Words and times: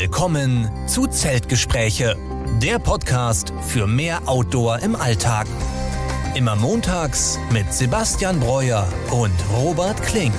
Willkommen 0.00 0.66
zu 0.88 1.06
Zeltgespräche, 1.08 2.16
der 2.62 2.78
Podcast 2.78 3.52
für 3.60 3.86
mehr 3.86 4.26
Outdoor 4.26 4.78
im 4.78 4.96
Alltag. 4.96 5.46
Immer 6.34 6.56
montags 6.56 7.38
mit 7.52 7.70
Sebastian 7.70 8.40
Breuer 8.40 8.90
und 9.10 9.34
Robert 9.52 10.02
Klink. 10.02 10.32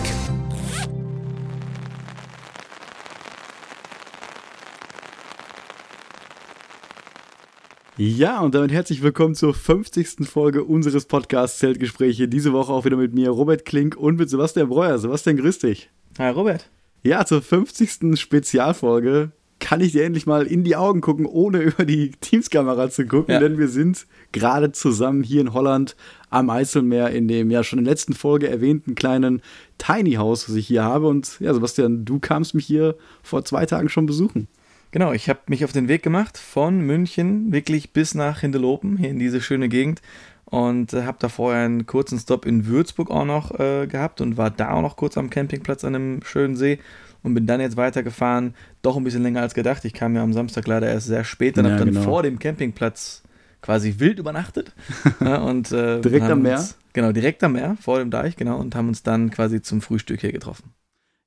Ja, 7.98 8.40
und 8.40 8.56
damit 8.56 8.72
herzlich 8.72 9.04
willkommen 9.04 9.36
zur 9.36 9.54
50. 9.54 10.28
Folge 10.28 10.64
unseres 10.64 11.06
Podcasts 11.06 11.60
Zeltgespräche. 11.60 12.28
Diese 12.28 12.52
Woche 12.52 12.74
auch 12.74 12.86
wieder 12.86 12.98
mit 12.98 13.14
mir, 13.14 13.30
Robert 13.30 13.66
Klink 13.66 13.96
und 13.96 14.18
mit 14.18 14.28
Sebastian 14.28 14.70
Breuer. 14.70 14.98
Sebastian, 14.98 15.38
grüß 15.38 15.60
dich. 15.60 15.92
Hi, 16.18 16.32
Robert. 16.32 16.68
Ja, 17.04 17.26
zur 17.26 17.44
50. 17.44 18.20
Spezialfolge 18.20 19.34
kann 19.62 19.80
ich 19.80 19.94
dir 19.94 20.04
endlich 20.04 20.26
mal 20.26 20.46
in 20.46 20.66
die 20.66 20.76
Augen 20.76 21.00
gucken, 21.00 21.26
ohne 21.26 21.60
über 21.62 21.86
die 21.86 22.12
Teamskamera 22.12 22.90
zu 22.90 23.06
gucken, 23.06 23.36
ja. 23.36 23.40
denn 23.40 23.58
wir 23.58 23.70
sind 23.70 24.06
gerade 24.34 24.74
zusammen 24.74 25.24
hier 25.24 25.40
in 25.40 25.54
Holland 25.54 25.96
am 26.30 26.50
Eiselmeer 26.50 27.12
in 27.12 27.30
dem 27.30 27.50
ja 27.52 27.64
schon 27.64 27.80
in 27.80 27.86
der 27.86 27.94
letzten 27.94 28.14
Folge 28.14 28.50
erwähnten 28.50 28.96
kleinen 28.96 29.42
Tiny 29.78 30.14
House, 30.14 30.50
was 30.50 30.56
ich 30.56 30.68
hier 30.68 30.84
habe. 30.84 31.08
Und 31.08 31.40
ja, 31.40 31.54
Sebastian, 31.54 32.04
du 32.04 32.20
kamst 32.20 32.54
mich 32.54 32.66
hier 32.66 32.96
vor 33.24 33.46
zwei 33.46 33.66
Tagen 33.66 33.88
schon 33.88 34.06
besuchen. 34.06 34.48
Genau, 34.92 35.14
ich 35.14 35.30
habe 35.30 35.40
mich 35.48 35.64
auf 35.64 35.72
den 35.72 35.88
Weg 35.88 36.04
gemacht 36.04 36.38
von 36.38 36.82
München 36.82 37.54
wirklich 37.54 37.94
bis 37.94 38.14
nach 38.14 38.42
Hindelopen, 38.42 38.98
hier 38.98 39.10
in 39.10 39.20
diese 39.20 39.40
schöne 39.40 39.70
Gegend. 39.70 40.02
Und 40.46 40.92
äh, 40.92 41.04
habe 41.04 41.18
da 41.22 41.30
vorher 41.30 41.64
einen 41.64 41.86
kurzen 41.86 42.20
Stop 42.20 42.46
in 42.46 42.66
Würzburg 42.66 43.10
auch 43.10 43.24
noch 43.24 43.58
äh, 43.58 43.88
gehabt 43.88 44.20
und 44.20 44.36
war 44.36 44.50
da 44.50 44.72
auch 44.72 44.82
noch 44.82 44.98
kurz 44.98 45.18
am 45.18 45.30
Campingplatz 45.30 45.86
an 45.86 45.96
einem 45.96 46.24
schönen 46.24 46.58
See 46.58 46.80
und 47.24 47.34
bin 47.34 47.46
dann 47.46 47.62
jetzt 47.62 47.78
weitergefahren. 47.78 48.56
Doch 48.82 48.98
ein 48.98 49.04
bisschen 49.04 49.24
länger 49.24 49.42
als 49.42 49.54
gedacht. 49.54 49.86
Ich 49.86 49.94
kam 49.94 50.16
ja 50.16 50.24
am 50.24 50.34
Samstag 50.34 50.68
leider 50.68 50.88
erst 50.88 51.08
sehr 51.08 51.24
spät 51.24 51.58
und 51.58 51.66
ja, 51.66 51.72
habe 51.72 51.80
dann 51.80 51.94
genau. 51.94 52.04
vor 52.04 52.24
dem 52.24 52.40
Campingplatz 52.40 53.24
quasi 53.62 53.96
wild 54.00 54.20
übernachtet. 54.20 54.74
ja, 55.20 55.38
und, 55.42 55.72
äh, 55.72 56.02
direkt 56.02 56.30
am 56.30 56.42
Meer? 56.42 56.58
Uns, 56.58 56.78
genau, 56.94 57.12
direkt 57.12 57.44
am 57.44 57.54
Meer, 57.54 57.78
vor 57.80 58.00
dem 58.00 58.10
Deich, 58.10 58.36
genau, 58.36 58.58
und 58.58 58.76
haben 58.76 58.88
uns 58.88 59.04
dann 59.04 59.32
quasi 59.32 59.62
zum 59.62 59.82
Frühstück 59.82 60.22
hier 60.22 60.32
getroffen. 60.32 60.74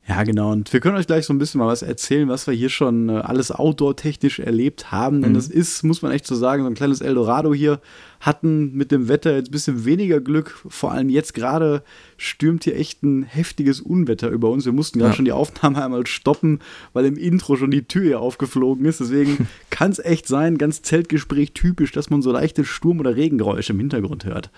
Ja, 0.06 0.22
genau. 0.22 0.52
Und 0.52 0.70
wir 0.70 0.80
können 0.80 0.98
euch 0.98 1.06
gleich 1.06 1.24
so 1.24 1.32
ein 1.32 1.38
bisschen 1.38 1.60
mal 1.60 1.66
was 1.66 1.80
erzählen, 1.80 2.28
was 2.28 2.46
wir 2.46 2.52
hier 2.52 2.68
schon 2.68 3.08
äh, 3.08 3.12
alles 3.12 3.50
outdoor-technisch 3.50 4.38
erlebt 4.38 4.92
haben. 4.92 5.22
Denn 5.22 5.30
mhm. 5.30 5.34
das 5.34 5.48
ist, 5.48 5.82
muss 5.82 6.02
man 6.02 6.12
echt 6.12 6.26
so 6.26 6.34
sagen, 6.34 6.62
so 6.62 6.68
ein 6.68 6.74
kleines 6.74 7.00
Eldorado 7.00 7.54
hier. 7.54 7.80
Hatten 8.20 8.74
mit 8.74 8.92
dem 8.92 9.08
Wetter 9.08 9.34
jetzt 9.34 9.48
ein 9.48 9.52
bisschen 9.52 9.86
weniger 9.86 10.20
Glück. 10.20 10.62
Vor 10.68 10.92
allem 10.92 11.08
jetzt 11.08 11.32
gerade 11.32 11.82
stürmt 12.18 12.64
hier 12.64 12.76
echt 12.76 13.02
ein 13.02 13.22
heftiges 13.22 13.80
Unwetter 13.80 14.28
über 14.28 14.50
uns. 14.50 14.66
Wir 14.66 14.72
mussten 14.72 14.98
gerade 14.98 15.12
ja. 15.12 15.16
schon 15.16 15.24
die 15.24 15.32
Aufnahme 15.32 15.82
einmal 15.82 16.06
stoppen, 16.06 16.58
weil 16.92 17.06
im 17.06 17.16
Intro 17.16 17.56
schon 17.56 17.70
die 17.70 17.84
Tür 17.84 18.02
hier 18.02 18.20
aufgeflogen 18.20 18.84
ist. 18.84 19.00
Deswegen 19.00 19.48
kann 19.70 19.90
es 19.90 20.00
echt 20.00 20.28
sein, 20.28 20.58
ganz 20.58 20.82
Zeltgespräch 20.82 21.54
typisch, 21.54 21.92
dass 21.92 22.10
man 22.10 22.20
so 22.20 22.30
leichte 22.30 22.66
Sturm- 22.66 23.00
oder 23.00 23.16
Regengeräusche 23.16 23.72
im 23.72 23.80
Hintergrund 23.80 24.26
hört. 24.26 24.50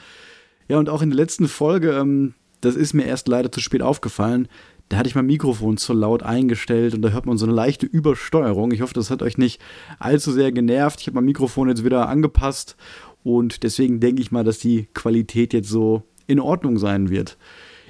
Ja, 0.66 0.78
und 0.78 0.88
auch 0.88 1.02
in 1.02 1.10
der 1.10 1.16
letzten 1.16 1.46
Folge, 1.46 1.92
ähm, 1.92 2.34
das 2.60 2.74
ist 2.74 2.94
mir 2.94 3.04
erst 3.04 3.28
leider 3.28 3.52
zu 3.52 3.60
spät 3.60 3.82
aufgefallen 3.82 4.48
da 4.88 4.98
hatte 4.98 5.08
ich 5.08 5.14
mein 5.14 5.26
Mikrofon 5.26 5.76
zu 5.76 5.92
laut 5.92 6.22
eingestellt 6.22 6.94
und 6.94 7.02
da 7.02 7.08
hört 7.10 7.26
man 7.26 7.38
so 7.38 7.46
eine 7.46 7.54
leichte 7.54 7.86
Übersteuerung. 7.86 8.70
Ich 8.70 8.82
hoffe, 8.82 8.94
das 8.94 9.10
hat 9.10 9.22
euch 9.22 9.36
nicht 9.36 9.60
allzu 9.98 10.30
sehr 10.30 10.52
genervt. 10.52 11.00
Ich 11.00 11.06
habe 11.08 11.16
mein 11.16 11.24
Mikrofon 11.24 11.68
jetzt 11.68 11.84
wieder 11.84 12.08
angepasst 12.08 12.76
und 13.24 13.64
deswegen 13.64 13.98
denke 13.98 14.22
ich 14.22 14.30
mal, 14.30 14.44
dass 14.44 14.58
die 14.58 14.86
Qualität 14.94 15.52
jetzt 15.52 15.68
so 15.68 16.04
in 16.26 16.38
Ordnung 16.38 16.78
sein 16.78 17.10
wird. 17.10 17.36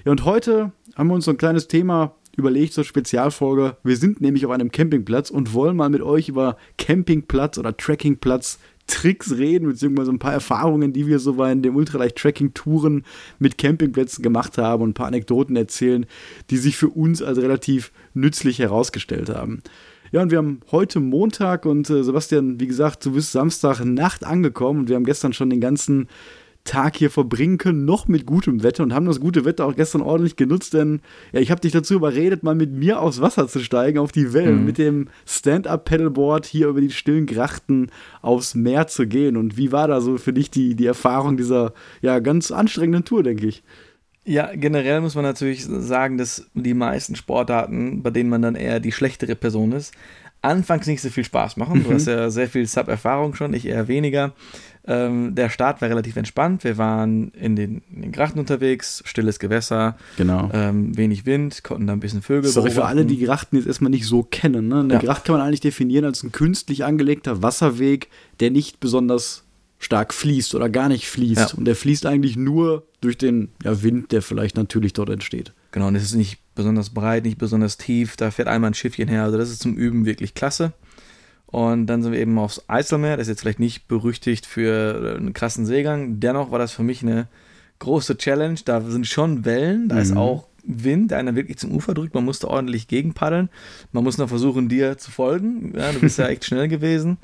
Ja, 0.05 0.13
und 0.13 0.25
heute 0.25 0.73
haben 0.95 1.09
wir 1.09 1.15
uns 1.15 1.27
so 1.27 1.31
ein 1.33 1.37
kleines 1.37 1.69
Thema 1.69 2.15
überlegt 2.37 2.73
zur 2.73 2.85
Spezialfolge. 2.85 3.77
Wir 3.83 3.97
sind 3.97 4.21
nämlich 4.21 4.47
auf 4.47 4.53
einem 4.53 4.71
Campingplatz 4.71 5.31
und 5.31 5.53
wollen 5.53 5.77
mal 5.77 5.89
mit 5.89 6.03
euch 6.03 6.29
über 6.29 6.57
Campingplatz 6.79 7.59
oder 7.59 7.77
Trekkingplatz 7.77 8.59
Tricks 8.87 9.37
reden, 9.37 9.69
beziehungsweise 9.69 10.11
ein 10.11 10.19
paar 10.19 10.33
Erfahrungen, 10.33 10.93
die 10.93 11.07
wir 11.07 11.19
so 11.19 11.35
bei 11.35 11.55
den 11.55 11.75
Ultraleicht-Tracking-Touren 11.75 13.05
mit 13.39 13.59
Campingplätzen 13.59 14.23
gemacht 14.23 14.59
haben 14.59 14.83
und 14.83 14.91
ein 14.91 14.95
paar 14.95 15.09
Anekdoten 15.09 15.57
erzählen, 15.57 16.07
die 16.51 16.57
sich 16.57 16.77
für 16.77 16.89
uns 16.89 17.23
als 17.23 17.39
relativ 17.39 17.93
nützlich 18.15 18.59
herausgestellt 18.59 19.29
haben. 19.31 19.63
Ja, 20.13 20.23
und 20.23 20.31
wir 20.31 20.39
haben 20.39 20.61
heute 20.71 21.01
Montag 21.01 21.67
und 21.67 21.91
äh, 21.91 22.05
Sebastian, 22.05 22.61
wie 22.61 22.69
gesagt, 22.69 23.05
du 23.05 23.13
bist 23.13 23.33
Samstag 23.33 23.85
Nacht 23.85 24.25
angekommen 24.25 24.81
und 24.81 24.89
wir 24.89 24.97
haben 24.97 25.05
gestern 25.05 25.33
schon 25.33 25.51
den 25.51 25.61
ganzen 25.61 26.09
Tag 26.67 26.97
hier 26.97 27.11
verbringen 27.11 27.57
können, 27.57 27.87
noch 27.87 28.09
mit 28.09 28.27
gutem 28.27 28.63
Wetter 28.63 28.83
und 28.83 28.93
haben 28.93 29.07
das 29.07 29.21
gute 29.21 29.47
Wetter 29.47 29.65
auch 29.65 29.75
gestern 29.75 30.03
ordentlich 30.03 30.37
genutzt, 30.37 30.75
denn 30.75 31.01
ja, 31.33 31.41
ich 31.41 31.51
habe 31.51 31.63
dich 31.63 31.73
dazu 31.73 31.95
überredet, 31.95 32.43
mal 32.43 32.55
mit 32.55 32.73
mir 32.73 33.01
aufs 33.01 33.23
Wasser 33.23 33.49
zu 33.49 33.61
steigen, 33.61 33.99
auf 33.99 34.13
die 34.13 34.35
Wellen, 34.35 34.61
mhm. 34.61 34.65
mit 34.67 34.77
dem 34.77 35.09
Stand-Up-Pedalboard 35.25 36.45
hier 36.45 36.69
über 36.69 36.81
die 36.83 36.91
stillen 36.91 37.27
Grachten 37.27 37.91
aufs 38.21 38.55
Meer 38.55 38.87
zu 38.87 39.07
gehen. 39.07 39.39
Und 39.39 39.57
wie 39.57 39.73
war 39.73 39.89
da 39.89 40.01
so 40.03 40.19
für 40.19 40.35
dich 40.35 40.51
die, 40.51 40.75
die 40.75 40.87
Erfahrung 40.87 41.37
dieser 41.39 41.73
ja 42.03 42.19
ganz 42.19 42.51
anstrengenden 42.51 43.05
Tour, 43.05 43.23
denke 43.23 43.47
ich? 43.47 43.63
Ja, 44.25 44.51
generell 44.55 45.01
muss 45.01 45.15
man 45.15 45.23
natürlich 45.23 45.65
sagen, 45.65 46.19
dass 46.19 46.51
die 46.53 46.75
meisten 46.75 47.15
Sportarten, 47.15 48.03
bei 48.03 48.11
denen 48.11 48.29
man 48.29 48.43
dann 48.43 48.57
eher 48.57 48.81
die 48.81 48.91
schlechtere 48.91 49.37
Person 49.37 49.71
ist, 49.71 49.95
anfangs 50.43 50.87
nicht 50.87 51.03
so 51.03 51.11
viel 51.11 51.25
Spaß 51.25 51.57
machen. 51.57 51.83
Du 51.83 51.91
mhm. 51.91 51.95
hast 51.95 52.07
ja 52.07 52.31
sehr 52.31 52.49
viel 52.49 52.67
Sub-Erfahrung 52.67 53.35
schon, 53.35 53.55
ich 53.55 53.67
eher 53.67 53.89
weniger. 53.89 54.33
Ähm, 54.89 55.35
der 55.35 55.51
Start 55.51 55.81
war 55.81 55.89
relativ 55.89 56.17
entspannt. 56.17 56.63
Wir 56.65 56.79
waren 56.79 57.31
in 57.31 57.57
den, 57.57 57.83
in 57.93 58.03
den 58.03 58.13
Grachten 58.13 58.39
unterwegs, 58.39 59.03
stilles 59.05 59.39
Gewässer, 59.39 59.97
genau. 60.17 60.49
ähm, 60.53 60.97
wenig 60.97 61.27
Wind, 61.27 61.65
konnten 61.65 61.87
da 61.87 61.93
ein 61.93 62.01
bisschen 62.01 62.23
Vögel 62.23 62.51
Sorry 62.51 62.71
beobachten. 62.71 62.81
für 62.81 62.87
alle, 62.87 63.05
die 63.05 63.19
Grachten 63.19 63.57
jetzt 63.57 63.67
erstmal 63.67 63.91
nicht 63.91 64.07
so 64.07 64.23
kennen. 64.23 64.69
Ne? 64.69 64.81
Eine 64.81 64.95
ja. 64.95 65.01
Gracht 65.01 65.25
kann 65.25 65.37
man 65.37 65.47
eigentlich 65.47 65.61
definieren 65.61 66.05
als 66.05 66.23
ein 66.23 66.33
künstlich 66.33 66.85
angelegter 66.85 67.43
Wasserweg, 67.43 68.09
der 68.41 68.51
nicht 68.51 68.79
besonders 68.79 69.43
stark 69.79 70.15
fließt 70.15 70.55
oder 70.55 70.69
gar 70.69 70.89
nicht 70.89 71.09
fließt. 71.09 71.53
Ja. 71.53 71.57
Und 71.57 71.65
der 71.65 71.77
fließt 71.77 72.07
eigentlich 72.07 72.37
nur 72.37 72.87
durch 73.01 73.19
den 73.19 73.51
ja, 73.63 73.83
Wind, 73.83 74.13
der 74.13 74.23
vielleicht 74.23 74.57
natürlich 74.57 74.93
dort 74.93 75.11
entsteht. 75.11 75.53
Genau, 75.73 75.89
und 75.89 75.97
es 75.97 76.05
ist 76.05 76.15
nicht 76.15 76.39
besonders 76.55 76.91
breit, 76.91 77.25
nicht 77.25 77.39
besonders 77.39 77.77
tief. 77.77 78.17
Da 78.17 78.31
fährt 78.31 78.49
einmal 78.49 78.71
ein 78.71 78.75
Schiffchen 78.75 79.09
her. 79.09 79.25
Also 79.25 79.37
das 79.37 79.51
ist 79.51 79.61
zum 79.61 79.75
Üben 79.75 80.07
wirklich 80.07 80.35
klasse. 80.35 80.73
Und 81.47 81.87
dann 81.87 82.03
sind 82.03 82.13
wir 82.13 82.21
eben 82.21 82.39
aufs 82.39 82.63
Eiselmeer. 82.69 83.17
Das 83.17 83.27
ist 83.27 83.33
jetzt 83.33 83.41
vielleicht 83.41 83.61
nicht 83.61 83.89
berüchtigt 83.89 84.47
für 84.47 85.17
einen 85.17 85.33
krassen 85.33 85.65
Seegang. 85.65 86.21
Dennoch 86.21 86.51
war 86.51 86.59
das 86.59 86.73
für 86.73 86.83
mich 86.83 87.03
eine 87.03 87.29
große 87.79 88.17
Challenge. 88.17 88.59
Da 88.65 88.81
sind 88.81 89.07
schon 89.07 89.45
Wellen, 89.45 89.89
da 89.89 89.97
mhm. 89.97 90.03
ist 90.03 90.17
auch 90.17 90.47
Wind, 90.65 91.13
der 91.13 91.19
einen 91.19 91.37
wirklich 91.37 91.59
zum 91.59 91.73
Ufer 91.73 91.95
drückt. 91.95 92.15
Man 92.15 92.25
musste 92.25 92.49
ordentlich 92.49 92.89
gegenpaddeln. 92.89 93.49
Man 93.93 94.05
muss 94.05 94.19
noch 94.19 94.29
versuchen, 94.29 94.69
dir 94.69 94.99
zu 94.99 95.11
folgen. 95.11 95.73
Ja, 95.77 95.93
du 95.93 96.01
bist 96.01 96.19
ja 96.19 96.27
echt 96.29 96.45
schnell 96.45 96.69
gewesen. 96.69 97.19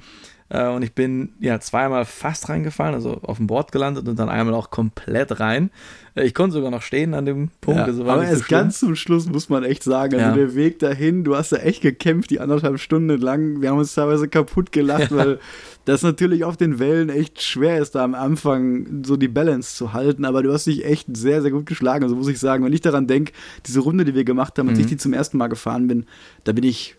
Äh, 0.53 0.69
und 0.69 0.83
ich 0.83 0.93
bin 0.93 1.31
ja 1.41 1.59
zweimal 1.61 2.05
fast 2.05 2.51
reingefallen, 2.51 2.95
also 2.95 3.19
auf 3.23 3.39
dem 3.39 3.47
Board 3.47 3.73
gelandet 3.73 4.07
und 4.07 4.19
dann 4.19 4.29
einmal 4.29 4.55
auch 4.55 4.69
komplett 4.69 5.41
rein. 5.41 5.71
Äh, 6.15 6.27
ich 6.27 6.35
konnte 6.35 6.53
sogar 6.53 6.71
noch 6.71 6.83
stehen 6.83 7.15
an 7.15 7.25
dem 7.25 7.49
Punkt. 7.63 7.81
Ja, 7.81 7.87
also 7.87 8.05
aber 8.05 8.25
erst 8.25 8.43
so 8.43 8.49
ganz 8.51 8.79
zum 8.79 8.95
Schluss 8.95 9.27
muss 9.27 9.49
man 9.49 9.65
echt 9.65 9.83
sagen, 9.83 10.15
also 10.17 10.27
ja. 10.27 10.35
der 10.35 10.55
Weg 10.55 10.79
dahin, 10.79 11.25
du 11.25 11.37
hast 11.37 11.53
ja 11.53 11.59
echt 11.59 11.81
gekämpft, 11.81 12.29
die 12.29 12.39
anderthalb 12.39 12.79
Stunden 12.79 13.19
lang. 13.19 13.62
Wir 13.62 13.71
haben 13.71 13.79
uns 13.79 13.95
teilweise 13.95 14.29
kaputt 14.29 14.73
gelacht, 14.73 15.11
ja. 15.11 15.17
weil 15.17 15.41
das 15.87 16.03
natürlich 16.03 16.45
auf 16.45 16.59
den 16.59 16.79
Wellen 16.79 17.09
echt 17.09 17.43
schwer 17.43 17.79
ist, 17.79 17.95
da 17.95 18.05
am 18.05 18.15
Anfang 18.15 19.05
so 19.05 19.17
die 19.17 19.29
Balance 19.29 19.75
zu 19.75 19.95
halten. 19.95 20.27
Aber 20.27 20.43
du 20.43 20.53
hast 20.53 20.67
dich 20.67 20.85
echt 20.85 21.17
sehr, 21.17 21.41
sehr 21.41 21.51
gut 21.51 21.65
geschlagen. 21.65 22.05
Also 22.05 22.15
muss 22.15 22.29
ich 22.29 22.39
sagen, 22.39 22.62
wenn 22.62 22.75
ich 22.75 22.83
daran 22.83 23.07
denke, 23.07 23.33
diese 23.65 23.81
Runde, 23.81 24.05
die 24.05 24.15
wir 24.15 24.25
gemacht 24.25 24.59
haben, 24.59 24.69
als 24.69 24.77
mhm. 24.77 24.85
ich 24.85 24.91
die 24.91 24.97
zum 24.99 25.15
ersten 25.15 25.39
Mal 25.39 25.49
gefahren 25.49 25.89
bin, 25.89 26.05
da 26.45 26.53
bin 26.53 26.65
ich 26.65 26.97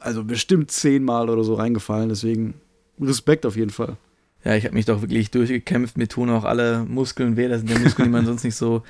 also 0.00 0.24
bestimmt 0.24 0.72
zehnmal 0.72 1.30
oder 1.30 1.44
so 1.44 1.54
reingefallen. 1.54 2.08
Deswegen 2.08 2.54
Respekt 3.00 3.46
auf 3.46 3.56
jeden 3.56 3.70
Fall. 3.70 3.96
Ja, 4.44 4.54
ich 4.54 4.64
habe 4.64 4.74
mich 4.74 4.84
doch 4.84 5.00
wirklich 5.00 5.30
durchgekämpft. 5.30 5.96
Mir 5.96 6.08
tun 6.08 6.30
auch 6.30 6.44
alle 6.44 6.84
Muskeln 6.84 7.36
weh. 7.36 7.48
Das 7.48 7.60
sind 7.60 7.70
ja 7.70 7.78
Muskeln, 7.78 8.08
die 8.08 8.12
man 8.12 8.26
sonst 8.26 8.44
nicht 8.44 8.56
so 8.56 8.82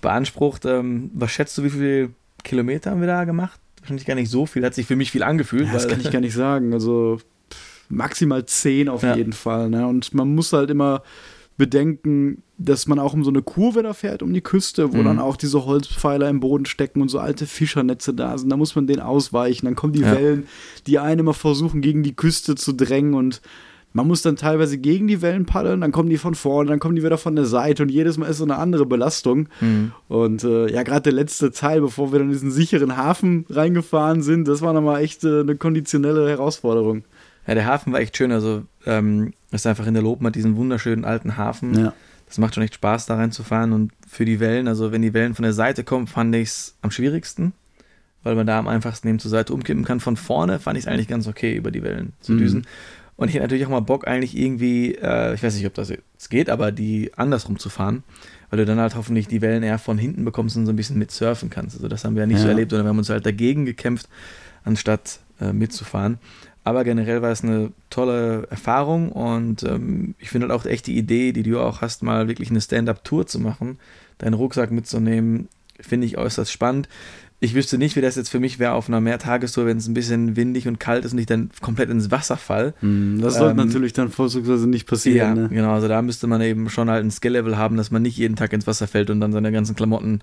beansprucht. 0.00 0.64
Ähm, 0.64 1.10
was 1.14 1.30
schätzt 1.30 1.56
du, 1.58 1.64
wie 1.64 1.70
viele 1.70 2.10
Kilometer 2.42 2.90
haben 2.90 3.00
wir 3.00 3.08
da 3.08 3.24
gemacht? 3.24 3.60
Wahrscheinlich 3.80 4.06
gar 4.06 4.14
nicht 4.14 4.30
so 4.30 4.46
viel. 4.46 4.64
Hat 4.64 4.74
sich 4.74 4.86
für 4.86 4.96
mich 4.96 5.10
viel 5.10 5.22
angefühlt. 5.22 5.66
Ja, 5.66 5.72
das 5.72 5.88
kann 5.88 6.00
ich 6.00 6.10
gar 6.10 6.20
nicht 6.20 6.34
sagen. 6.34 6.72
Also 6.72 7.20
maximal 7.90 8.46
zehn 8.46 8.88
auf 8.88 9.02
ja. 9.02 9.14
jeden 9.14 9.34
Fall. 9.34 9.68
Ne? 9.68 9.86
Und 9.86 10.14
man 10.14 10.34
muss 10.34 10.52
halt 10.52 10.70
immer 10.70 11.02
bedenken, 11.56 12.42
dass 12.58 12.86
man 12.86 12.98
auch 12.98 13.14
um 13.14 13.24
so 13.24 13.30
eine 13.30 13.42
Kurve 13.42 13.82
da 13.82 13.92
fährt, 13.92 14.22
um 14.22 14.32
die 14.32 14.40
Küste, 14.40 14.92
wo 14.92 14.98
mhm. 14.98 15.04
dann 15.04 15.18
auch 15.18 15.36
diese 15.36 15.64
Holzpfeiler 15.64 16.28
im 16.28 16.40
Boden 16.40 16.66
stecken 16.66 17.00
und 17.00 17.08
so 17.08 17.18
alte 17.18 17.46
Fischernetze 17.46 18.14
da 18.14 18.36
sind. 18.38 18.50
Da 18.50 18.56
muss 18.56 18.74
man 18.74 18.86
denen 18.86 19.00
ausweichen. 19.00 19.66
Dann 19.66 19.76
kommen 19.76 19.92
die 19.92 20.00
ja. 20.00 20.12
Wellen, 20.12 20.46
die 20.86 20.98
einen 20.98 21.20
immer 21.20 21.34
versuchen, 21.34 21.80
gegen 21.80 22.02
die 22.02 22.16
Küste 22.16 22.54
zu 22.54 22.72
drängen 22.72 23.14
und 23.14 23.40
man 23.96 24.08
muss 24.08 24.22
dann 24.22 24.34
teilweise 24.34 24.76
gegen 24.76 25.06
die 25.06 25.22
Wellen 25.22 25.46
paddeln, 25.46 25.80
dann 25.80 25.92
kommen 25.92 26.10
die 26.10 26.18
von 26.18 26.34
vorne, 26.34 26.68
dann 26.68 26.80
kommen 26.80 26.96
die 26.96 27.04
wieder 27.04 27.16
von 27.16 27.36
der 27.36 27.44
Seite 27.44 27.84
und 27.84 27.90
jedes 27.90 28.18
Mal 28.18 28.26
ist 28.26 28.38
so 28.38 28.44
eine 28.44 28.56
andere 28.56 28.86
Belastung. 28.86 29.48
Mhm. 29.60 29.92
Und 30.08 30.42
äh, 30.42 30.68
ja, 30.68 30.82
gerade 30.82 31.02
der 31.02 31.12
letzte 31.12 31.52
Teil, 31.52 31.80
bevor 31.80 32.10
wir 32.10 32.18
dann 32.18 32.26
in 32.26 32.32
diesen 32.32 32.50
sicheren 32.50 32.96
Hafen 32.96 33.46
reingefahren 33.48 34.20
sind, 34.20 34.48
das 34.48 34.62
war 34.62 34.72
nochmal 34.72 35.00
echt 35.00 35.22
äh, 35.22 35.40
eine 35.40 35.54
konditionelle 35.54 36.28
Herausforderung. 36.28 37.04
Ja, 37.46 37.54
der 37.54 37.66
Hafen 37.66 37.92
war 37.92 38.00
echt 38.00 38.16
schön. 38.16 38.32
Also, 38.32 38.64
ähm, 38.86 39.32
ist 39.50 39.66
einfach 39.66 39.86
in 39.86 39.94
der 39.94 40.02
Lob 40.02 40.20
mit 40.20 40.34
diesen 40.34 40.56
wunderschönen 40.56 41.04
alten 41.04 41.36
Hafen. 41.36 41.78
Ja. 41.78 41.92
Das 42.26 42.38
macht 42.38 42.54
schon 42.54 42.64
echt 42.64 42.74
Spaß, 42.74 43.06
da 43.06 43.16
reinzufahren. 43.16 43.72
Und 43.72 43.92
für 44.08 44.24
die 44.24 44.40
Wellen, 44.40 44.66
also 44.66 44.92
wenn 44.92 45.02
die 45.02 45.12
Wellen 45.14 45.34
von 45.34 45.42
der 45.44 45.52
Seite 45.52 45.84
kommen, 45.84 46.06
fand 46.06 46.34
ich 46.34 46.48
es 46.48 46.74
am 46.82 46.90
schwierigsten. 46.90 47.52
weil 48.26 48.36
man 48.36 48.46
da 48.46 48.58
am 48.58 48.68
einfachsten 48.68 49.06
eben 49.08 49.18
zur 49.18 49.30
Seite 49.30 49.52
umkippen 49.52 49.84
kann. 49.84 50.00
Von 50.00 50.16
vorne 50.16 50.58
fand 50.58 50.78
ich 50.78 50.84
es 50.84 50.88
eigentlich 50.88 51.08
ganz 51.08 51.26
okay, 51.28 51.54
über 51.54 51.70
die 51.70 51.82
Wellen 51.82 52.14
zu 52.22 52.32
Mhm. 52.32 52.38
düsen. 52.38 52.66
Und 53.16 53.28
ich 53.28 53.34
hätte 53.34 53.44
natürlich 53.44 53.66
auch 53.66 53.70
mal 53.70 53.80
Bock, 53.80 54.08
eigentlich 54.08 54.34
irgendwie, 54.34 54.94
äh, 54.94 55.34
ich 55.34 55.42
weiß 55.42 55.54
nicht, 55.54 55.66
ob 55.66 55.74
das 55.74 55.90
jetzt 55.90 56.30
geht, 56.30 56.48
aber 56.48 56.72
die 56.72 57.12
andersrum 57.18 57.58
zu 57.58 57.68
fahren, 57.68 58.02
weil 58.48 58.60
du 58.60 58.64
dann 58.64 58.78
halt 58.80 58.94
hoffentlich 58.96 59.28
die 59.28 59.42
Wellen 59.42 59.62
eher 59.62 59.78
von 59.78 59.98
hinten 59.98 60.24
bekommst 60.24 60.56
und 60.56 60.64
so 60.64 60.72
ein 60.72 60.76
bisschen 60.76 60.96
mit 60.98 61.10
surfen 61.10 61.50
kannst. 61.50 61.76
Also 61.76 61.86
das 61.86 62.02
haben 62.06 62.14
wir 62.16 62.22
ja 62.22 62.26
nicht 62.26 62.38
so 62.38 62.44
Ja. 62.44 62.52
erlebt, 62.52 62.70
sondern 62.70 62.86
wir 62.86 62.88
haben 62.88 62.98
uns 62.98 63.10
halt 63.10 63.26
dagegen 63.26 63.66
gekämpft, 63.66 64.08
anstatt 64.64 65.20
äh, 65.40 65.52
mitzufahren. 65.52 66.18
Aber 66.66 66.82
generell 66.84 67.20
war 67.20 67.30
es 67.30 67.42
eine 67.44 67.72
tolle 67.90 68.46
Erfahrung 68.50 69.12
und 69.12 69.62
ähm, 69.64 70.14
ich 70.18 70.30
finde 70.30 70.48
halt 70.48 70.58
auch 70.58 70.64
echt 70.66 70.86
die 70.86 70.96
Idee, 70.96 71.32
die 71.32 71.42
du 71.42 71.60
auch 71.60 71.82
hast, 71.82 72.02
mal 72.02 72.26
wirklich 72.26 72.50
eine 72.50 72.60
Stand-up-Tour 72.62 73.26
zu 73.26 73.38
machen, 73.38 73.78
deinen 74.18 74.32
Rucksack 74.34 74.70
mitzunehmen, 74.70 75.48
finde 75.78 76.06
ich 76.06 76.16
äußerst 76.16 76.50
spannend. 76.50 76.88
Ich 77.40 77.54
wüsste 77.54 77.76
nicht, 77.76 77.96
wie 77.96 78.00
das 78.00 78.16
jetzt 78.16 78.30
für 78.30 78.40
mich 78.40 78.58
wäre 78.58 78.72
auf 78.72 78.88
einer 78.88 79.02
Mehrtagestour, 79.02 79.66
wenn 79.66 79.76
es 79.76 79.86
ein 79.86 79.92
bisschen 79.92 80.36
windig 80.36 80.66
und 80.66 80.80
kalt 80.80 81.04
ist 81.04 81.12
und 81.12 81.18
ich 81.18 81.26
dann 81.26 81.50
komplett 81.60 81.90
ins 81.90 82.10
Wasser 82.10 82.38
fall. 82.38 82.72
Hm, 82.80 83.20
Das 83.20 83.34
sollte 83.34 83.60
Ähm, 83.60 83.66
natürlich 83.66 83.92
dann 83.92 84.08
vorzugsweise 84.08 84.66
nicht 84.66 84.86
passieren. 84.86 85.34
ne? 85.34 85.48
genau. 85.50 85.74
Also 85.74 85.86
da 85.88 86.00
müsste 86.00 86.26
man 86.28 86.40
eben 86.40 86.70
schon 86.70 86.88
halt 86.88 87.04
ein 87.04 87.10
Skill-Level 87.10 87.58
haben, 87.58 87.76
dass 87.76 87.90
man 87.90 88.00
nicht 88.00 88.16
jeden 88.16 88.36
Tag 88.36 88.54
ins 88.54 88.66
Wasser 88.66 88.86
fällt 88.86 89.10
und 89.10 89.20
dann 89.20 89.32
seine 89.32 89.52
ganzen 89.52 89.76
Klamotten 89.76 90.20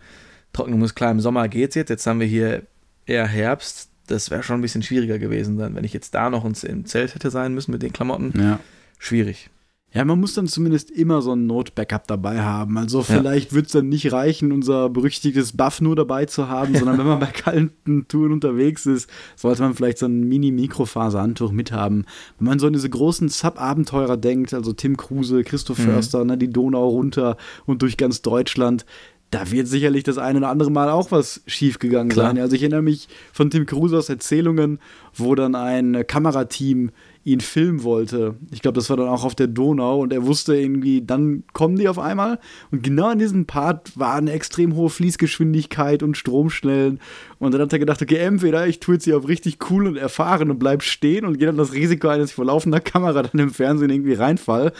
trocknen 0.53 0.79
muss. 0.79 0.95
Klar, 0.95 1.11
im 1.11 1.19
Sommer 1.19 1.47
geht's 1.47 1.75
jetzt. 1.75 1.89
Jetzt 1.89 2.07
haben 2.07 2.19
wir 2.19 2.25
hier 2.27 2.63
eher 3.05 3.27
Herbst. 3.27 3.89
Das 4.11 4.29
wäre 4.29 4.43
schon 4.43 4.59
ein 4.59 4.61
bisschen 4.61 4.83
schwieriger 4.83 5.19
gewesen, 5.19 5.57
dann, 5.57 5.75
wenn 5.75 5.83
ich 5.83 5.93
jetzt 5.93 6.13
da 6.13 6.29
noch 6.29 6.45
ins, 6.45 6.63
im 6.63 6.85
Zelt 6.85 7.15
hätte 7.15 7.31
sein 7.31 7.53
müssen 7.53 7.71
mit 7.71 7.81
den 7.81 7.93
Klamotten. 7.93 8.33
Ja. 8.37 8.59
Schwierig. 8.99 9.49
Ja, 9.93 10.05
man 10.05 10.21
muss 10.21 10.33
dann 10.35 10.47
zumindest 10.47 10.89
immer 10.89 11.21
so 11.21 11.33
ein 11.33 11.47
Not-Backup 11.47 12.07
dabei 12.07 12.39
haben. 12.41 12.77
Also 12.77 13.03
vielleicht 13.03 13.51
wird 13.51 13.65
es 13.65 13.73
dann 13.73 13.89
nicht 13.89 14.13
reichen, 14.13 14.53
unser 14.53 14.89
berüchtigtes 14.89 15.57
Buff 15.57 15.81
nur 15.81 15.97
dabei 15.97 16.25
zu 16.27 16.47
haben, 16.47 16.77
sondern 16.77 16.97
wenn 16.97 17.05
man 17.07 17.19
bei 17.19 17.25
kalten 17.25 18.07
Touren 18.07 18.31
unterwegs 18.31 18.85
ist, 18.85 19.09
sollte 19.35 19.63
man 19.63 19.73
vielleicht 19.73 19.97
so 19.97 20.05
ein 20.05 20.29
Mini-Mikrofaserhandtuch 20.29 21.51
mithaben. 21.51 22.05
Wenn 22.39 22.47
man 22.47 22.59
so 22.59 22.67
an 22.67 22.73
diese 22.73 22.89
großen 22.89 23.27
Sub-Abenteurer 23.27 24.15
denkt, 24.15 24.53
also 24.53 24.71
Tim 24.71 24.95
Kruse, 24.95 25.43
Christoph 25.43 25.79
Mhm. 25.79 25.83
Förster, 25.83 26.23
ne, 26.23 26.37
die 26.37 26.49
Donau 26.49 26.87
runter 26.87 27.35
und 27.65 27.81
durch 27.81 27.97
ganz 27.97 28.21
Deutschland, 28.21 28.85
da 29.31 29.49
wird 29.49 29.67
sicherlich 29.67 30.03
das 30.03 30.17
eine 30.17 30.39
oder 30.39 30.49
andere 30.49 30.71
Mal 30.71 30.89
auch 30.89 31.11
was 31.11 31.41
schiefgegangen 31.47 32.09
Klar. 32.09 32.27
sein. 32.27 32.37
Also 32.37 32.55
ich 32.55 32.61
erinnere 32.61 32.81
mich 32.81 33.07
von 33.31 33.49
Tim 33.49 33.65
Krusers 33.65 34.09
Erzählungen, 34.09 34.79
wo 35.15 35.35
dann 35.35 35.55
ein 35.55 36.05
Kamerateam 36.05 36.91
ihn 37.23 37.39
filmen 37.39 37.83
wollte. 37.83 38.35
Ich 38.51 38.61
glaube, 38.61 38.75
das 38.75 38.89
war 38.89 38.97
dann 38.97 39.07
auch 39.07 39.23
auf 39.23 39.35
der 39.35 39.47
Donau 39.47 40.01
und 40.01 40.11
er 40.11 40.25
wusste 40.25 40.55
irgendwie, 40.55 41.01
dann 41.01 41.43
kommen 41.53 41.77
die 41.77 41.87
auf 41.87 41.99
einmal. 41.99 42.39
Und 42.71 42.83
genau 42.83 43.11
in 43.11 43.19
diesem 43.19 43.45
Part 43.45 43.97
war 43.97 44.15
eine 44.15 44.31
extrem 44.31 44.75
hohe 44.75 44.89
Fließgeschwindigkeit 44.89 46.03
und 46.03 46.17
Stromschnellen. 46.17 46.99
Und 47.39 47.53
dann 47.53 47.61
hat 47.61 47.73
er 47.73 47.79
gedacht, 47.79 48.01
okay, 48.01 48.17
entweder 48.17 48.67
ich 48.67 48.79
tue 48.79 48.95
jetzt 48.95 49.05
hier 49.05 49.17
auf 49.17 49.27
richtig 49.27 49.69
cool 49.69 49.87
und 49.87 49.97
erfahren 49.97 50.49
und 50.51 50.59
bleib 50.59 50.83
stehen 50.83 51.23
und 51.25 51.37
gehe 51.37 51.47
dann 51.47 51.57
das 51.57 51.73
Risiko 51.73 52.09
ein, 52.09 52.19
dass 52.19 52.31
ich 52.31 52.35
vor 52.35 52.45
laufender 52.45 52.79
Kamera 52.81 53.21
dann 53.23 53.39
im 53.39 53.51
Fernsehen 53.51 53.91
irgendwie 53.91 54.13
reinfall. 54.13 54.73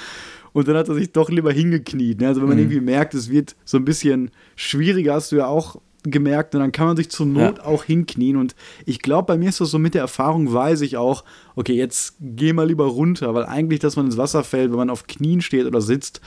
Und 0.54 0.68
dann 0.68 0.76
hat 0.76 0.90
er 0.90 0.96
sich 0.96 1.12
doch 1.12 1.30
lieber 1.30 1.52
hingekniet. 1.52 2.20
Ne? 2.22 2.28
Also 2.28 2.42
wenn 2.42 2.50
man 2.50 2.58
Mhm. 2.58 2.64
irgendwie 2.64 2.82
merkt, 2.82 3.14
es 3.14 3.30
wird 3.30 3.56
so 3.66 3.78
ein 3.78 3.86
bisschen 3.86 4.32
schwieriger, 4.56 5.14
hast 5.14 5.32
du 5.32 5.38
ja 5.38 5.48
auch 5.48 5.78
gemerkt, 6.04 6.56
und 6.56 6.62
dann 6.62 6.72
kann 6.72 6.88
man 6.88 6.98
sich 6.98 7.10
zur 7.12 7.28
Not 7.28 7.60
Ja. 7.60 7.66
auch 7.66 7.84
hinknien. 7.84 8.36
Und 8.36 8.56
ich 8.86 9.02
glaube, 9.02 9.28
bei 9.28 9.38
mir 9.38 9.50
ist 9.50 9.62
das 9.62 9.70
so 9.70 9.78
mit 9.80 9.94
der 9.94 10.02
Erfahrung, 10.02 10.52
weiß 10.52 10.82
ich 10.82 10.98
auch, 10.98 11.24
okay, 11.56 11.74
jetzt 11.74 12.16
geh 12.20 12.54
mal 12.54 12.68
lieber 12.68 12.86
runter, 12.86 13.34
weil 13.36 13.46
eigentlich, 13.46 13.80
dass 13.80 13.96
man 13.96 14.08
ins 14.08 14.18
Wasser 14.18 14.44
fällt, 14.44 14.72
wenn 14.72 14.78
man 14.78 14.90
auf 14.90 15.06
Knien 15.08 15.42
steht 15.42 15.66
oder 15.68 15.80
sitzt, 15.80 16.20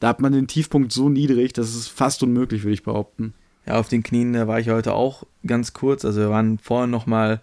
da 0.00 0.08
hat 0.08 0.20
man 0.20 0.32
den 0.32 0.46
Tiefpunkt 0.46 0.92
so 0.92 1.08
niedrig, 1.08 1.54
das 1.54 1.74
ist 1.74 1.88
fast 1.88 2.22
unmöglich, 2.22 2.64
würde 2.64 2.74
ich 2.74 2.82
behaupten. 2.82 3.32
Ja, 3.66 3.78
auf 3.80 3.88
den 3.88 4.02
Knien 4.02 4.34
da 4.34 4.46
war 4.46 4.60
ich 4.60 4.68
heute 4.68 4.92
auch 4.92 5.24
ganz 5.46 5.72
kurz. 5.72 6.04
Also 6.04 6.20
wir 6.20 6.28
waren 6.28 6.58
vorhin 6.58 6.90
noch 6.90 7.06
mal 7.06 7.40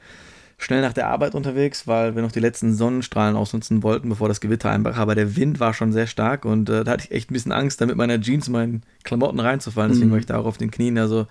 schnell 0.64 0.82
nach 0.82 0.94
der 0.94 1.08
Arbeit 1.08 1.34
unterwegs, 1.34 1.88
weil 1.88 2.16
wir 2.16 2.22
noch 2.22 2.32
die 2.32 2.40
letzten 2.40 2.76
Sonnenstrahlen 2.76 3.36
ausnutzen 3.36 3.82
wollten, 3.84 4.10
bevor 4.10 4.28
das 4.28 4.42
Gewitter 4.42 4.70
einbrach. 4.70 4.98
Aber 4.98 5.16
der 5.16 5.36
Wind 5.36 5.60
war 5.60 5.74
schon 5.74 5.92
sehr 5.92 6.06
stark 6.08 6.46
und 6.46 6.70
äh, 6.70 6.84
da 6.84 6.92
hatte 6.92 7.06
ich 7.06 7.12
echt 7.12 7.32
ein 7.32 7.34
bisschen 7.34 7.52
Angst, 7.52 7.82
da 7.82 7.86
mit 7.88 7.96
meiner 7.98 8.22
Jeans 8.22 8.48
in 8.48 8.54
meinen 8.54 8.84
Klamotten 9.04 9.40
reinzufallen. 9.40 9.92
Deswegen 9.92 10.10
Mhm. 10.10 10.12
war 10.14 10.20
ich 10.20 10.26
da 10.28 10.38
auch 10.38 10.46
auf 10.46 10.58
den 10.58 10.70
Knien. 10.70 10.98
Also 11.00 11.26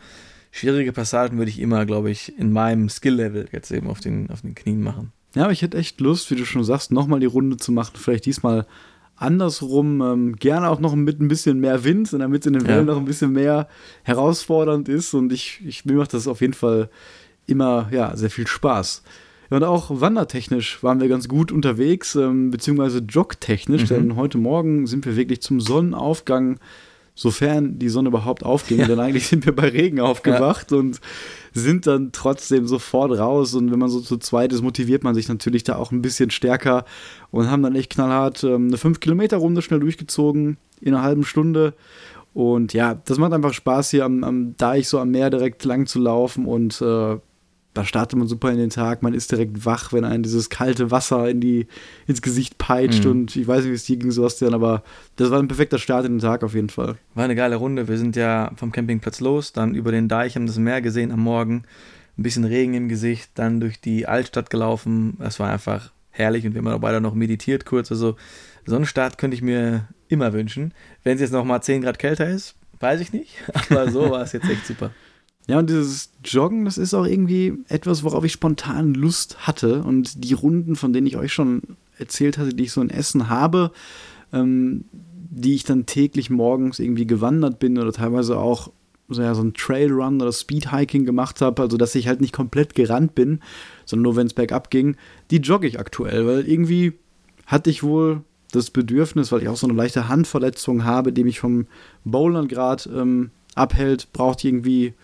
schwierige 0.51 0.93
Passagen 0.93 1.39
würde 1.39 1.51
ich 1.51 1.61
immer, 1.61 1.87
glaube 1.87 2.11
ich, 2.11 2.37
in 2.39 2.53
meinem 2.53 2.89
Skill-Level 2.89 3.49
jetzt 3.53 3.71
eben 3.71 3.87
auf 3.87 4.01
den, 4.01 4.31
auf 4.31 4.41
den 4.41 4.57
Knien 4.57 4.83
machen. 4.83 5.13
Ja, 5.37 5.45
aber 5.45 5.53
ich 5.53 5.63
hätte 5.63 5.79
echt 5.79 6.01
Lust, 6.01 6.29
wie 6.33 6.35
du 6.35 6.45
schon 6.45 6.65
sagst, 6.65 6.91
nochmal 6.91 7.21
die 7.21 7.27
Runde 7.27 7.57
zu 7.57 7.71
machen. 7.71 7.93
Vielleicht 7.95 8.27
diesmal 8.27 8.67
andersrum. 9.15 10.01
Ähm, 10.03 10.37
gerne 10.37 10.69
auch 10.69 10.81
noch 10.81 10.95
mit 10.97 11.21
ein 11.21 11.29
bisschen 11.29 11.61
mehr 11.61 11.85
Wind, 11.85 12.13
damit 12.13 12.43
es 12.43 12.47
in 12.47 12.55
den 12.55 12.63
Ja. 12.63 12.69
Wellen 12.69 12.87
noch 12.87 12.97
ein 12.97 13.05
bisschen 13.05 13.33
mehr 13.33 13.69
herausfordernd 14.03 14.89
ist. 14.89 15.15
Und 15.15 15.33
ich, 15.33 15.61
ich 15.65 15.85
mir 15.85 15.95
macht 15.95 16.15
das 16.15 16.27
auf 16.27 16.41
jeden 16.41 16.55
Fall 16.55 16.89
immer 17.47 17.89
ja, 17.93 18.17
sehr 18.17 18.31
viel 18.31 18.47
Spaß. 18.47 19.03
Ja, 19.51 19.57
und 19.57 19.65
auch 19.65 19.91
wandertechnisch 20.01 20.83
waren 20.83 21.01
wir 21.01 21.09
ganz 21.09 21.27
gut 21.29 21.51
unterwegs, 21.51 22.15
ähm, 22.15 22.51
beziehungsweise 22.51 22.99
jogtechnisch, 23.01 23.83
Mhm. 23.85 23.89
denn 23.89 24.17
heute 24.17 24.39
Morgen 24.39 24.87
sind 24.87 25.05
wir 25.07 25.17
wirklich 25.17 25.43
zum 25.43 25.61
Sonnenaufgang, 25.61 26.59
sofern 27.17 27.79
die 27.79 27.89
Sonne 27.89 28.09
überhaupt 28.09 28.45
aufging, 28.45 28.79
Ja. 28.79 28.87
denn 28.87 29.01
eigentlich 29.01 29.27
sind 29.27 29.45
wir 29.45 29.55
bei 29.55 29.69
Regen 29.69 30.01
aufgewacht 30.01 30.73
und 30.73 31.01
sind 31.53 31.87
dann 31.89 32.13
trotzdem 32.13 32.67
sofort 32.69 33.19
raus. 33.19 33.55
Und 33.55 33.73
wenn 33.73 33.79
man 33.81 33.89
so 33.91 34.01
zu 34.01 34.17
zweit 34.19 34.53
ist, 34.53 34.63
motiviert 34.63 35.03
man 35.03 35.17
sich 35.17 35.29
natürlich 35.29 35.65
da 35.65 35.75
auch 35.77 35.91
ein 35.91 36.01
bisschen 36.01 36.31
stärker 36.31 36.85
und 37.33 37.51
haben 37.51 37.63
dann 37.65 37.75
echt 37.75 37.91
knallhart 37.91 38.45
ähm, 38.45 38.69
eine 38.69 38.77
5-Kilometer-Runde 38.77 39.61
schnell 39.63 39.81
durchgezogen 39.81 40.59
in 40.81 40.95
einer 40.95 41.03
halben 41.03 41.25
Stunde. 41.25 41.75
Und 42.33 42.73
ja, 42.73 42.95
das 43.05 43.19
macht 43.19 43.33
einfach 43.33 43.53
Spaß, 43.53 43.91
hier 43.91 44.05
am, 44.05 44.23
am 44.23 44.57
Deich 44.57 44.89
so 44.89 45.01
am 45.01 45.11
Meer 45.11 45.29
direkt 45.31 45.65
lang 45.65 45.87
zu 45.87 45.99
laufen 45.99 46.47
und 46.47 46.81
äh, 46.81 47.17
da 47.81 47.87
startet 47.87 48.19
man 48.19 48.29
super 48.29 48.51
in 48.51 48.59
den 48.59 48.69
Tag, 48.71 49.03
man 49.03 49.15
ist 49.15 49.33
direkt 49.33 49.65
wach, 49.65 49.93
wenn 49.93 50.05
einen 50.05 50.23
dieses 50.23 50.51
kalte 50.51 50.91
Wasser 50.91 51.29
in 51.31 51.41
die, 51.41 51.67
ins 52.07 52.21
Gesicht 52.21 52.59
peitscht 52.59 53.05
Mhm. 53.07 53.11
und 53.11 53.37
ich 53.37 53.47
weiß 53.49 53.63
nicht, 53.63 53.71
wie 53.71 53.75
es 53.75 53.85
dir 53.85 53.97
ging, 53.97 54.11
Sebastian, 54.11 54.53
aber 54.55 54.83
das 55.17 55.31
war 55.31 55.39
ein 55.39 55.49
perfekter 55.49 55.79
Start 55.79 56.05
in 56.05 56.13
den 56.13 56.21
Tag 56.21 56.45
auf 56.45 56.55
jeden 56.55 56.69
Fall. 56.69 56.97
War 57.15 57.25
eine 57.25 57.35
geile 57.35 57.57
Runde. 57.57 57.89
Wir 57.89 57.97
sind 57.97 58.17
ja 58.17 58.53
vom 58.57 58.71
Campingplatz 58.71 59.21
los, 59.21 59.53
dann 59.53 59.75
über 59.75 59.93
den 59.93 60.09
Deich, 60.09 60.37
haben 60.37 60.47
das 60.47 60.59
Meer 60.59 60.83
gesehen 60.83 61.11
am 61.13 61.21
Morgen, 61.21 61.65
ein 62.19 62.23
bisschen 62.23 62.45
Regen 62.45 62.75
im 62.75 62.89
Gesicht, 62.89 63.31
dann 63.37 63.61
durch 63.61 63.81
die 63.81 64.07
Altstadt 64.07 64.51
gelaufen. 64.51 65.17
Das 65.19 65.41
war 65.41 65.51
einfach 65.51 65.91
herrlich 66.11 66.45
und 66.47 66.53
wir 66.55 66.59
haben 66.61 66.69
auch 66.69 66.81
beide 66.81 67.01
noch 67.01 67.15
meditiert 67.15 67.65
kurz. 67.65 67.91
Also 67.91 68.17
so 68.67 68.77
einen 68.77 68.85
Start 68.85 69.17
könnte 69.17 69.35
ich 69.37 69.43
mir 69.43 69.89
immer 70.09 70.33
wünschen. 70.35 70.75
Wenn 71.03 71.15
es 71.15 71.21
jetzt 71.23 71.33
noch 71.33 71.45
mal 71.45 71.63
10 71.63 71.81
Grad 71.83 71.99
kälter 71.99 72.29
ist, 72.29 72.57
weiß 72.81 73.01
ich 73.01 73.13
nicht, 73.13 73.37
aber 73.71 73.91
so 73.91 74.11
war 74.11 74.23
es 74.23 74.33
jetzt 74.33 74.49
echt 74.51 74.67
super. 74.67 74.91
Ja, 75.51 75.59
und 75.59 75.69
dieses 75.69 76.13
Joggen, 76.25 76.65
das 76.65 76.79
ist 76.79 76.95
auch 76.95 77.05
irgendwie 77.05 77.55
etwas, 77.67 78.05
worauf 78.05 78.23
ich 78.23 78.31
spontan 78.31 78.95
Lust 78.95 79.49
hatte. 79.49 79.83
Und 79.83 80.23
die 80.23 80.33
Runden, 80.33 80.77
von 80.77 80.93
denen 80.93 81.09
ich 81.09 81.17
euch 81.17 81.33
schon 81.33 81.63
erzählt 81.99 82.39
hatte, 82.39 82.55
die 82.55 82.63
ich 82.63 82.73
so 82.73 82.81
in 82.81 82.89
Essen 82.89 83.29
habe, 83.29 83.73
ähm, 84.33 84.85
die 84.93 85.57
ich 85.57 85.65
dann 85.65 85.87
täglich 85.87 86.31
morgens 86.31 86.79
irgendwie 86.79 87.05
gewandert 87.05 87.59
bin 87.59 87.79
oder 87.79 87.93
teilweise 87.93 88.39
auch 88.39 88.71
so, 89.09 89.23
ja, 89.23 89.35
so 89.35 89.43
ein 89.43 89.53
Trailrun 89.55 90.23
oder 90.23 90.31
Speedhiking 90.31 91.05
gemacht 91.05 91.41
habe, 91.41 91.63
also 91.63 91.77
dass 91.77 91.97
ich 91.97 92.07
halt 92.07 92.21
nicht 92.21 92.33
komplett 92.33 92.77
gerannt 92.77 93.17
bin, 93.17 93.41
sondern 93.87 94.05
nur 94.05 94.15
wenn 94.15 94.29
es 94.29 94.35
bergab 94.35 94.71
ging, 94.71 94.95
die 95.33 95.39
jogge 95.39 95.67
ich 95.67 95.81
aktuell, 95.81 96.29
weil 96.29 96.49
irgendwie 96.49 96.93
hatte 97.47 97.71
ich 97.71 97.83
wohl 97.83 98.23
das 98.53 98.71
Bedürfnis, 98.71 99.33
weil 99.33 99.43
ich 99.43 99.49
auch 99.49 99.57
so 99.57 99.67
eine 99.67 99.77
leichte 99.77 100.07
Handverletzung 100.07 100.85
habe, 100.85 101.13
die 101.13 101.25
mich 101.25 101.41
vom 101.41 101.67
Bouldern 102.05 102.47
gerade 102.47 102.89
ähm, 102.91 103.31
abhält, 103.57 104.13
braucht 104.13 104.45
irgendwie 104.45 104.95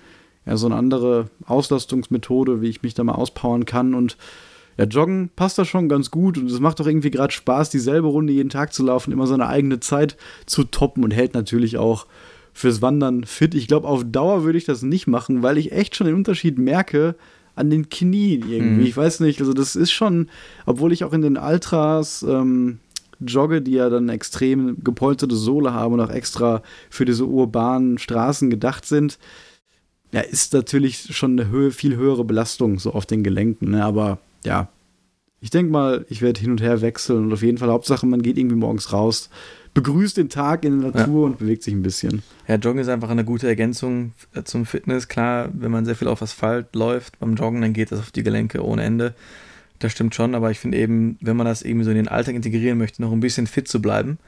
ja, 0.47 0.57
so 0.57 0.67
eine 0.67 0.76
andere 0.76 1.29
Auslastungsmethode, 1.47 2.62
wie 2.62 2.69
ich 2.69 2.83
mich 2.83 2.95
da 2.95 3.05
mal 3.05 3.15
auspowern 3.15 3.67
kann. 3.67 3.95
Und 3.95 4.17
ja, 4.79 4.85
Joggen 4.85 5.31
passt 5.35 5.59
da 5.59 5.65
schon 5.65 5.88
ganz 5.88 6.11
gut 6.11 6.38
und 6.38 6.50
es 6.50 6.61
macht 6.61 6.81
doch 6.81 6.87
irgendwie 6.87 7.11
gerade 7.11 7.33
Spaß, 7.33 7.71
dieselbe 7.71 8.09
Runde 8.09 8.33
jeden 8.33 8.50
Tag 8.50 8.73
zu 8.73 8.85
laufen, 8.85 9.12
immer 9.12 9.26
seine 9.26 9.49
eigene 9.49 9.81
Zeit 9.81 10.17
zu 10.47 10.65
toppen 10.65 11.03
und 11.03 11.11
hält 11.11 11.35
natürlich 11.35 11.79
auch 11.79 12.07
fürs 12.53 12.81
Wandern 12.81 13.25
fit. 13.25 13.55
Ich 13.55 13.69
glaube, 13.69 13.88
auf 13.88 14.03
Dauer 14.05 14.45
würde 14.45 14.59
ich 14.59 14.65
das 14.65 14.83
nicht 14.83 15.07
machen, 15.07 15.43
weil 15.43 15.59
ich 15.59 15.73
echt 15.73 15.97
schon 15.97 16.07
den 16.07 16.17
Unterschied 16.17 16.59
merke 16.59 17.17
an 17.55 17.71
den 17.71 17.88
Knien 17.88 18.49
irgendwie. 18.49 18.83
Mhm. 18.83 18.87
Ich 18.87 18.97
weiß 18.97 19.21
nicht, 19.21 19.41
also 19.41 19.53
das 19.53 19.76
ist 19.76 19.91
schon, 19.91 20.29
obwohl 20.67 20.93
ich 20.93 21.05
auch 21.05 21.12
in 21.12 21.23
den 21.23 21.38
Ultras 21.38 22.23
ähm, 22.23 22.79
jogge, 23.21 23.62
die 23.62 23.73
ja 23.73 23.88
dann 23.88 24.09
extrem 24.11 24.83
gepolsterte 24.85 25.35
Sohle 25.35 25.73
haben 25.73 25.95
und 25.95 26.00
auch 26.00 26.11
extra 26.11 26.62
für 26.91 27.07
diese 27.07 27.25
urbanen 27.25 27.99
Straßen 27.99 28.50
gedacht 28.50 28.85
sind, 28.85 29.19
ja, 30.13 30.21
ist 30.21 30.53
natürlich 30.53 31.17
schon 31.17 31.39
eine 31.39 31.51
Höhe, 31.51 31.71
viel 31.71 31.97
höhere 31.97 32.25
Belastung 32.25 32.79
so 32.79 32.93
auf 32.93 33.07
den 33.07 33.23
Gelenken. 33.23 33.71
Ne? 33.73 33.85
Aber 33.85 34.19
ja, 34.45 34.69
ich 35.41 35.51
denke 35.51 35.71
mal, 35.71 36.07
ich 36.09 36.23
werde 36.23 36.41
hin 36.41 36.51
und 36.51 36.63
her 36.63 36.81
wechseln 36.81 37.27
und 37.27 37.33
auf 37.33 37.43
jeden 37.43 37.59
Fall 37.59 37.71
Hauptsache, 37.71 38.07
man 38.07 38.23
geht 38.23 38.39
irgendwie 38.39 38.57
morgens 38.57 38.93
raus, 38.93 39.31
begrüßt 39.75 40.17
den 40.17 40.31
Tag 40.31 40.65
in 40.65 40.81
der 40.81 40.91
Natur 40.91 41.27
und 41.27 41.39
bewegt 41.39 41.63
sich 41.63 41.75
ein 41.75 41.83
bisschen. 41.83 42.23
Ja, 42.49 42.55
Joggen 42.55 42.81
ist 42.81 42.89
einfach 42.89 43.11
eine 43.11 43.25
gute 43.25 43.47
Ergänzung 43.47 44.13
äh, 44.35 44.43
zum 44.43 44.65
Fitness. 44.65 45.09
Klar, 45.09 45.51
wenn 45.53 45.71
man 45.71 45.85
sehr 45.85 45.97
viel 45.97 46.09
auf 46.09 46.23
Asphalt 46.23 46.75
läuft 46.75 47.19
beim 47.19 47.35
Joggen, 47.35 47.61
dann 47.61 47.75
geht 47.75 47.93
das 47.93 48.01
auf 48.01 48.11
die 48.11 48.23
Gelenke 48.23 48.65
ohne 48.65 48.83
Ende. 48.83 49.15
Das 49.79 49.93
stimmt 49.93 50.15
schon, 50.15 50.35
aber 50.35 50.51
ich 50.51 50.59
finde 50.59 50.79
eben, 50.79 51.19
wenn 51.21 51.37
man 51.37 51.47
das 51.47 51.61
irgendwie 51.61 51.85
so 51.85 51.91
in 51.91 51.97
den 51.97 52.09
Alltag 52.09 52.35
integrieren 52.35 52.79
möchte, 52.79 53.03
noch 53.03 53.13
ein 53.13 53.21
bisschen 53.21 53.47
fit 53.47 53.69
zu 53.69 53.83
bleiben, 53.83 54.19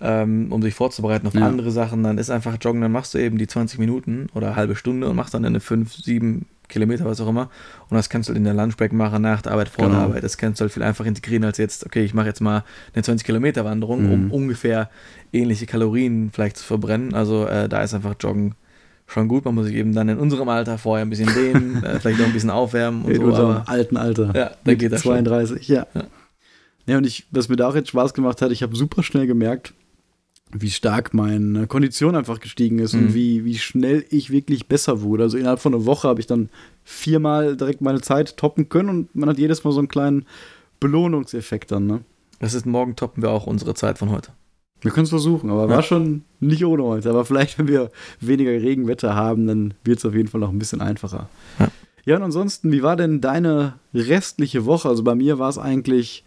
ähm, 0.00 0.48
um 0.50 0.62
sich 0.62 0.74
vorzubereiten 0.74 1.26
auf 1.26 1.34
ja. 1.34 1.46
andere 1.46 1.70
Sachen, 1.70 2.02
dann 2.02 2.18
ist 2.18 2.30
einfach 2.30 2.56
Joggen, 2.60 2.80
dann 2.80 2.92
machst 2.92 3.14
du 3.14 3.18
eben 3.18 3.38
die 3.38 3.46
20 3.46 3.78
Minuten 3.78 4.28
oder 4.34 4.48
eine 4.48 4.56
halbe 4.56 4.76
Stunde 4.76 5.08
und 5.08 5.16
machst 5.16 5.34
dann 5.34 5.44
eine 5.44 5.60
5, 5.60 5.94
7 5.94 6.46
Kilometer, 6.68 7.04
was 7.04 7.20
auch 7.20 7.28
immer. 7.28 7.50
Und 7.88 7.96
das 7.96 8.08
kannst 8.08 8.28
du 8.28 8.30
halt 8.30 8.38
in 8.38 8.44
der 8.44 8.54
Lunchbreak 8.54 8.92
machen, 8.92 9.22
nach 9.22 9.42
der 9.42 9.52
Arbeit, 9.52 9.68
vor 9.68 9.86
genau. 9.86 9.98
der 9.98 10.06
Arbeit. 10.06 10.24
Das 10.24 10.38
kannst 10.38 10.60
du 10.60 10.62
halt 10.62 10.72
viel 10.72 10.82
einfacher 10.82 11.08
integrieren 11.08 11.44
als 11.44 11.58
jetzt, 11.58 11.84
okay, 11.84 12.04
ich 12.04 12.14
mache 12.14 12.28
jetzt 12.28 12.40
mal 12.40 12.64
eine 12.94 13.02
20 13.02 13.26
Kilometer 13.26 13.64
Wanderung, 13.64 14.06
mhm. 14.06 14.12
um 14.12 14.30
ungefähr 14.30 14.88
ähnliche 15.32 15.66
Kalorien 15.66 16.30
vielleicht 16.32 16.56
zu 16.56 16.64
verbrennen. 16.64 17.14
Also 17.14 17.46
äh, 17.46 17.68
da 17.68 17.82
ist 17.82 17.92
einfach 17.92 18.14
Joggen 18.18 18.54
schon 19.06 19.28
gut. 19.28 19.44
Man 19.44 19.54
muss 19.54 19.66
sich 19.66 19.74
eben 19.74 19.92
dann 19.92 20.08
in 20.08 20.18
unserem 20.18 20.48
Alter 20.48 20.78
vorher 20.78 21.04
ein 21.04 21.10
bisschen 21.10 21.32
dehnen, 21.34 21.82
äh, 21.84 21.98
vielleicht 22.00 22.20
auch 22.20 22.26
ein 22.26 22.32
bisschen 22.32 22.50
aufwärmen 22.50 23.04
und 23.04 23.10
in 23.10 23.16
so. 23.16 23.22
In 23.22 23.28
unserem 23.28 23.62
alten 23.66 23.96
Alter. 23.96 24.32
Ja, 24.34 24.50
da 24.64 24.74
geht 24.74 24.92
das 24.92 25.02
32, 25.02 25.66
schon. 25.66 25.76
ja. 25.76 25.86
ja. 25.94 26.04
Ja, 26.86 26.96
und 26.96 27.06
ich, 27.06 27.26
was 27.30 27.48
mir 27.48 27.56
da 27.56 27.68
auch 27.68 27.76
jetzt 27.76 27.90
Spaß 27.90 28.14
gemacht 28.14 28.42
hat, 28.42 28.50
ich 28.50 28.64
habe 28.64 28.74
super 28.74 29.04
schnell 29.04 29.28
gemerkt, 29.28 29.74
wie 30.52 30.70
stark 30.70 31.14
meine 31.14 31.66
Kondition 31.66 32.16
einfach 32.16 32.40
gestiegen 32.40 32.78
ist 32.78 32.94
mhm. 32.94 33.00
und 33.00 33.14
wie, 33.14 33.44
wie 33.44 33.58
schnell 33.58 34.04
ich 34.10 34.30
wirklich 34.30 34.66
besser 34.66 35.02
wurde. 35.02 35.24
Also 35.24 35.38
innerhalb 35.38 35.60
von 35.60 35.74
einer 35.74 35.86
Woche 35.86 36.08
habe 36.08 36.20
ich 36.20 36.26
dann 36.26 36.48
viermal 36.84 37.56
direkt 37.56 37.80
meine 37.80 38.00
Zeit 38.00 38.36
toppen 38.36 38.68
können 38.68 38.88
und 38.88 39.14
man 39.14 39.28
hat 39.28 39.38
jedes 39.38 39.62
Mal 39.64 39.72
so 39.72 39.78
einen 39.78 39.88
kleinen 39.88 40.26
Belohnungseffekt 40.80 41.70
dann, 41.70 41.86
ne? 41.86 42.00
Das 42.40 42.54
ist 42.54 42.64
morgen 42.64 42.96
toppen 42.96 43.22
wir 43.22 43.30
auch 43.30 43.46
unsere 43.46 43.74
Zeit 43.74 43.98
von 43.98 44.10
heute. 44.10 44.32
Wir 44.80 44.90
können 44.90 45.04
es 45.04 45.10
versuchen, 45.10 45.50
aber 45.50 45.64
ja. 45.64 45.68
war 45.68 45.82
schon 45.82 46.24
nicht 46.40 46.64
ohne 46.64 46.82
heute. 46.84 47.10
Aber 47.10 47.26
vielleicht, 47.26 47.58
wenn 47.58 47.68
wir 47.68 47.90
weniger 48.20 48.50
Regenwetter 48.50 49.14
haben, 49.14 49.46
dann 49.46 49.74
wird 49.84 49.98
es 49.98 50.06
auf 50.06 50.14
jeden 50.14 50.28
Fall 50.28 50.40
noch 50.40 50.48
ein 50.48 50.58
bisschen 50.58 50.80
einfacher. 50.80 51.28
Ja. 51.58 51.68
ja, 52.06 52.16
und 52.16 52.22
ansonsten, 52.22 52.72
wie 52.72 52.82
war 52.82 52.96
denn 52.96 53.20
deine 53.20 53.74
restliche 53.92 54.64
Woche? 54.64 54.88
Also 54.88 55.04
bei 55.04 55.14
mir 55.14 55.38
war 55.38 55.50
es 55.50 55.58
eigentlich 55.58 56.24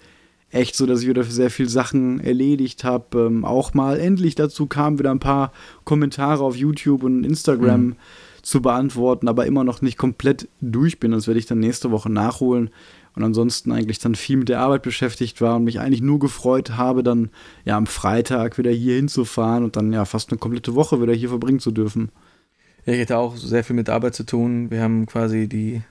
echt 0.53 0.75
so, 0.75 0.85
dass 0.85 1.01
ich 1.01 1.07
wieder 1.07 1.23
sehr 1.23 1.49
viel 1.49 1.67
Sachen 1.67 2.19
erledigt 2.19 2.83
habe. 2.83 3.25
Ähm, 3.27 3.45
auch 3.45 3.73
mal 3.73 3.99
endlich 3.99 4.35
dazu 4.35 4.67
kam, 4.67 4.99
wieder 4.99 5.11
ein 5.11 5.19
paar 5.19 5.51
Kommentare 5.83 6.43
auf 6.43 6.55
YouTube 6.55 7.03
und 7.03 7.23
Instagram 7.23 7.81
mhm. 7.81 7.95
zu 8.41 8.61
beantworten, 8.61 9.27
aber 9.27 9.45
immer 9.45 9.63
noch 9.63 9.81
nicht 9.81 9.97
komplett 9.97 10.47
durch 10.61 10.99
bin. 10.99 11.11
Das 11.11 11.27
werde 11.27 11.39
ich 11.39 11.45
dann 11.45 11.59
nächste 11.59 11.91
Woche 11.91 12.11
nachholen. 12.11 12.69
Und 13.15 13.23
ansonsten 13.23 13.71
eigentlich 13.71 13.99
dann 13.99 14.15
viel 14.15 14.37
mit 14.37 14.49
der 14.49 14.59
Arbeit 14.59 14.81
beschäftigt 14.81 15.39
war 15.39 15.57
und 15.57 15.65
mich 15.65 15.79
eigentlich 15.79 16.01
nur 16.01 16.17
gefreut 16.17 16.77
habe, 16.77 17.03
dann 17.03 17.29
ja 17.63 17.77
am 17.77 17.85
Freitag 17.85 18.57
wieder 18.57 18.71
hier 18.71 18.95
hinzufahren 18.95 19.63
und 19.63 19.75
dann 19.75 19.93
ja 19.93 20.05
fast 20.05 20.31
eine 20.31 20.39
komplette 20.39 20.73
Woche 20.73 20.99
wieder 20.99 21.13
hier 21.13 21.29
verbringen 21.29 21.59
zu 21.59 21.71
dürfen. 21.71 22.09
Ja, 22.85 22.93
ich 22.93 23.01
hatte 23.01 23.17
auch 23.17 23.37
sehr 23.37 23.63
viel 23.63 23.75
mit 23.75 23.89
Arbeit 23.89 24.15
zu 24.15 24.25
tun. 24.25 24.71
Wir 24.71 24.81
haben 24.81 25.05
quasi 25.05 25.47
die 25.47 25.83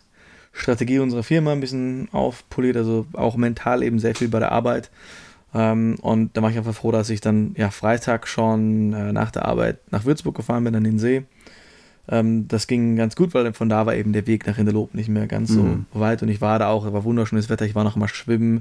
Strategie 0.52 0.98
unserer 0.98 1.22
Firma 1.22 1.52
ein 1.52 1.60
bisschen 1.60 2.08
aufpoliert, 2.12 2.76
also 2.76 3.06
auch 3.14 3.36
mental 3.36 3.82
eben 3.82 3.98
sehr 3.98 4.14
viel 4.14 4.28
bei 4.28 4.38
der 4.38 4.52
Arbeit. 4.52 4.90
Ähm, 5.54 5.96
und 6.00 6.36
da 6.36 6.42
war 6.42 6.50
ich 6.50 6.58
einfach 6.58 6.74
froh, 6.74 6.92
dass 6.92 7.10
ich 7.10 7.20
dann 7.20 7.54
ja 7.56 7.70
Freitag 7.70 8.26
schon 8.26 8.92
äh, 8.92 9.12
nach 9.12 9.30
der 9.30 9.44
Arbeit 9.44 9.78
nach 9.90 10.04
Würzburg 10.04 10.34
gefahren 10.34 10.64
bin, 10.64 10.74
an 10.74 10.84
den 10.84 10.98
See. 10.98 11.24
Ähm, 12.08 12.48
das 12.48 12.66
ging 12.66 12.96
ganz 12.96 13.16
gut, 13.16 13.34
weil 13.34 13.52
von 13.52 13.68
da 13.68 13.86
war 13.86 13.94
eben 13.94 14.12
der 14.12 14.26
Weg 14.26 14.46
nach 14.46 14.56
Hinterlob 14.56 14.94
nicht 14.94 15.08
mehr 15.08 15.26
ganz 15.26 15.50
mhm. 15.50 15.86
so 15.92 16.00
weit 16.00 16.22
und 16.22 16.28
ich 16.28 16.40
war 16.40 16.58
da 16.58 16.68
auch, 16.68 16.84
es 16.84 16.92
war 16.92 17.04
wunderschönes 17.04 17.48
Wetter, 17.48 17.64
ich 17.64 17.74
war 17.74 17.84
noch 17.84 17.96
mal 17.96 18.08
schwimmen. 18.08 18.60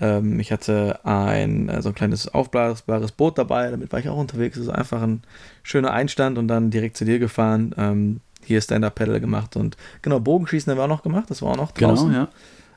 Ähm, 0.00 0.38
ich 0.38 0.52
hatte 0.52 1.00
ein 1.04 1.68
äh, 1.68 1.82
so 1.82 1.90
ein 1.90 1.94
kleines 1.94 2.32
aufblasbares 2.32 3.12
Boot 3.12 3.36
dabei, 3.36 3.70
damit 3.70 3.92
war 3.92 3.98
ich 3.98 4.08
auch 4.08 4.16
unterwegs. 4.16 4.56
Es 4.56 4.64
ist 4.64 4.72
einfach 4.72 5.02
ein 5.02 5.22
schöner 5.62 5.92
Einstand 5.92 6.38
und 6.38 6.48
dann 6.48 6.70
direkt 6.70 6.96
zu 6.96 7.04
dir 7.04 7.18
gefahren. 7.18 8.20
Hier 8.44 8.60
Stand-Up-Pedal 8.60 9.20
gemacht 9.20 9.56
und 9.56 9.76
genau, 10.02 10.20
Bogenschießen 10.20 10.70
haben 10.70 10.78
wir 10.78 10.84
auch 10.84 10.88
noch 10.88 11.02
gemacht, 11.02 11.30
das 11.30 11.42
war 11.42 11.52
auch 11.52 11.56
noch 11.56 11.74
genau, 11.74 11.90
draußen. 11.90 12.08
Genau, 12.08 12.18
ja. 12.20 12.28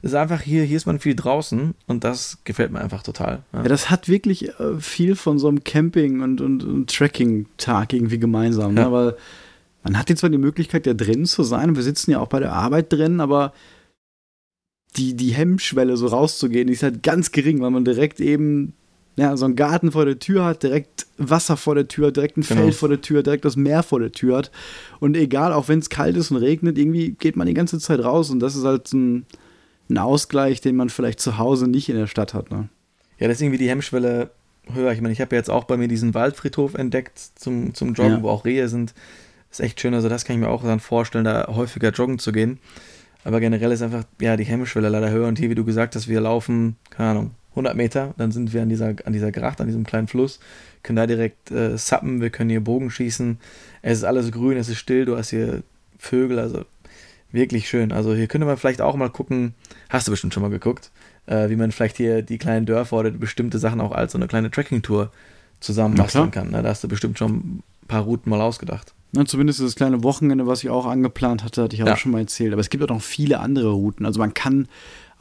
Es 0.04 0.12
ist 0.12 0.16
einfach 0.16 0.42
hier, 0.42 0.64
hier 0.64 0.78
ist 0.78 0.88
man 0.88 1.00
viel 1.00 1.16
draußen 1.16 1.76
und 1.86 2.04
das 2.04 2.40
gefällt 2.44 2.72
mir 2.72 2.82
einfach 2.82 3.04
total. 3.04 3.44
Ja, 3.54 3.62
ja 3.62 3.70
das 3.70 3.92
hat 3.92 4.08
wirklich 4.10 4.50
äh, 4.60 4.80
viel 4.80 5.16
von 5.16 5.38
so 5.38 5.48
einem 5.48 5.64
Camping- 5.64 6.22
und, 6.22 6.42
und, 6.42 6.64
und 6.64 6.90
Tracking-Tag 6.90 7.94
irgendwie 7.94 8.18
gemeinsam, 8.18 8.74
ne? 8.74 8.82
ja. 8.82 8.88
ne? 8.88 8.94
weil 8.94 9.16
man 9.84 9.98
hat 9.98 10.10
jetzt 10.10 10.20
zwar 10.20 10.30
die 10.30 10.38
Möglichkeit, 10.38 10.88
ja 10.88 10.94
drin 10.94 11.26
zu 11.26 11.44
sein 11.44 11.70
und 11.70 11.76
wir 11.76 11.84
sitzen 11.84 12.12
ja 12.12 12.20
auch 12.20 12.28
bei 12.28 12.40
der 12.40 12.54
Arbeit 12.54 12.92
drin, 12.92 13.20
aber 13.20 13.54
die, 14.98 15.16
die 15.16 15.32
Hemmschwelle, 15.32 15.96
so 15.98 16.08
rauszugehen, 16.08 16.68
die 16.68 16.74
ist 16.74 16.84
halt 16.84 17.04
ganz 17.04 17.32
gering, 17.32 17.62
weil 17.62 17.72
man 17.72 17.86
direkt 17.86 18.20
eben 18.20 18.74
ja, 19.18 19.36
so 19.36 19.46
einen 19.46 19.56
Garten 19.56 19.92
vor 19.92 20.06
der 20.06 20.20
Tür 20.20 20.46
hat, 20.46 20.64
direkt 20.64 21.06
Wasser 21.18 21.58
vor 21.58 21.76
der 21.76 21.88
Tür, 21.88 22.12
direkt 22.12 22.38
ein 22.38 22.42
genau. 22.42 22.62
Feld 22.62 22.76
vor 22.76 22.90
der 22.90 23.02
Tür, 23.02 23.24
direkt 23.24 23.46
das 23.46 23.56
Meer 23.56 23.84
vor 23.84 24.00
der 24.00 24.12
Tür 24.12 24.38
hat. 24.38 24.52
Und 25.00 25.18
egal, 25.18 25.54
auch 25.54 25.68
wenn 25.68 25.80
es 25.80 25.90
kalt 25.90 26.16
ist 26.16 26.32
und 26.32 26.38
regnet, 26.38 26.78
irgendwie 26.78 27.12
geht 27.12 27.36
man 27.36 27.48
die 27.48 27.54
ganze 27.54 27.80
Zeit 27.80 28.04
raus. 28.04 28.30
Und 28.30 28.40
das 28.40 28.56
ist 28.56 28.64
halt 28.64 28.92
ein, 28.94 29.26
ein 29.90 29.98
Ausgleich, 29.98 30.62
den 30.62 30.76
man 30.76 30.90
vielleicht 30.90 31.20
zu 31.20 31.38
Hause 31.38 31.68
nicht 31.68 31.90
in 31.90 31.98
der 31.98 32.08
Stadt 32.08 32.34
hat. 32.34 32.52
Ne? 32.52 32.70
Ja, 33.20 33.28
das 33.28 33.38
ist 33.38 33.42
irgendwie 33.42 33.60
die 33.60 33.70
Hemmschwelle 33.70 34.32
höher. 34.74 34.94
Ich 34.94 35.02
meine, 35.02 35.12
ich 35.12 35.20
habe 35.20 35.36
ja 35.36 35.40
jetzt 35.40 35.50
auch 35.50 35.66
bei 35.66 35.76
mir 35.76 35.90
diesen 35.90 36.14
Waldfriedhof 36.14 36.76
entdeckt 36.76 37.20
zum, 37.36 37.74
zum 37.74 37.94
Joggen, 37.94 38.14
ja. 38.14 38.24
wo 38.24 38.30
auch 38.30 38.46
Rehe 38.46 38.70
sind. 38.70 38.94
Das 39.50 39.60
ist 39.60 39.66
echt 39.66 39.82
schön. 39.82 39.94
Also, 39.94 40.08
das 40.08 40.24
kann 40.24 40.38
ich 40.38 40.42
mir 40.42 40.50
auch 40.50 40.64
dann 40.64 40.80
vorstellen, 40.80 41.26
da 41.26 41.48
häufiger 41.48 41.90
joggen 41.90 42.18
zu 42.18 42.32
gehen. 42.32 42.60
Aber 43.26 43.42
generell 43.42 43.72
ist 43.72 43.82
einfach, 43.82 44.06
ja, 44.22 44.38
die 44.38 44.46
Hemmschwelle 44.46 44.88
leider 44.88 45.12
höher. 45.12 45.28
Und 45.28 45.38
hier, 45.38 45.50
wie 45.50 45.56
du 45.56 45.66
gesagt 45.66 45.96
hast, 45.96 46.08
wir 46.08 46.22
laufen, 46.22 46.78
keine 46.90 47.10
Ahnung, 47.10 47.32
100 47.52 47.76
Meter, 47.76 48.14
dann 48.18 48.32
sind 48.32 48.54
wir 48.54 48.62
an 48.62 48.70
dieser, 48.70 48.96
an 49.06 49.14
dieser 49.14 49.32
Gracht, 49.32 49.62
an 49.62 49.68
diesem 49.68 49.86
kleinen 49.86 50.08
Fluss, 50.08 50.40
können 50.84 50.96
da 50.96 51.08
direkt 51.08 51.52
äh, 51.52 51.78
sappen, 51.78 52.22
wir 52.22 52.30
können 52.30 52.50
hier 52.50 52.64
Bogen 52.64 52.90
schießen. 52.90 53.40
Es 53.82 54.00
ist 54.00 54.04
alles 54.04 54.32
grün, 54.32 54.58
es 54.58 54.70
ist 54.70 54.78
still, 54.78 55.06
du 55.06 55.18
hast 55.18 55.30
hier 55.30 55.64
Vögel, 55.98 56.40
also 56.40 56.66
wirklich 57.32 57.70
schön. 57.70 57.92
Also 57.92 58.14
hier 58.16 58.28
könnte 58.28 58.48
man 58.48 58.58
vielleicht 58.58 58.82
auch 58.82 58.96
mal 58.96 59.10
gucken, 59.10 59.54
hast 59.90 60.08
du 60.08 60.12
bestimmt 60.12 60.34
schon 60.34 60.44
mal 60.44 60.50
geguckt, 60.50 60.92
äh, 61.28 61.50
wie 61.50 61.56
man 61.56 61.72
vielleicht 61.72 61.98
hier 61.98 62.22
die 62.22 62.38
kleinen 62.38 62.66
Dörfer 62.66 62.98
oder 62.98 63.12
bestimmte 63.12 63.60
Sachen 63.60 63.82
auch 63.82 63.92
als 63.92 64.14
so 64.14 64.18
eine 64.18 64.28
kleine 64.28 64.50
Trekking-Tour 64.50 65.12
zusammen 65.60 65.96
basteln 65.96 66.32
kann. 66.32 66.52
Ne? 66.52 66.62
Da 66.62 66.70
hast 66.70 66.84
du 66.84 66.88
bestimmt 66.88 67.18
schon 67.18 67.36
ein 67.36 67.64
paar 67.88 68.04
Routen 68.04 68.30
mal 68.30 68.42
ausgedacht. 68.42 68.94
Na, 69.14 69.26
zumindest 69.26 69.60
das 69.60 69.76
kleine 69.76 70.04
Wochenende, 70.04 70.48
was 70.48 70.64
ich 70.64 70.70
auch 70.70 70.86
angeplant 70.86 71.44
hatte, 71.44 71.64
hatte 71.64 71.76
ich 71.76 71.84
auch 71.84 71.88
ja. 71.88 71.98
schon 71.98 72.14
mal 72.14 72.20
erzählt. 72.20 72.54
Aber 72.54 72.62
es 72.62 72.70
gibt 72.70 72.84
auch 72.84 72.90
noch 72.90 73.02
viele 73.02 73.40
andere 73.40 73.70
Routen. 73.70 74.06
Also 74.06 74.20
man 74.20 74.34
kann 74.34 74.70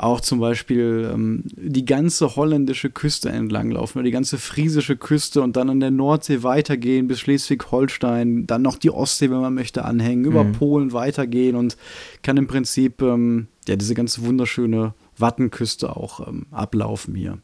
auch 0.02 0.20
zum 0.20 0.40
Beispiel 0.40 1.10
ähm, 1.12 1.42
die 1.44 1.84
ganze 1.84 2.34
holländische 2.36 2.90
Küste 2.90 3.28
entlang 3.28 3.70
laufen 3.70 3.98
oder 3.98 4.04
die 4.04 4.10
ganze 4.10 4.38
friesische 4.38 4.96
Küste 4.96 5.42
und 5.42 5.56
dann 5.56 5.68
an 5.68 5.80
der 5.80 5.90
Nordsee 5.90 6.42
weitergehen 6.42 7.06
bis 7.06 7.20
Schleswig-Holstein, 7.20 8.46
dann 8.46 8.62
noch 8.62 8.78
die 8.78 8.90
Ostsee, 8.90 9.30
wenn 9.30 9.40
man 9.40 9.54
möchte, 9.54 9.84
anhängen, 9.84 10.24
über 10.24 10.44
mhm. 10.44 10.52
Polen 10.52 10.92
weitergehen 10.92 11.54
und 11.54 11.76
kann 12.22 12.38
im 12.38 12.46
Prinzip 12.46 13.02
ähm, 13.02 13.48
ja 13.68 13.76
diese 13.76 13.94
ganze 13.94 14.24
wunderschöne 14.24 14.94
Wattenküste 15.18 15.94
auch 15.94 16.26
ähm, 16.26 16.46
ablaufen 16.50 17.14
hier. 17.14 17.38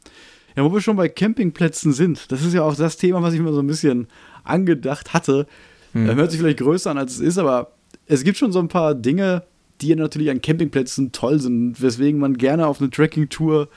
Ja, 0.57 0.65
wo 0.65 0.73
wir 0.73 0.81
schon 0.81 0.97
bei 0.97 1.11
Campingplätzen 1.11 1.93
sind, 1.93 2.33
das 2.33 2.43
ist 2.43 2.55
ja 2.55 2.63
auch 2.63 2.75
das 2.75 2.97
Thema, 2.97 3.23
was 3.23 3.35
ich 3.35 3.41
mir 3.41 3.53
so 3.53 3.61
ein 3.61 3.67
bisschen 3.67 4.07
angedacht 4.45 5.13
hatte. 5.13 5.47
Mhm. 5.93 6.15
Hört 6.15 6.31
sich 6.31 6.41
vielleicht 6.41 6.61
größer 6.61 6.91
an, 6.91 6.97
als 6.97 7.17
es 7.17 7.21
ist, 7.21 7.37
aber 7.37 7.73
es 8.07 8.25
gibt 8.25 8.39
schon 8.39 8.53
so 8.53 8.61
ein 8.61 8.69
paar 8.69 8.95
Dinge, 8.95 9.43
die 9.80 9.95
natürlich 9.95 10.30
an 10.30 10.40
Campingplätzen 10.40 11.12
toll 11.12 11.40
sind, 11.40 11.80
weswegen 11.80 12.21
man 12.21 12.37
gerne 12.38 12.66
auf 12.66 12.80
eine 12.80 12.90
Trekking-Tour 12.90 13.68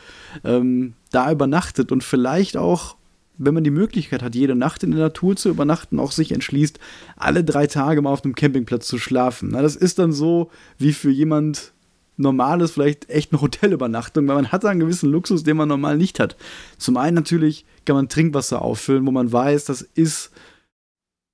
ähm, 0.44 0.94
da 1.12 1.32
übernachtet 1.32 1.92
und 1.92 2.04
vielleicht 2.04 2.58
auch, 2.58 2.96
wenn 3.38 3.54
man 3.54 3.64
die 3.64 3.72
Möglichkeit 3.72 4.22
hat, 4.22 4.36
jede 4.36 4.56
Nacht 4.56 4.84
in 4.84 4.92
der 4.92 5.00
Natur 5.00 5.36
zu 5.36 5.50
übernachten, 5.50 6.00
auch 6.00 6.12
sich 6.12 6.32
entschließt, 6.32 6.80
alle 7.16 7.44
drei 7.44 7.68
Tage 7.68 8.02
mal 8.02 8.12
auf 8.12 8.24
einem 8.24 8.36
Campingplatz 8.36 8.88
zu 8.88 8.98
schlafen. 8.98 9.50
Na, 9.52 9.62
das 9.62 9.76
ist 9.76 10.00
dann 10.00 10.12
so 10.12 10.50
wie 10.78 10.94
für 10.94 11.12
jemand 11.12 11.74
normales, 12.20 12.72
vielleicht 12.72 13.10
echt 13.10 13.32
eine 13.32 13.42
Hotelübernachtung, 13.42 14.28
weil 14.28 14.36
man 14.36 14.52
hat 14.52 14.66
einen 14.66 14.82
gewissen 14.82 15.10
Luxus, 15.10 15.44
den 15.44 15.58
man 15.58 15.70
normal 15.70 15.98
nicht 15.98 16.20
hat. 16.20 16.36
Zum 16.78 16.98
einen 16.98 17.16
natürlich 17.16 17.66
kann 17.86 17.96
man 17.96 18.10
Trinkwasser 18.10 18.62
auffüllen, 18.62 19.06
wo 19.06 19.12
man 19.12 19.32
weiß, 19.32 19.66
das 19.66 19.82
ist 19.82 20.32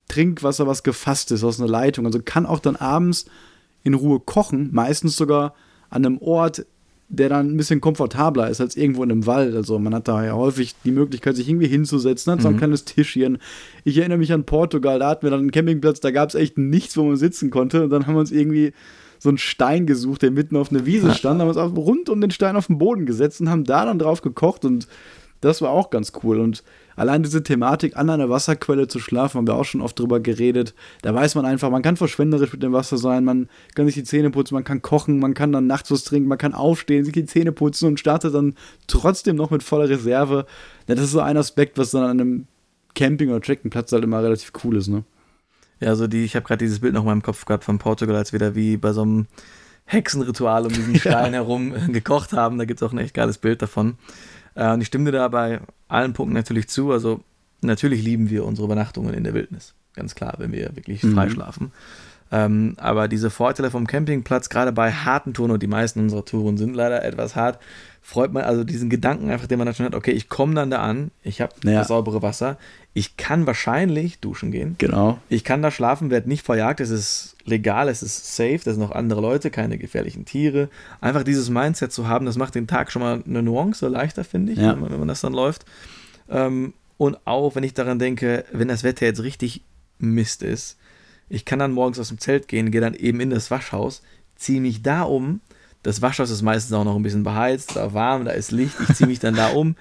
Trinkwasser, 0.07 0.67
was 0.67 0.83
gefasst 0.83 1.31
ist 1.31 1.43
aus 1.43 1.59
einer 1.59 1.69
Leitung. 1.69 2.05
Also 2.05 2.19
kann 2.23 2.45
auch 2.45 2.59
dann 2.59 2.75
abends 2.75 3.25
in 3.85 3.93
Ruhe 3.93 4.19
kochen, 4.19 4.69
meistens 4.73 5.15
sogar 5.15 5.53
an 5.89 6.05
einem 6.05 6.17
Ort, 6.17 6.65
der 7.07 7.29
dann 7.29 7.51
ein 7.51 7.57
bisschen 7.57 7.81
komfortabler 7.81 8.49
ist 8.49 8.59
als 8.59 8.75
irgendwo 8.75 9.03
in 9.03 9.11
einem 9.11 9.27
Wald. 9.27 9.55
Also 9.55 9.77
man 9.77 9.93
hat 9.93 10.07
da 10.07 10.25
ja 10.25 10.33
häufig 10.33 10.75
die 10.83 10.91
Möglichkeit, 10.91 11.35
sich 11.35 11.47
irgendwie 11.47 11.67
hinzusetzen, 11.67 12.33
hat 12.33 12.41
so 12.41 12.47
ein 12.47 12.55
mhm. 12.55 12.59
kleines 12.59 12.83
Tischchen. 12.83 13.37
Ich 13.83 13.97
erinnere 13.97 14.17
mich 14.17 14.33
an 14.33 14.43
Portugal, 14.43 14.99
da 14.99 15.09
hatten 15.09 15.23
wir 15.23 15.29
dann 15.29 15.41
einen 15.41 15.51
Campingplatz, 15.51 15.99
da 15.99 16.11
gab 16.11 16.29
es 16.29 16.35
echt 16.35 16.57
nichts, 16.57 16.97
wo 16.97 17.03
man 17.03 17.15
sitzen 17.15 17.51
konnte. 17.51 17.83
Und 17.83 17.91
dann 17.91 18.07
haben 18.07 18.15
wir 18.15 18.19
uns 18.19 18.31
irgendwie 18.31 18.73
so 19.19 19.29
einen 19.29 19.37
Stein 19.37 19.85
gesucht, 19.85 20.23
der 20.23 20.31
mitten 20.31 20.57
auf 20.57 20.71
einer 20.71 20.85
Wiese 20.85 21.13
stand, 21.13 21.39
haben 21.39 21.47
uns 21.47 21.57
rund 21.57 22.09
um 22.09 22.21
den 22.21 22.31
Stein 22.31 22.55
auf 22.55 22.67
den 22.67 22.79
Boden 22.79 23.05
gesetzt 23.05 23.39
und 23.39 23.49
haben 23.49 23.63
da 23.63 23.85
dann 23.85 23.99
drauf 23.99 24.21
gekocht 24.21 24.65
und 24.65 24.87
das 25.41 25.61
war 25.61 25.69
auch 25.71 25.89
ganz 25.89 26.11
cool. 26.23 26.39
Und 26.39 26.63
allein 26.95 27.23
diese 27.23 27.43
Thematik, 27.43 27.97
an 27.97 28.09
einer 28.09 28.29
Wasserquelle 28.29 28.87
zu 28.87 28.99
schlafen, 28.99 29.37
haben 29.37 29.47
wir 29.47 29.55
auch 29.55 29.65
schon 29.65 29.81
oft 29.81 29.99
drüber 29.99 30.19
geredet. 30.19 30.73
Da 31.01 31.13
weiß 31.13 31.35
man 31.35 31.45
einfach, 31.45 31.69
man 31.69 31.81
kann 31.81 31.97
verschwenderisch 31.97 32.53
mit 32.53 32.63
dem 32.63 32.73
Wasser 32.73 32.97
sein, 32.97 33.25
man 33.25 33.49
kann 33.75 33.85
sich 33.85 33.95
die 33.95 34.03
Zähne 34.03 34.29
putzen, 34.31 34.55
man 34.55 34.63
kann 34.63 34.81
kochen, 34.81 35.19
man 35.19 35.33
kann 35.33 35.51
dann 35.51 35.67
nachts 35.67 35.91
was 35.91 36.03
trinken, 36.03 36.29
man 36.29 36.37
kann 36.37 36.53
aufstehen, 36.53 37.05
sich 37.05 37.13
die 37.13 37.25
Zähne 37.25 37.51
putzen 37.51 37.87
und 37.87 37.99
startet 37.99 38.33
dann 38.33 38.55
trotzdem 38.87 39.35
noch 39.35 39.51
mit 39.51 39.63
voller 39.63 39.89
Reserve. 39.89 40.45
Ja, 40.87 40.95
das 40.95 41.05
ist 41.05 41.11
so 41.11 41.19
ein 41.19 41.37
Aspekt, 41.37 41.77
was 41.77 41.91
dann 41.91 42.03
an 42.03 42.19
einem 42.19 42.47
Camping- 42.95 43.29
oder 43.29 43.41
Trekkingplatz 43.41 43.91
halt 43.91 44.03
immer 44.03 44.23
relativ 44.23 44.51
cool 44.63 44.77
ist, 44.77 44.87
ne? 44.87 45.03
Ja, 45.81 45.89
also 45.89 46.07
die, 46.07 46.23
ich 46.23 46.35
habe 46.35 46.45
gerade 46.45 46.63
dieses 46.63 46.79
Bild 46.79 46.93
noch 46.93 47.01
in 47.01 47.07
meinem 47.07 47.21
Kopf 47.21 47.45
gehabt 47.45 47.65
von 47.65 47.77
Portugal, 47.77 48.15
als 48.15 48.31
wir 48.31 48.39
da 48.39 48.55
wie 48.55 48.77
bei 48.77 48.93
so 48.93 49.01
einem 49.01 49.27
Hexenritual 49.85 50.65
um 50.65 50.73
diesen 50.73 50.95
Stein 50.99 51.33
ja. 51.33 51.39
herum 51.39 51.73
gekocht 51.91 52.33
haben. 52.33 52.57
Da 52.57 52.65
gibt 52.65 52.81
es 52.81 52.87
auch 52.87 52.93
ein 52.93 52.97
echt 52.97 53.13
geiles 53.13 53.37
Bild 53.37 53.61
davon. 53.61 53.97
Äh, 54.55 54.71
und 54.73 54.81
ich 54.81 54.87
stimme 54.87 55.05
dir 55.11 55.17
da 55.17 55.27
bei 55.27 55.59
allen 55.87 56.13
Punkten 56.13 56.33
natürlich 56.33 56.67
zu. 56.67 56.91
Also 56.91 57.21
Natürlich 57.61 58.03
lieben 58.03 58.29
wir 58.29 58.45
unsere 58.45 58.65
Übernachtungen 58.65 59.13
in 59.15 59.23
der 59.23 59.33
Wildnis. 59.33 59.73
Ganz 59.95 60.13
klar, 60.13 60.35
wenn 60.37 60.51
wir 60.51 60.75
wirklich 60.75 61.01
Mhm. 61.03 61.13
frei 61.15 61.29
schlafen. 61.29 61.71
Ähm, 62.31 62.73
aber 62.77 63.07
diese 63.07 63.29
Vorteile 63.29 63.69
vom 63.71 63.85
Campingplatz, 63.87 64.49
gerade 64.49 64.71
bei 64.71 64.91
harten 64.91 65.33
Touren, 65.33 65.51
und 65.51 65.61
die 65.63 65.67
meisten 65.67 65.99
unserer 65.99 66.25
Touren 66.25 66.57
sind 66.57 66.75
leider 66.75 67.03
etwas 67.05 67.35
hart, 67.35 67.59
freut 68.01 68.33
man 68.33 68.43
also 68.43 68.63
diesen 68.63 68.89
Gedanken 68.89 69.29
einfach, 69.29 69.47
den 69.47 69.57
man 69.57 69.65
dann 69.65 69.75
schon 69.75 69.85
hat, 69.85 69.95
okay, 69.95 70.11
ich 70.11 70.27
komme 70.29 70.53
dann 70.55 70.69
da 70.69 70.81
an, 70.81 71.11
ich 71.23 71.41
habe 71.41 71.53
Ja. 71.63 71.79
das 71.79 71.87
saubere 71.87 72.21
Wasser, 72.21 72.57
ich 72.93 73.17
kann 73.17 73.45
wahrscheinlich 73.47 74.19
duschen 74.19 74.51
gehen, 74.51 74.75
Genau. 74.77 75.19
ich 75.29 75.43
kann 75.43 75.61
da 75.61 75.69
schlafen, 75.71 76.09
werde 76.11 76.29
nicht 76.29 76.45
verjagt, 76.45 76.79
es 76.79 76.89
ist 76.91 77.35
legal, 77.45 77.89
es 77.89 78.01
ist 78.03 78.35
safe, 78.35 78.59
da 78.63 78.71
sind 78.71 78.79
noch 78.79 78.91
andere 78.91 79.21
Leute, 79.21 79.49
keine 79.51 79.77
gefährlichen 79.77 80.25
Tiere. 80.25 80.69
Einfach 81.01 81.23
dieses 81.23 81.49
Mindset 81.49 81.91
zu 81.91 82.07
haben, 82.07 82.25
das 82.25 82.37
macht 82.37 82.55
den 82.55 82.67
Tag 82.67 82.91
schon 82.91 83.01
mal 83.01 83.23
eine 83.27 83.43
Nuance 83.43 83.87
leichter, 83.87 84.23
finde 84.23 84.53
ich, 84.53 84.59
Ja. 84.59 84.73
wenn, 84.73 84.79
man, 84.81 84.91
wenn 84.91 84.99
man 84.99 85.07
das 85.07 85.21
dann 85.21 85.33
läuft. 85.33 85.65
Ähm, 86.29 86.73
und 86.97 87.17
auch, 87.25 87.55
wenn 87.55 87.63
ich 87.63 87.73
daran 87.73 87.99
denke, 87.99 88.45
wenn 88.51 88.67
das 88.67 88.83
Wetter 88.83 89.05
jetzt 89.05 89.21
richtig 89.23 89.61
Mist 89.99 90.43
ist, 90.43 90.77
ich 91.29 91.45
kann 91.45 91.59
dann 91.59 91.71
morgens 91.71 91.99
aus 91.99 92.09
dem 92.09 92.19
Zelt 92.19 92.47
gehen, 92.47 92.71
gehe 92.71 92.81
dann 92.81 92.93
eben 92.93 93.19
in 93.19 93.29
das 93.29 93.49
Waschhaus, 93.51 94.01
ziehe 94.35 94.61
mich 94.61 94.81
da 94.83 95.03
um. 95.03 95.41
Das 95.83 96.01
Waschhaus 96.01 96.29
ist 96.31 96.41
meistens 96.41 96.73
auch 96.73 96.83
noch 96.83 96.95
ein 96.95 97.03
bisschen 97.03 97.23
beheizt, 97.23 97.75
da 97.75 97.93
warm, 97.93 98.25
da 98.25 98.31
ist 98.31 98.51
Licht. 98.51 98.75
Ich 98.87 98.95
ziehe 98.95 99.07
mich 99.07 99.19
dann 99.19 99.35
da 99.35 99.49
um, 99.49 99.75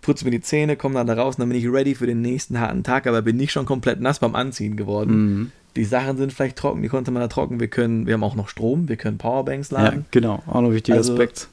putze 0.00 0.24
mir 0.24 0.30
die 0.30 0.40
Zähne, 0.40 0.76
komme 0.76 0.94
dann 0.94 1.06
da 1.06 1.14
raus 1.14 1.34
und 1.36 1.40
dann 1.40 1.48
bin 1.50 1.58
ich 1.58 1.66
ready 1.70 1.94
für 1.94 2.06
den 2.06 2.20
nächsten 2.22 2.58
harten 2.60 2.82
Tag, 2.82 3.06
aber 3.06 3.22
bin 3.22 3.36
nicht 3.36 3.52
schon 3.52 3.66
komplett 3.66 4.00
nass 4.00 4.18
beim 4.18 4.34
Anziehen 4.34 4.76
geworden. 4.76 5.16
Mhm. 5.38 5.52
Die 5.76 5.84
Sachen 5.84 6.16
sind 6.16 6.32
vielleicht 6.32 6.56
trocken, 6.56 6.82
die 6.82 6.88
konnte 6.88 7.10
man 7.10 7.20
da 7.20 7.28
trocken. 7.28 7.58
Wir 7.60 7.68
können, 7.68 8.06
wir 8.06 8.14
haben 8.14 8.22
auch 8.22 8.36
noch 8.36 8.48
Strom, 8.48 8.88
wir 8.88 8.96
können 8.96 9.18
Powerbanks 9.18 9.70
Ja, 9.70 9.82
laden. 9.82 10.04
genau. 10.12 10.42
Auch 10.46 10.60
noch 10.60 10.68
ein 10.68 10.74
wichtiger 10.74 10.96
Also- 10.96 11.12
Aspekt. 11.14 11.48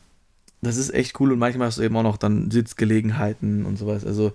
Das 0.64 0.78
ist 0.78 0.94
echt 0.94 1.20
cool 1.20 1.32
und 1.32 1.40
manchmal 1.40 1.68
hast 1.68 1.80
du 1.80 1.82
eben 1.82 1.96
auch 1.98 2.04
noch 2.04 2.18
dann 2.18 2.52
Sitzgelegenheiten 2.52 3.66
und 3.66 3.78
sowas. 3.78 4.06
Also 4.06 4.32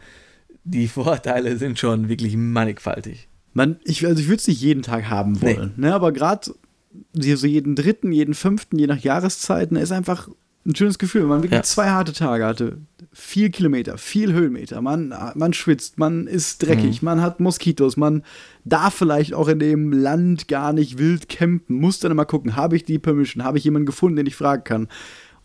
die 0.64 0.88
Vorteile 0.88 1.56
sind 1.58 1.78
schon 1.78 2.08
wirklich 2.08 2.36
mannigfaltig. 2.36 3.28
Man, 3.56 3.76
ich, 3.84 4.06
also 4.06 4.20
ich 4.20 4.28
würde 4.28 4.36
es 4.40 4.48
nicht 4.48 4.60
jeden 4.60 4.82
Tag 4.82 5.08
haben 5.08 5.32
Nee. 5.32 5.56
wollen, 5.56 5.72
ne? 5.76 5.94
aber 5.94 6.12
gerade 6.12 6.50
so 7.14 7.46
jeden 7.46 7.74
dritten, 7.74 8.12
jeden 8.12 8.34
fünften, 8.34 8.78
je 8.78 8.86
nach 8.86 8.98
Jahreszeiten, 8.98 9.76
ist 9.76 9.92
einfach 9.92 10.28
ein 10.66 10.74
schönes 10.74 10.98
Gefühl, 10.98 11.22
wenn 11.22 11.28
man 11.28 11.42
wirklich 11.42 11.56
Ja. 11.58 11.62
zwei 11.62 11.88
harte 11.88 12.12
Tage 12.12 12.44
hatte. 12.44 12.78
Viel 13.12 13.48
Kilometer, 13.50 13.96
viel 13.96 14.32
Höhenmeter, 14.34 14.82
man, 14.82 15.14
man 15.34 15.52
schwitzt, 15.54 15.96
man 15.98 16.26
ist 16.26 16.62
dreckig, 16.62 17.00
Mhm. 17.00 17.06
man 17.06 17.22
hat 17.22 17.40
Moskitos, 17.40 17.96
man 17.96 18.24
darf 18.66 18.92
vielleicht 18.94 19.32
auch 19.32 19.48
in 19.48 19.58
dem 19.58 19.90
Land 19.92 20.48
gar 20.48 20.74
nicht 20.74 20.98
wild 20.98 21.30
campen, 21.30 21.76
muss 21.76 21.98
dann 22.00 22.10
immer 22.12 22.26
gucken, 22.26 22.56
habe 22.56 22.76
ich 22.76 22.84
die 22.84 22.98
Permission, 22.98 23.42
habe 23.42 23.56
ich 23.56 23.64
jemanden 23.64 23.86
gefunden, 23.86 24.16
den 24.16 24.26
ich 24.26 24.36
fragen 24.36 24.64
kann. 24.64 24.88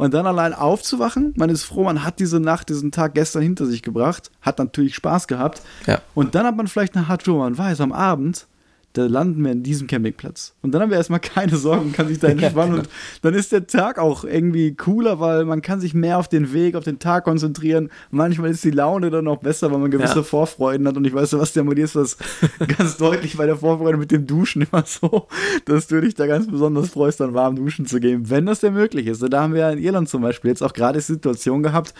Und 0.01 0.15
dann 0.15 0.25
allein 0.25 0.55
aufzuwachen, 0.55 1.31
man 1.37 1.51
ist 1.51 1.63
froh, 1.63 1.83
man 1.83 2.03
hat 2.03 2.19
diese 2.19 2.39
Nacht, 2.39 2.69
diesen 2.69 2.91
Tag 2.91 3.13
gestern 3.13 3.43
hinter 3.43 3.67
sich 3.67 3.83
gebracht, 3.83 4.31
hat 4.41 4.57
natürlich 4.57 4.95
Spaß 4.95 5.27
gehabt. 5.27 5.61
Ja. 5.85 6.01
Und 6.15 6.33
dann 6.33 6.47
hat 6.47 6.55
man 6.55 6.65
vielleicht 6.65 6.97
eine 6.97 7.17
Tour, 7.19 7.37
man 7.37 7.55
weiß, 7.55 7.81
am 7.81 7.91
Abend, 7.91 8.47
da 8.93 9.05
landen 9.05 9.43
wir 9.43 9.51
in 9.51 9.63
diesem 9.63 9.87
Campingplatz. 9.87 10.53
Und 10.61 10.71
dann 10.73 10.81
haben 10.81 10.89
wir 10.89 10.97
erstmal 10.97 11.19
keine 11.19 11.55
Sorgen, 11.55 11.93
kann 11.93 12.07
sich 12.07 12.19
da 12.19 12.27
entspannen. 12.29 12.79
Und 12.79 12.89
dann 13.21 13.33
ist 13.33 13.51
der 13.51 13.67
Tag 13.67 13.97
auch 13.99 14.23
irgendwie 14.23 14.75
cooler, 14.75 15.19
weil 15.19 15.45
man 15.45 15.61
kann 15.61 15.79
sich 15.79 15.93
mehr 15.93 16.17
auf 16.17 16.27
den 16.27 16.53
Weg, 16.53 16.75
auf 16.75 16.83
den 16.83 16.99
Tag 16.99 17.23
konzentrieren. 17.23 17.89
Manchmal 18.09 18.51
ist 18.51 18.63
die 18.63 18.71
Laune 18.71 19.09
dann 19.09 19.27
auch 19.27 19.39
besser, 19.39 19.71
weil 19.71 19.79
man 19.79 19.91
gewisse 19.91 20.17
Ja. 20.17 20.23
Vorfreuden 20.23 20.87
hat. 20.87 20.97
Und 20.97 21.05
ich 21.05 21.13
weiß, 21.13 21.29
Sebastian, 21.31 21.65
bei 21.67 21.75
dir 21.75 21.85
ist 21.85 21.95
das 21.95 22.17
ganz 22.77 22.97
deutlich 22.97 23.37
bei 23.37 23.45
der 23.45 23.55
Vorfreude 23.57 23.97
mit 23.97 24.11
dem 24.11 24.27
Duschen 24.27 24.63
immer 24.63 24.83
so, 24.85 25.27
dass 25.65 25.87
du 25.87 26.01
dich 26.01 26.15
da 26.15 26.27
ganz 26.27 26.47
besonders 26.47 26.89
freust, 26.89 27.19
dann 27.19 27.33
warm 27.33 27.55
duschen 27.55 27.85
zu 27.85 27.99
gehen, 27.99 28.29
wenn 28.29 28.45
das 28.45 28.59
denn 28.59 28.73
möglich 28.73 29.07
ist. 29.07 29.21
Da 29.21 29.41
haben 29.41 29.53
wir 29.53 29.69
in 29.71 29.79
Irland 29.79 30.09
zum 30.09 30.21
Beispiel 30.21 30.49
jetzt 30.49 30.61
auch 30.63 30.73
gerade 30.73 30.99
die 30.99 31.05
Situation 31.05 31.63
gehabt, 31.63 31.93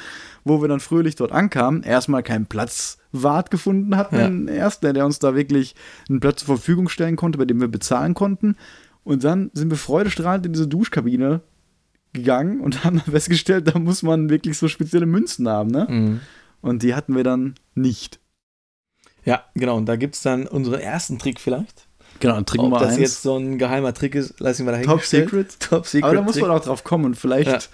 wo 0.43 0.61
wir 0.61 0.67
dann 0.67 0.79
fröhlich 0.79 1.15
dort 1.15 1.31
ankamen, 1.31 1.83
erstmal 1.83 2.23
keinen 2.23 2.45
Platzwart 2.45 3.51
gefunden 3.51 3.95
hatten, 3.97 4.15
Ja. 4.15 4.27
den 4.27 4.47
ersten, 4.47 4.93
der 4.93 5.05
uns 5.05 5.19
da 5.19 5.35
wirklich 5.35 5.75
einen 6.09 6.19
Platz 6.19 6.39
zur 6.45 6.55
Verfügung 6.57 6.89
stellen 6.89 7.15
konnte, 7.15 7.37
bei 7.37 7.45
dem 7.45 7.59
wir 7.61 7.67
bezahlen 7.67 8.13
konnten. 8.13 8.55
Und 9.03 9.23
dann 9.23 9.51
sind 9.53 9.69
wir 9.69 9.77
freudestrahlend 9.77 10.45
in 10.45 10.53
diese 10.53 10.67
Duschkabine 10.67 11.41
gegangen 12.13 12.59
und 12.61 12.83
haben 12.83 12.97
dann 12.97 13.11
festgestellt, 13.13 13.67
da 13.73 13.79
muss 13.79 14.03
man 14.03 14.29
wirklich 14.29 14.57
so 14.57 14.67
spezielle 14.67 15.05
Münzen 15.05 15.47
haben, 15.47 15.69
ne? 15.71 15.87
Mhm. 15.89 16.19
Und 16.61 16.83
die 16.83 16.93
hatten 16.93 17.15
wir 17.15 17.23
dann 17.23 17.55
nicht. 17.73 18.19
Ja, 19.25 19.43
genau. 19.55 19.77
Und 19.77 19.85
da 19.87 19.95
gibt 19.95 20.15
es 20.15 20.21
dann 20.21 20.47
unseren 20.47 20.79
ersten 20.79 21.17
Trick 21.19 21.39
vielleicht. 21.39 21.87
Genau, 22.19 22.37
und 22.37 22.47
Trick 22.49 22.59
Ob 22.59 22.65
Nummer 22.65 22.79
das 22.79 22.89
eins. 22.89 22.99
jetzt 22.99 23.21
so 23.23 23.37
ein 23.37 23.57
geheimer 23.57 23.93
Trick 23.93 24.13
ist, 24.15 24.39
lassen 24.39 24.65
wir 24.65 24.73
Top 24.73 24.83
dahingestellt. 24.83 25.29
Secret. 25.29 25.59
Top 25.59 25.87
Secret. 25.87 26.03
Aber 26.03 26.15
da 26.15 26.21
muss 26.21 26.39
man 26.39 26.51
auch 26.51 26.59
drauf 26.63 26.83
kommen 26.83 27.05
und 27.05 27.15
vielleicht 27.17 27.69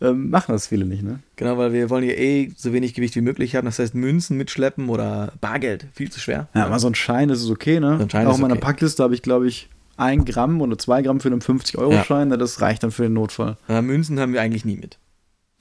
ähm, 0.00 0.30
machen 0.30 0.52
das 0.52 0.66
viele 0.66 0.84
nicht, 0.84 1.02
ne? 1.02 1.20
Genau, 1.36 1.56
weil 1.58 1.72
wir 1.72 1.90
wollen 1.90 2.04
ja 2.04 2.12
eh 2.12 2.52
so 2.56 2.72
wenig 2.72 2.94
Gewicht 2.94 3.14
wie 3.16 3.20
möglich 3.20 3.56
haben. 3.56 3.64
Das 3.66 3.78
heißt, 3.78 3.94
Münzen 3.94 4.36
mitschleppen 4.36 4.88
oder 4.88 5.32
Bargeld, 5.40 5.86
viel 5.92 6.10
zu 6.10 6.20
schwer. 6.20 6.48
Ja, 6.54 6.68
mal 6.68 6.78
so 6.78 6.88
ein 6.88 6.94
Schein, 6.94 7.30
ist 7.30 7.48
okay, 7.48 7.80
ne? 7.80 7.98
So 8.10 8.18
auch 8.18 8.34
in 8.34 8.40
meiner 8.40 8.54
okay. 8.54 8.60
Packliste 8.62 9.02
habe 9.02 9.14
ich, 9.14 9.22
glaube 9.22 9.46
ich, 9.46 9.68
ein 9.96 10.24
Gramm 10.24 10.60
oder 10.60 10.76
zwei 10.78 11.02
Gramm 11.02 11.20
für 11.20 11.28
einen 11.28 11.40
50-Euro-Schein, 11.40 12.28
ne, 12.28 12.38
das 12.38 12.60
reicht 12.60 12.82
dann 12.82 12.90
für 12.90 13.04
den 13.04 13.12
Notfall. 13.12 13.56
Aber 13.68 13.82
Münzen 13.82 14.18
haben 14.18 14.32
wir 14.32 14.40
eigentlich 14.40 14.64
nie 14.64 14.76
mit. 14.76 14.98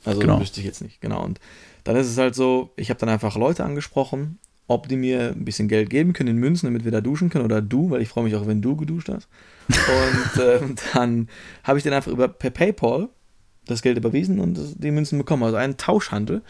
Also 0.06 0.20
Genau. 0.20 0.40
wüsste 0.40 0.60
ich 0.60 0.66
jetzt 0.66 0.82
nicht. 0.82 1.02
Genau. 1.02 1.24
Und 1.24 1.40
dann 1.84 1.96
ist 1.96 2.08
es 2.08 2.18
halt 2.18 2.36
so, 2.36 2.72
ich 2.76 2.90
habe 2.90 3.00
dann 3.00 3.10
einfach 3.10 3.36
Leute 3.36 3.64
angesprochen, 3.64 4.40
ob 4.68 4.88
die 4.88 4.96
mir 4.96 5.30
ein 5.30 5.46
bisschen 5.46 5.68
Geld 5.68 5.90
geben 5.90 6.14
können 6.14 6.30
in 6.30 6.38
Münzen, 6.38 6.68
damit 6.68 6.84
wir 6.84 6.92
da 6.92 7.02
duschen 7.02 7.30
können. 7.30 7.46
Oder 7.46 7.62
du, 7.62 7.90
weil 7.90 8.02
ich 8.02 8.10
freue 8.10 8.24
mich 8.24 8.36
auch, 8.36 8.48
wenn 8.48 8.62
du 8.62 8.76
geduscht 8.76 9.10
hast. 9.10 9.28
Und 9.70 10.44
ähm, 10.44 10.76
dann 10.94 11.28
habe 11.64 11.78
ich 11.78 11.84
dann 11.84 11.94
einfach 11.94 12.12
über 12.12 12.28
per 12.28 12.50
PayPal 12.50 13.10
das 13.66 13.82
Geld 13.82 13.98
überwiesen 13.98 14.40
und 14.40 14.60
die 14.84 14.92
Münzen 14.92 15.18
bekommen. 15.18 15.44
Also 15.44 15.58
einen 15.58 15.78
Tauschhandel. 15.78 16.42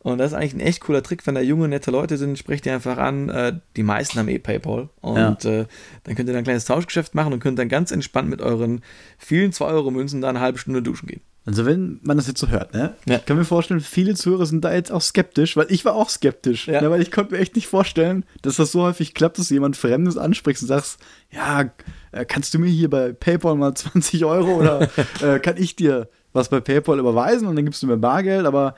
Und 0.00 0.18
das 0.18 0.32
ist 0.32 0.38
eigentlich 0.38 0.54
ein 0.54 0.60
echt 0.60 0.80
cooler 0.80 1.02
Trick, 1.02 1.26
wenn 1.26 1.34
da 1.34 1.40
junge, 1.40 1.68
nette 1.68 1.90
Leute 1.90 2.16
sind, 2.16 2.38
sprecht 2.38 2.64
die 2.64 2.70
einfach 2.70 2.98
an. 2.98 3.28
Äh, 3.28 3.58
die 3.76 3.82
meisten 3.82 4.18
haben 4.18 4.28
eh 4.28 4.38
PayPal. 4.38 4.88
Und 5.00 5.44
äh, 5.44 5.66
dann 6.04 6.14
könnt 6.14 6.28
ihr 6.28 6.32
dann 6.32 6.36
ein 6.36 6.44
kleines 6.44 6.66
Tauschgeschäft 6.66 7.14
machen 7.14 7.32
und 7.32 7.40
könnt 7.40 7.58
dann 7.58 7.68
ganz 7.68 7.90
entspannt 7.90 8.28
mit 8.28 8.40
euren 8.40 8.82
vielen 9.18 9.52
2-Euro-Münzen 9.52 10.20
da 10.20 10.28
eine 10.28 10.40
halbe 10.40 10.58
Stunde 10.58 10.82
duschen 10.82 11.08
gehen. 11.08 11.20
Also 11.48 11.64
wenn 11.64 11.98
man 12.02 12.18
das 12.18 12.26
jetzt 12.26 12.40
so 12.40 12.48
hört, 12.48 12.74
ne? 12.74 12.94
Ja. 13.06 13.16
Ich 13.16 13.24
kann 13.24 13.38
mir 13.38 13.44
vorstellen, 13.46 13.80
viele 13.80 14.14
Zuhörer 14.14 14.44
sind 14.44 14.66
da 14.66 14.74
jetzt 14.74 14.92
auch 14.92 15.00
skeptisch, 15.00 15.56
weil 15.56 15.64
ich 15.70 15.82
war 15.86 15.94
auch 15.94 16.10
skeptisch. 16.10 16.68
Ja. 16.68 16.82
Ne, 16.82 16.90
weil 16.90 17.00
ich 17.00 17.10
konnte 17.10 17.32
mir 17.32 17.40
echt 17.40 17.56
nicht 17.56 17.68
vorstellen, 17.68 18.26
dass 18.42 18.56
das 18.56 18.70
so 18.70 18.82
häufig 18.82 19.14
klappt, 19.14 19.38
dass 19.38 19.48
du 19.48 19.54
jemand 19.54 19.74
Fremdes 19.74 20.18
ansprichst 20.18 20.62
und 20.62 20.68
sagst, 20.68 20.98
ja, 21.30 21.70
äh, 22.12 22.26
kannst 22.26 22.52
du 22.52 22.58
mir 22.58 22.68
hier 22.68 22.90
bei 22.90 23.14
PayPal 23.14 23.54
mal 23.54 23.74
20 23.74 24.26
Euro 24.26 24.56
oder 24.56 24.90
äh, 25.22 25.38
kann 25.38 25.56
ich 25.56 25.74
dir 25.74 26.10
was 26.38 26.48
bei 26.48 26.60
PayPal 26.60 26.98
überweisen 26.98 27.46
und 27.48 27.56
dann 27.56 27.64
gibst 27.64 27.82
du 27.82 27.86
mir 27.86 27.96
Bargeld, 27.98 28.46
aber 28.46 28.74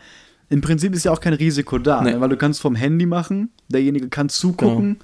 im 0.49 0.61
Prinzip 0.61 0.95
ist 0.95 1.05
ja 1.05 1.13
auch 1.13 1.21
kein 1.21 1.35
Risiko 1.35 1.79
da, 1.79 2.03
Nee. 2.03 2.13
ne? 2.15 2.21
weil 2.21 2.29
du 2.29 2.37
kannst 2.37 2.61
vom 2.61 2.75
Handy 2.75 3.07
machen, 3.07 3.51
derjenige 3.69 4.09
kann 4.09 4.29
zugucken 4.29 4.99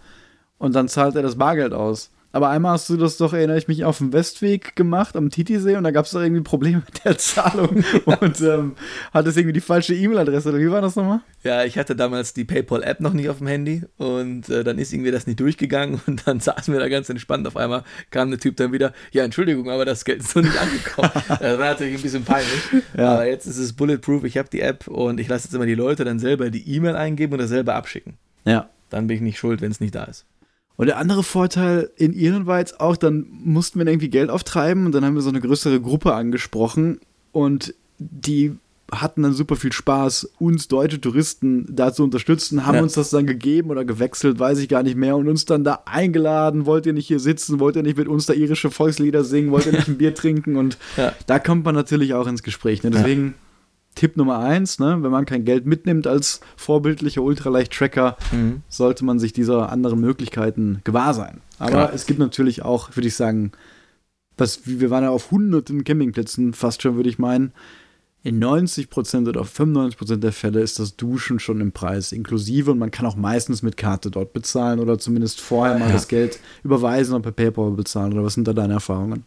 und 0.59 0.75
dann 0.75 0.89
zahlt 0.89 1.15
er 1.15 1.23
das 1.23 1.37
Bargeld 1.37 1.73
aus. 1.73 2.11
Aber 2.37 2.51
einmal 2.51 2.73
hast 2.73 2.91
du 2.91 2.99
das 2.99 3.17
doch, 3.17 3.33
erinnere 3.33 3.57
ich 3.57 3.67
mich, 3.67 3.87
auf 3.87 3.97
dem 3.97 4.13
Westweg 4.13 4.77
gemacht, 4.77 5.17
am 5.17 5.31
Titisee, 5.31 5.77
und 5.77 5.85
da 5.85 5.91
gab 5.91 6.05
es 6.05 6.11
doch 6.11 6.21
irgendwie 6.21 6.43
Probleme 6.43 6.83
mit 6.85 7.03
der 7.03 7.17
Zahlung 7.17 7.83
und 8.05 8.41
ähm, 8.43 8.75
hattest 9.15 9.39
irgendwie 9.39 9.55
die 9.55 9.63
falsche 9.63 9.95
E-Mail-Adresse, 9.95 10.51
oder 10.51 10.59
wie 10.59 10.71
war 10.71 10.83
das 10.83 10.97
nochmal? 10.97 11.21
Ja, 11.45 11.65
ich 11.65 11.79
hatte 11.79 11.97
damals 11.97 12.35
die 12.35 12.45
PayPal-App 12.45 13.01
noch 13.01 13.15
nicht 13.15 13.31
auf 13.31 13.39
dem 13.39 13.47
Handy 13.47 13.85
und 13.97 14.51
äh, 14.51 14.65
dann 14.65 14.77
ist 14.77 14.93
irgendwie 14.93 15.13
das 15.13 15.27
nicht 15.27 15.41
durchgegangen 15.41 15.99
und 16.07 16.27
dann 16.27 16.41
saßen 16.41 16.75
wir 16.75 16.79
da 16.79 16.91
ganz 16.91 17.09
entspannt. 17.09 17.47
Auf 17.47 17.57
einmal 17.57 17.85
kam 18.11 18.29
der 18.29 18.39
Typ 18.39 18.59
dann 18.59 18.71
wieder, 18.71 18.93
ja, 19.13 19.25
Entschuldigung, 19.25 19.71
aber 19.71 19.87
das 19.87 20.05
Geld 20.05 20.21
ist 20.21 20.37
noch 20.37 20.43
nicht 20.43 20.61
angekommen. 20.61 21.11
das 21.41 21.59
war 21.59 21.71
natürlich 21.71 21.95
ein 21.95 22.03
bisschen 22.03 22.25
peinlich. 22.25 22.61
Ja. 22.99 23.15
Aber 23.15 23.27
jetzt 23.27 23.47
ist 23.47 23.57
es 23.57 23.73
bulletproof, 23.73 24.25
ich 24.25 24.37
habe 24.37 24.51
die 24.51 24.61
App 24.61 24.89
und 24.89 25.21
ich 25.21 25.29
lasse 25.29 25.47
jetzt 25.47 25.55
immer 25.55 25.65
die 25.65 25.75
Leute 25.75 26.05
dann 26.05 26.19
selber 26.19 26.51
die 26.51 26.71
E-Mail 26.71 26.97
eingeben 26.97 27.33
und 27.33 27.39
das 27.39 27.49
selber 27.49 27.77
abschicken. 27.77 28.19
Ja. 28.45 28.69
Dann 28.91 29.07
bin 29.07 29.17
ich 29.17 29.23
nicht 29.23 29.39
schuld, 29.39 29.63
wenn 29.63 29.71
es 29.71 29.81
nicht 29.81 29.95
da 29.95 30.05
ist. 30.05 30.27
Und 30.77 30.87
der 30.87 30.99
andere 30.99 31.23
Vorteil 31.23 31.91
in 31.97 32.13
Irland 32.13 32.47
war 32.47 32.59
jetzt 32.59 32.81
auch, 32.81 32.97
dann 32.97 33.27
mussten 33.31 33.79
wir 33.79 33.87
irgendwie 33.87 34.11
Geld 34.11 34.29
auftreiben 34.31 34.85
und 34.87 34.93
dann 34.93 35.05
haben 35.05 35.15
wir 35.15 35.23
so 35.23 35.31
eine 35.31 35.41
größere 35.41 35.81
Gruppe 35.81 36.15
angesprochen 36.15 37.01
und 37.33 37.75
die 37.99 38.53
hatten 38.93 39.23
dann 39.25 39.33
super 39.33 39.57
viel 39.57 39.73
Spaß, 39.73 40.31
uns 40.39 40.69
deutsche 40.69 41.01
Touristen 41.01 41.67
da 41.69 41.93
zu 41.93 42.05
unterstützen, 42.05 42.67
haben 42.67 42.77
Ja. 42.77 42.83
uns 42.83 42.93
das 42.93 43.11
dann 43.11 43.27
gegeben 43.27 43.71
oder 43.71 43.85
gewechselt, 43.85 44.39
weiß 44.39 44.59
ich 44.61 44.69
gar 44.69 44.85
nicht 44.85 44.97
mehr, 44.97 45.17
und 45.17 45.29
uns 45.29 45.45
dann 45.45 45.65
da 45.65 45.81
eingeladen, 45.87 46.67
wollt 46.67 46.87
ihr 46.87 46.93
nicht 46.93 47.09
hier 47.09 47.19
sitzen, 47.19 47.59
wollt 47.59 47.75
ihr 47.75 47.83
nicht 47.83 47.97
mit 47.97 48.07
uns 48.07 48.27
da 48.27 48.33
irische 48.35 48.71
Volkslieder 48.71 49.25
singen, 49.25 49.51
wollt 49.51 49.67
ihr 49.67 49.73
nicht 49.73 49.89
ein 49.89 49.99
Bier 49.99 50.15
trinken 50.15 50.55
und 50.57 50.79
Ja. 50.97 51.13
da 51.27 51.39
kommt 51.41 51.65
man 51.65 51.75
natürlich 51.75 52.15
auch 52.15 52.29
ins 52.29 52.45
Gespräch. 52.45 52.85
Ne? 52.85 52.91
Deswegen 52.91 53.35
Tipp 53.97 54.17
Nummer 54.17 54.39
eins, 54.39 54.79
ne? 54.79 54.99
wenn 55.03 55.11
man 55.11 55.27
kein 55.27 55.45
Geld 55.45 55.67
mitnimmt 55.67 56.07
als 56.07 56.41
vorbildlicher 56.57 57.23
Ultraleicht-Tracker, 57.23 58.17
Mhm. 58.31 58.63
sollte 58.69 59.05
man 59.05 59.19
sich 59.19 59.33
dieser 59.33 59.73
anderen 59.73 60.01
Möglichkeiten 60.01 60.81
gewahr 60.85 61.13
sein. 61.15 61.41
Aber 61.59 61.71
Klar. 61.71 61.93
es 61.93 62.07
gibt 62.07 62.19
natürlich 62.21 62.63
auch, 62.63 62.95
würde 62.95 63.09
ich 63.09 63.17
sagen, 63.17 63.51
was, 64.39 64.61
wir 64.67 64.91
waren 64.91 65.03
ja 65.03 65.11
auf 65.11 65.31
hunderten 65.31 65.83
Campingplätzen, 65.83 66.53
fast 66.53 66.83
schon, 66.83 66.97
würde 66.97 67.09
ich 67.09 67.19
meinen. 67.19 67.53
In 68.23 68.39
90% 68.43 69.29
oder 69.29 69.45
95% 69.45 70.17
der 70.17 70.33
Fälle 70.33 70.61
ist 70.61 70.79
das 70.81 70.97
Duschen 70.97 71.39
schon 71.39 71.61
im 71.61 71.71
Preis 71.73 72.11
inklusive 72.13 72.73
und 72.73 72.79
man 72.79 72.91
kann 72.91 73.07
auch 73.07 73.15
meistens 73.17 73.63
mit 73.63 73.77
Karte 73.77 74.11
dort 74.11 74.33
bezahlen 74.33 74.81
oder 74.81 74.99
zumindest 74.99 75.41
vorher 75.41 75.79
mal 75.79 75.87
Ja. 75.89 75.93
das 75.93 76.09
Geld 76.09 76.41
überweisen 76.65 77.15
und 77.15 77.23
per 77.23 77.31
PayPal 77.33 77.71
bezahlen. 77.71 78.13
Oder 78.15 78.25
was 78.25 78.35
sind 78.35 78.49
da 78.49 78.53
deine 78.53 78.75
Erfahrungen? 78.75 79.25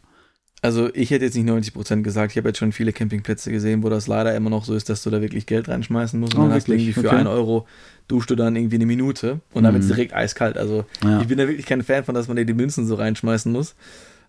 Also 0.62 0.90
ich 0.94 1.10
hätte 1.12 1.24
jetzt 1.26 1.36
nicht 1.36 1.48
90% 1.48 2.02
gesagt, 2.04 2.34
ich 2.34 2.38
habe 2.38 2.50
jetzt 2.50 2.58
schon 2.58 2.72
viele 2.74 2.92
Campingplätze 2.92 3.50
gesehen, 3.52 3.82
wo 3.82 3.90
das 3.90 4.08
leider 4.08 4.36
immer 4.36 4.50
noch 4.50 4.66
so 4.66 4.76
ist, 4.76 4.90
dass 4.90 5.04
du 5.04 5.10
da 5.10 5.22
wirklich 5.22 5.46
Geld 5.46 5.70
reinschmeißen 5.70 6.20
musst 6.20 6.34
und 6.36 6.40
Oh, 6.42 6.44
dann 6.48 6.54
hast 6.54 6.68
du 6.68 6.72
wirklich? 6.74 6.88
irgendwie 6.90 7.02
für 7.02 7.08
Okay. 7.08 7.20
1 7.22 7.28
Euro 7.30 7.66
duschst 8.10 8.30
du 8.30 8.36
dann 8.36 8.56
irgendwie 8.58 8.76
eine 8.76 8.86
Minute 8.86 9.40
und 9.54 9.64
dann 9.64 9.74
wird 9.74 9.84
es 9.84 9.90
Mhm. 9.90 9.94
direkt 9.96 10.14
eiskalt. 10.14 10.58
Also 10.58 10.84
Ja. 11.04 11.22
ich 11.22 11.28
bin 11.28 11.38
da 11.38 11.48
wirklich 11.48 11.66
kein 11.66 11.82
Fan 11.84 12.04
von, 12.04 12.14
dass 12.16 12.28
man 12.28 12.36
dir 12.36 12.46
die 12.46 12.54
Münzen 12.54 12.86
so 12.88 12.96
reinschmeißen 12.96 13.52
muss. 13.52 13.76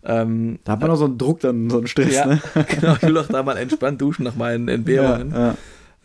Ähm, 0.05 0.61
Da 0.65 0.73
hat 0.73 0.81
man 0.81 0.91
auch 0.91 0.97
so 0.97 1.05
einen 1.07 1.19
Druck, 1.19 1.41
dann 1.41 1.69
so 1.69 1.79
einen 1.79 1.87
Stress, 1.89 2.15
ja, 2.15 2.27
ne? 2.27 2.41
genau, 2.69 2.95
ich 2.95 3.03
will 3.03 3.15
doch 3.15 3.27
da 3.29 3.43
mal 3.43 3.57
entspannt 3.57 4.01
duschen 4.01 4.23
nach 4.25 4.35
meinen 4.37 4.69
Entbehrungen. 4.69 5.33
Ja, 5.33 5.39
ja. 5.49 5.55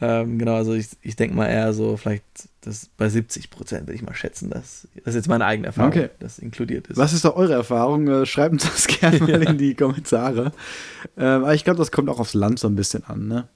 Ähm, 0.02 0.38
genau, 0.40 0.56
also 0.56 0.74
ich, 0.74 0.88
ich 1.04 1.16
denke 1.16 1.36
mal 1.38 1.48
eher 1.48 1.72
so 1.74 1.96
vielleicht 1.96 2.24
das 2.62 2.90
bei 2.98 3.08
70 3.08 3.50
Prozent 3.50 3.84
würde 3.88 3.94
ich 3.96 4.02
mal 4.02 4.14
schätzen, 4.14 4.50
dass 4.50 4.88
das 4.96 5.06
ist 5.06 5.16
jetzt 5.16 5.30
meine 5.30 5.46
eigene 5.46 5.68
Erfahrung, 5.68 5.92
Okay. 5.92 6.10
das 6.20 6.38
inkludiert 6.40 6.88
ist. 6.88 6.98
Was 6.98 7.14
ist 7.14 7.24
da 7.24 7.30
eure 7.30 7.54
Erfahrung? 7.54 8.08
Äh, 8.08 8.26
Schreibt 8.26 8.54
uns 8.54 8.64
das 8.64 8.88
gerne 9.00 9.20
mal 9.20 9.44
Ja. 9.44 9.50
in 9.52 9.58
die 9.58 9.74
Kommentare. 9.74 10.52
Ähm, 11.18 11.44
aber 11.44 11.54
ich 11.54 11.64
glaube, 11.64 11.78
das 11.78 11.92
kommt 11.94 12.10
auch 12.10 12.20
aufs 12.20 12.34
Land 12.34 12.60
so 12.60 12.68
ein 12.68 12.76
bisschen 12.76 13.04
an, 13.06 13.28
ne? 13.28 13.48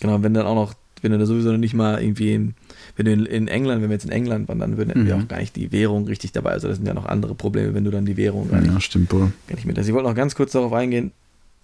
Genau, 0.00 0.22
wenn 0.22 0.34
dann 0.34 0.44
auch 0.44 0.56
noch, 0.56 0.74
wenn 1.02 1.12
du 1.12 1.18
da 1.18 1.24
sowieso 1.24 1.52
noch 1.52 1.58
nicht 1.58 1.72
mal 1.72 2.02
irgendwie, 2.02 2.34
in, 2.34 2.54
wenn 2.96 3.06
du 3.06 3.12
in, 3.12 3.26
in 3.26 3.48
England, 3.48 3.80
wenn 3.80 3.88
wir 3.90 3.94
jetzt 3.94 4.04
in 4.04 4.10
England 4.10 4.48
waren, 4.48 4.58
dann 4.58 4.76
würden 4.76 4.90
hätten 4.90 5.06
wir 5.06 5.16
Mhm. 5.16 5.22
auch 5.22 5.28
gar 5.28 5.38
nicht 5.38 5.54
die 5.54 5.70
Währung 5.70 6.04
richtig 6.06 6.32
dabei. 6.32 6.50
Also 6.50 6.66
das 6.68 6.78
sind 6.78 6.86
ja 6.86 6.94
noch 6.94 7.06
andere 7.06 7.34
Probleme, 7.36 7.74
wenn 7.74 7.84
du 7.84 7.90
dann 7.92 8.04
die 8.04 8.16
Währung 8.16 8.50
gar 8.50 8.60
nicht, 8.60 8.82
stimmt 8.82 9.12
wohl. 9.12 9.32
gar 9.46 9.54
nicht 9.54 9.66
mit 9.66 9.78
hast. 9.78 9.86
Ich 9.86 9.92
wollte 9.94 10.08
noch 10.08 10.16
ganz 10.16 10.34
kurz 10.34 10.52
darauf 10.52 10.72
eingehen, 10.72 11.12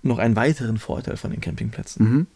noch 0.03 0.18
einen 0.18 0.37
weiteren 0.37 0.79
Vorteil 0.79 1.16
von 1.16 1.33
den 1.33 1.40
Campingplätzen. 1.40 2.09
Mhm. 2.09 2.27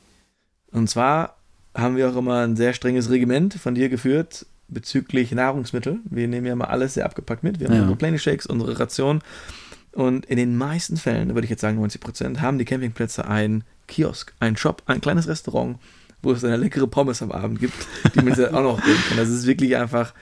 Und 0.75 0.89
zwar 0.91 1.37
haben 1.75 1.97
wir 1.97 2.11
auch 2.11 2.17
immer 2.17 2.41
ein 2.45 2.57
sehr 2.57 2.75
strenges 2.75 3.09
Regiment 3.11 3.55
von 3.55 3.75
dir 3.75 3.89
geführt 3.89 4.47
bezüglich 4.69 5.33
Nahrungsmittel. 5.33 5.99
Wir 6.05 6.29
nehmen 6.29 6.47
ja 6.47 6.55
mal 6.57 6.67
alles 6.67 6.95
sehr 6.95 7.05
abgepackt 7.07 7.43
mit. 7.43 7.61
Wir 7.61 7.69
haben 7.69 7.75
Ja. 7.75 7.81
unsere 7.83 7.97
Plenty 7.97 8.19
Shakes, 8.19 8.47
unsere 8.47 8.79
Ration. 8.79 9.21
Und 9.93 10.27
in 10.27 10.37
den 10.37 10.57
meisten 10.57 10.97
Fällen, 10.97 11.29
da 11.29 11.35
würde 11.35 11.45
ich 11.45 11.51
jetzt 11.51 11.61
sagen 11.61 11.77
90 11.79 12.01
Prozent, 12.01 12.41
haben 12.41 12.59
die 12.59 12.65
Campingplätze 12.65 13.27
einen 13.27 13.65
Kiosk, 13.87 14.33
einen 14.41 14.57
Shop, 14.57 14.83
ein 14.87 15.01
kleines 15.01 15.29
Restaurant, 15.29 15.79
wo 16.23 16.33
es 16.33 16.43
eine 16.45 16.57
leckere 16.57 16.87
Pommes 16.89 17.23
am 17.23 17.31
Abend 17.31 17.61
gibt, 17.61 17.75
die 18.15 18.23
man 18.23 18.35
sich 18.35 18.47
auch 18.53 18.63
noch 18.63 18.83
geben 18.85 18.99
kann. 19.09 19.19
Das 19.19 19.29
ist 19.29 19.47
wirklich 19.47 19.77
einfach, 19.77 20.15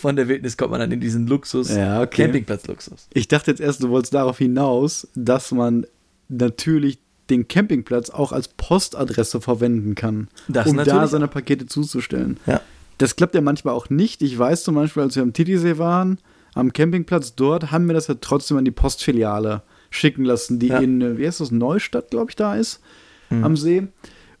von 0.00 0.14
der 0.14 0.28
Wildnis 0.28 0.56
kommt 0.56 0.70
man 0.72 0.80
dann 0.80 0.92
in 0.92 1.00
diesen 1.00 1.26
Luxus, 1.26 1.70
Ja, 1.74 2.02
okay. 2.02 2.24
Campingplatz-Luxus. 2.26 3.08
Ich 3.14 3.26
dachte 3.26 3.50
jetzt 3.50 3.60
erst, 3.60 3.82
du 3.82 3.88
wolltest 3.88 4.14
darauf 4.14 4.38
hinaus, 4.38 5.08
dass 5.16 5.50
man 5.50 5.86
natürlich 6.28 6.98
den 7.30 7.48
Campingplatz 7.48 8.10
auch 8.10 8.32
als 8.32 8.48
Postadresse 8.48 9.40
verwenden 9.40 9.94
kann, 9.94 10.28
Das 10.48 10.66
um 10.68 10.76
da 10.76 11.06
seine 11.08 11.28
Pakete 11.28 11.66
zuzustellen. 11.66 12.38
Ja. 12.46 12.60
Das 12.98 13.16
klappt 13.16 13.34
ja 13.34 13.40
manchmal 13.40 13.74
auch 13.74 13.90
nicht. 13.90 14.22
Ich 14.22 14.38
weiß 14.38 14.64
zum 14.64 14.74
Beispiel, 14.76 15.02
als 15.02 15.16
wir 15.16 15.22
am 15.22 15.32
Titisee 15.32 15.76
waren, 15.78 16.18
am 16.54 16.72
Campingplatz 16.72 17.34
dort, 17.34 17.70
haben 17.72 17.86
wir 17.86 17.94
das 17.94 18.06
ja 18.06 18.14
trotzdem 18.20 18.56
an 18.56 18.64
die 18.64 18.70
Postfiliale 18.70 19.62
schicken 19.90 20.24
lassen, 20.24 20.58
die 20.58 20.68
Ja. 20.68 20.78
in, 20.78 21.18
wie 21.18 21.26
heißt 21.26 21.40
das, 21.40 21.50
Neustadt, 21.50 22.10
glaube 22.10 22.30
ich, 22.30 22.36
da 22.36 22.54
ist, 22.56 22.80
Mhm. 23.30 23.44
am 23.44 23.56
See. 23.56 23.86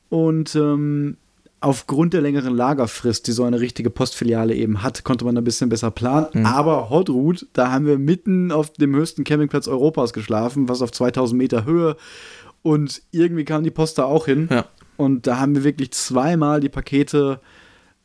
Und 0.08 0.54
ähm, 0.54 1.16
aufgrund 1.60 2.12
der 2.14 2.20
längeren 2.20 2.54
Lagerfrist, 2.56 3.26
die 3.26 3.32
so 3.32 3.44
eine 3.44 3.60
richtige 3.60 3.90
Postfiliale 3.90 4.54
eben 4.54 4.82
hat, 4.82 5.04
konnte 5.04 5.24
man 5.24 5.36
ein 5.36 5.44
bisschen 5.44 5.68
besser 5.68 5.90
planen. 5.90 6.26
Mhm. 6.32 6.46
Aber 6.46 6.90
Hot 6.90 7.10
Route, 7.10 7.46
da 7.52 7.70
haben 7.72 7.86
wir 7.86 7.98
mitten 7.98 8.52
auf 8.52 8.72
dem 8.72 8.94
höchsten 8.94 9.24
Campingplatz 9.24 9.66
Europas 9.68 10.12
geschlafen, 10.12 10.68
was 10.68 10.82
auf 10.82 10.92
2000 10.92 11.36
Meter 11.36 11.64
Höhe. 11.64 11.96
Und 12.66 13.02
irgendwie 13.12 13.44
kam 13.44 13.62
die 13.62 13.70
Post 13.70 13.98
da 13.98 14.04
auch 14.04 14.26
hin. 14.26 14.48
Ja. 14.50 14.64
Und 14.96 15.28
da 15.28 15.38
haben 15.38 15.54
wir 15.54 15.62
wirklich 15.62 15.92
zweimal 15.92 16.58
die 16.58 16.68
Pakete 16.68 17.40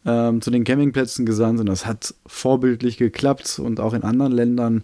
ähm, 0.06 0.40
zu 0.42 0.52
den 0.52 0.64
Campingplätzen 0.64 1.26
gesandt 1.26 1.60
und 1.60 1.66
das 1.66 1.88
hat 1.88 2.14
vorbildlich 2.28 2.98
geklappt. 2.98 3.58
Und 3.58 3.80
auch 3.80 3.96
in 3.96 4.04
anderen 4.04 4.32
Ländern 4.32 4.84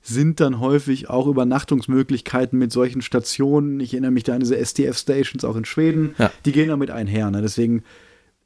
sind 0.00 0.40
dann 0.40 0.60
häufig 0.60 1.10
auch 1.10 1.26
Übernachtungsmöglichkeiten 1.26 2.58
mit 2.58 2.72
solchen 2.72 3.02
Stationen. 3.02 3.80
Ich 3.80 3.92
erinnere 3.92 4.12
mich 4.12 4.24
da 4.24 4.32
an 4.32 4.40
diese 4.40 4.56
STF-Stations 4.56 5.44
auch 5.44 5.56
in 5.56 5.66
Schweden. 5.66 6.14
Ja. 6.16 6.30
Die 6.46 6.52
gehen 6.52 6.68
damit 6.68 6.90
einher. 6.90 7.30
Ne? 7.30 7.42
Deswegen 7.42 7.82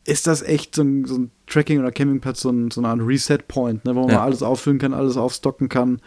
ist 0.04 0.26
das 0.26 0.42
echt 0.42 0.74
so 0.74 0.82
ein, 0.82 1.04
so 1.04 1.16
ein 1.16 1.30
Tracking- 1.46 1.78
oder 1.78 1.92
Campingplatz, 1.92 2.40
so, 2.40 2.50
ein, 2.50 2.72
so 2.72 2.80
eine 2.80 2.88
Art 2.88 3.00
Reset-Point, 3.00 3.84
ne? 3.84 3.94
wo 3.94 4.00
man 4.00 4.10
Ja. 4.10 4.24
alles 4.24 4.42
auffüllen 4.42 4.80
kann, 4.80 4.94
alles 4.94 5.16
aufstocken 5.16 5.68
kann. 5.68 6.00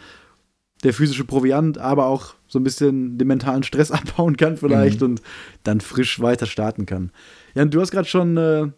Der 0.84 0.92
physische 0.92 1.24
Proviant, 1.24 1.78
aber 1.78 2.06
auch 2.06 2.34
so 2.48 2.58
ein 2.58 2.64
bisschen 2.64 3.16
den 3.18 3.28
mentalen 3.28 3.62
Stress 3.62 3.90
abbauen 3.92 4.36
kann 4.36 4.56
vielleicht 4.56 5.00
Mhm. 5.00 5.06
und 5.06 5.22
dann 5.64 5.80
frisch 5.80 6.20
weiter 6.20 6.46
starten 6.46 6.86
kann. 6.86 7.10
Ja, 7.54 7.62
und 7.62 7.72
du 7.74 7.80
hast 7.80 7.90
gerade 7.90 8.08
schon 8.08 8.36
äh, 8.36 8.68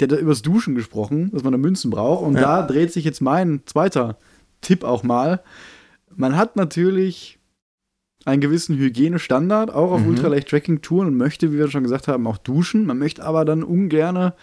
der 0.00 0.08
hat 0.08 0.20
übers 0.20 0.42
Duschen 0.42 0.74
gesprochen, 0.74 1.30
dass 1.32 1.42
man 1.42 1.52
da 1.52 1.58
Münzen 1.58 1.90
braucht. 1.90 2.22
Und 2.24 2.34
Ja. 2.34 2.40
da 2.60 2.62
dreht 2.66 2.92
sich 2.92 3.04
jetzt 3.04 3.20
mein 3.22 3.62
zweiter 3.64 4.18
Tipp 4.60 4.84
auch 4.84 5.02
mal. 5.02 5.42
Man 6.14 6.36
hat 6.36 6.56
natürlich 6.56 7.38
einen 8.26 8.40
gewissen 8.42 8.76
Hygienestandard, 8.76 9.70
auch 9.72 9.92
auf 9.92 10.00
Mhm. 10.02 10.08
Ultraleicht-Tracking-Touren 10.08 11.06
und 11.08 11.16
möchte, 11.16 11.50
wie 11.52 11.56
wir 11.58 11.70
schon 11.70 11.84
gesagt 11.84 12.08
haben, 12.08 12.26
auch 12.26 12.36
duschen. 12.38 12.84
Man 12.84 12.98
möchte 12.98 13.24
aber 13.24 13.44
dann 13.46 13.62
ungerne 13.62 14.34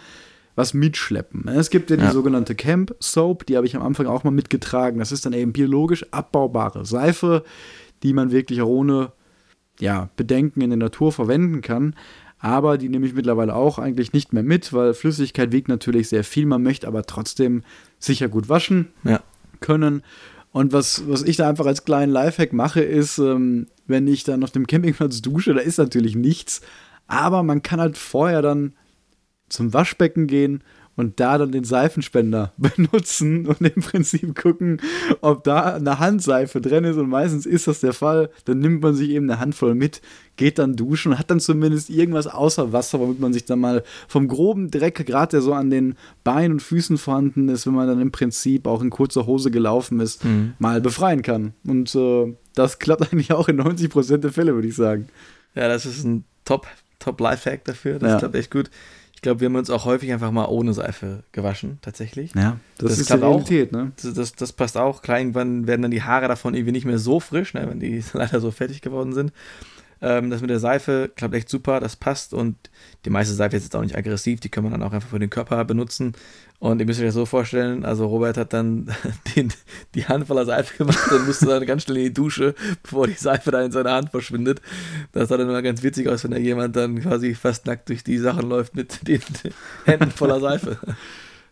was 0.55 0.73
mitschleppen. 0.73 1.47
Es 1.47 1.69
gibt 1.69 1.89
ja 1.89 1.97
die 1.97 2.03
Ja. 2.03 2.11
sogenannte 2.11 2.55
Camp 2.55 2.93
Soap, 2.99 3.45
die 3.45 3.57
habe 3.57 3.65
ich 3.65 3.75
am 3.75 3.81
Anfang 3.81 4.05
auch 4.05 4.23
mal 4.23 4.31
mitgetragen. 4.31 4.99
Das 4.99 5.11
ist 5.11 5.25
dann 5.25 5.33
eben 5.33 5.53
biologisch 5.53 6.05
abbaubare 6.11 6.85
Seife, 6.85 7.43
die 8.03 8.13
man 8.13 8.31
wirklich 8.31 8.61
auch 8.61 8.67
ohne 8.67 9.11
ja, 9.79 10.09
Bedenken 10.15 10.61
in 10.61 10.69
der 10.69 10.77
Natur 10.77 11.11
verwenden 11.11 11.61
kann. 11.61 11.95
Aber 12.37 12.77
die 12.77 12.89
nehme 12.89 13.07
ich 13.07 13.13
mittlerweile 13.13 13.55
auch 13.55 13.79
eigentlich 13.79 14.13
nicht 14.13 14.33
mehr 14.33 14.43
mit, 14.43 14.73
weil 14.73 14.93
Flüssigkeit 14.93 15.51
wiegt 15.51 15.69
natürlich 15.69 16.09
sehr 16.09 16.23
viel. 16.23 16.45
Man 16.45 16.61
möchte 16.61 16.87
aber 16.87 17.03
trotzdem 17.03 17.63
sicher 17.99 18.27
gut 18.27 18.49
waschen 18.49 18.89
Ja. 19.03 19.21
können. 19.61 20.03
Und 20.51 20.71
was, 20.73 21.07
was 21.07 21.23
ich 21.23 21.37
da 21.37 21.49
einfach 21.49 21.65
als 21.65 21.85
kleinen 21.85 22.11
Lifehack 22.11 22.53
mache, 22.53 22.81
ist, 22.81 23.17
ähm, 23.17 23.65
wenn 23.87 24.05
ich 24.07 24.23
dann 24.23 24.43
auf 24.43 24.51
dem 24.51 24.67
Campingplatz 24.67 25.21
dusche, 25.21 25.53
da 25.55 25.61
ist 25.61 25.77
natürlich 25.79 26.15
nichts. 26.15 26.61
Aber 27.07 27.41
man 27.41 27.63
kann 27.63 27.79
halt 27.79 27.97
vorher 27.97 28.41
dann 28.43 28.73
zum 29.53 29.73
Waschbecken 29.73 30.27
gehen 30.27 30.63
und 30.95 31.19
da 31.19 31.39
dann 31.39 31.51
den 31.51 31.63
Seifenspender 31.63 32.53
benutzen 32.57 33.47
und 33.47 33.61
im 33.61 33.81
Prinzip 33.81 34.35
gucken, 34.39 34.79
ob 35.21 35.43
da 35.43 35.73
eine 35.75 35.97
Handseife 35.97 36.61
drin 36.61 36.83
ist. 36.83 36.97
Und 36.97 37.09
meistens 37.09 37.47
ist 37.47 37.67
das 37.67 37.79
der 37.79 37.93
Fall. 37.93 38.29
Dann 38.45 38.59
nimmt 38.59 38.83
man 38.83 38.93
sich 38.93 39.09
eben 39.09 39.27
eine 39.27 39.39
Handvoll 39.39 39.73
mit, 39.73 40.01
geht 40.35 40.59
dann 40.59 40.75
duschen 40.75 41.13
und 41.13 41.17
hat 41.19 41.31
dann 41.31 41.39
zumindest 41.39 41.89
irgendwas 41.89 42.27
außer 42.27 42.73
Wasser, 42.73 42.99
womit 42.99 43.19
man 43.19 43.33
sich 43.33 43.45
dann 43.45 43.59
mal 43.59 43.83
vom 44.07 44.27
groben 44.27 44.69
Dreck, 44.69 45.03
gerade 45.07 45.31
der 45.31 45.41
so 45.41 45.53
an 45.53 45.71
den 45.71 45.95
Beinen 46.23 46.53
und 46.53 46.59
Füßen 46.61 46.99
vorhanden 46.99 47.49
ist, 47.49 47.65
wenn 47.65 47.73
man 47.73 47.87
dann 47.87 47.99
im 47.99 48.11
Prinzip 48.11 48.67
auch 48.67 48.83
in 48.83 48.91
kurzer 48.91 49.25
Hose 49.25 49.49
gelaufen 49.49 49.99
ist, 49.99 50.23
Mhm. 50.23 50.53
mal 50.59 50.79
befreien 50.79 51.23
kann. 51.23 51.53
Und 51.65 51.95
äh, 51.95 52.35
das 52.53 52.77
klappt 52.77 53.01
eigentlich 53.11 53.31
auch 53.33 53.47
in 53.49 53.59
90% 53.59 54.17
der 54.17 54.31
Fälle, 54.31 54.53
würde 54.53 54.67
ich 54.67 54.75
sagen. 54.75 55.07
Ja, 55.55 55.67
das 55.67 55.87
ist 55.87 56.03
ein 56.03 56.23
Top, 56.45 56.67
Top 56.99 57.19
Lifehack 57.19 57.63
dafür. 57.65 57.97
Das 57.97 58.11
Ja. 58.11 58.19
klappt 58.19 58.35
echt 58.35 58.51
gut. 58.51 58.69
Ich 59.23 59.25
glaube, 59.25 59.39
wir 59.39 59.45
haben 59.45 59.55
uns 59.55 59.69
auch 59.69 59.86
häufig 59.86 60.12
einfach 60.12 60.31
mal 60.31 60.47
ohne 60.47 60.73
Seife 60.73 61.23
gewaschen, 61.31 61.77
tatsächlich. 61.81 62.36
Ja, 62.36 62.57
das, 62.77 62.89
Das 62.89 62.99
ist 62.99 63.09
die 63.09 63.13
auch. 63.13 63.21
Realität, 63.21 63.71
ne? 63.71 63.93
Das, 64.01 64.13
das, 64.13 64.33
das 64.33 64.51
passt 64.51 64.75
auch. 64.75 65.01
Klar, 65.01 65.19
irgendwann 65.19 65.65
werden 65.65 65.81
dann 65.81 65.91
die 65.91 66.03
Haare 66.03 66.27
davon 66.27 66.53
irgendwie 66.55 66.73
nicht 66.73 66.83
mehr 66.83 66.99
so 66.99 67.21
frisch, 67.21 67.53
ne, 67.53 67.65
wenn 67.69 67.79
die 67.79 68.03
leider 68.13 68.41
so 68.41 68.51
fertig 68.51 68.81
geworden 68.81 69.13
sind. 69.13 69.31
Ähm, 70.01 70.29
das 70.29 70.41
mit 70.41 70.49
der 70.49 70.59
Seife 70.59 71.09
klappt 71.15 71.36
echt 71.36 71.47
super, 71.47 71.79
das 71.79 71.95
passt 71.95 72.33
und 72.33 72.57
die 73.05 73.09
meiste 73.09 73.33
Seife 73.33 73.55
ist 73.55 73.63
jetzt 73.63 73.77
auch 73.77 73.81
nicht 73.81 73.95
aggressiv, 73.95 74.41
die 74.41 74.49
kann 74.49 74.65
man 74.65 74.73
dann 74.73 74.83
auch 74.83 74.91
einfach 74.91 75.07
für 75.07 75.19
den 75.19 75.29
Körper 75.29 75.63
benutzen. 75.63 76.12
Und 76.63 76.80
ihr 76.80 76.86
müsst 76.86 77.02
euch 77.02 77.08
das 77.08 77.15
so 77.15 77.26
vorstellen, 77.26 77.84
also 77.84 78.08
Robert 78.08 78.38
hat 78.38 78.54
dann 78.54 78.88
den, 79.36 79.52
die 79.95 80.06
Hand 80.06 80.28
voller 80.28 80.45
Seife 80.45 80.78
gemacht 80.78 81.12
und 81.12 81.28
musste 81.28 81.47
dann 81.47 81.65
ganz 81.65 81.84
schnell 81.84 81.97
in 81.97 82.04
die 82.04 82.13
Dusche, 82.13 82.56
bevor 82.82 83.06
die 83.06 83.15
Seife 83.15 83.52
dann 83.52 83.65
in 83.65 83.73
seiner 83.73 83.91
Hand 83.91 84.12
verschwindet. 84.12 84.62
Das 85.12 85.28
sah 85.28 85.36
dann 85.36 85.49
immer 85.49 85.62
ganz 85.62 85.84
witzig 85.84 86.08
aus, 86.08 86.23
wenn 86.23 86.32
da 86.32 86.38
jemand 86.38 86.78
dann 86.78 87.02
quasi 87.02 87.36
fast 87.36 87.65
nackt 87.65 87.89
durch 87.89 88.06
die 88.06 88.17
Sachen 88.17 88.47
läuft 88.47 88.78
mit 88.78 89.06
den 89.06 89.19
Händen 89.86 90.12
voller 90.12 90.39
Seife. 90.39 90.78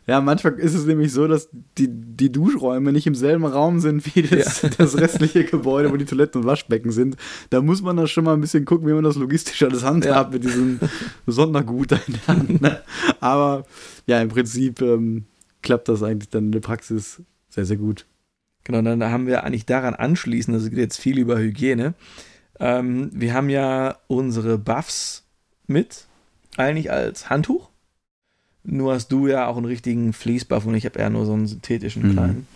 Ja, 0.08 0.20
manchmal 0.20 0.54
ist 0.60 0.74
es 0.74 0.86
nämlich 0.86 1.14
so, 1.14 1.28
dass 1.28 1.50
die, 1.78 1.88
die 1.88 2.32
Duschräume 2.32 2.92
nicht 2.92 3.06
im 3.06 3.14
selben 3.16 3.46
Raum 3.46 3.80
sind 3.80 4.16
wie 4.16 4.24
das, 4.24 4.64
Ja. 4.64 4.70
das 4.78 4.98
restliche 4.98 5.46
Gebäude, 5.46 5.92
wo 5.92 5.96
die 5.98 6.06
Toiletten 6.06 6.42
und 6.42 6.48
Waschbecken 6.48 6.92
sind. 6.92 7.18
Da 7.52 7.62
muss 7.62 7.82
man 7.82 7.98
dann 7.98 8.08
schon 8.08 8.24
mal 8.24 8.34
ein 8.34 8.42
bisschen 8.42 8.66
gucken, 8.66 8.88
wie 8.88 8.94
man 8.94 9.04
das 9.04 9.16
logistisch 9.16 9.62
alles 9.64 9.84
handhabt 9.84 10.34
mit 10.34 10.44
diesem 10.44 10.80
Sondergut 11.28 11.92
da 11.92 12.00
in 12.08 12.14
der 12.14 12.28
Hand. 12.28 12.62
Ne? 12.62 12.82
Aber 13.20 13.66
ja, 14.08 14.20
im 14.22 14.30
Prinzip 14.30 14.82
ähm, 14.82 15.26
klappt 15.62 15.88
das 15.88 16.02
eigentlich 16.02 16.30
dann 16.30 16.46
in 16.46 16.52
der 16.52 16.60
Praxis 16.62 17.22
sehr, 17.50 17.66
sehr 17.66 17.78
gut. 17.78 18.06
Genau, 18.64 18.82
dann 18.82 19.04
haben 19.04 19.28
wir 19.28 19.44
eigentlich 19.44 19.66
daran 19.66 19.94
anschließend, 19.96 20.56
also 20.56 20.70
geht 20.70 20.80
jetzt 20.80 21.00
viel 21.00 21.18
über 21.20 21.38
Hygiene. 21.38 21.94
Ähm, 22.60 23.10
wir 23.14 23.34
haben 23.34 23.50
ja 23.50 23.98
unsere 24.08 24.58
Buffs 24.58 25.26
mit, 25.68 26.06
eigentlich 26.58 26.92
als 26.92 27.30
Handtuch. 27.30 27.71
Nur 28.64 28.94
hast 28.94 29.12
du 29.12 29.28
ja 29.28 29.48
auch 29.48 29.58
einen 29.58 29.66
richtigen 29.66 30.14
Fließbuff 30.14 30.66
und 30.66 30.76
ich 30.76 30.86
habe 30.86 31.00
eher 31.00 31.10
nur 31.10 31.26
so 31.26 31.34
einen 31.34 31.48
synthetischen 31.48 32.08
Mhm. 32.08 32.12
kleinen. 32.14 32.48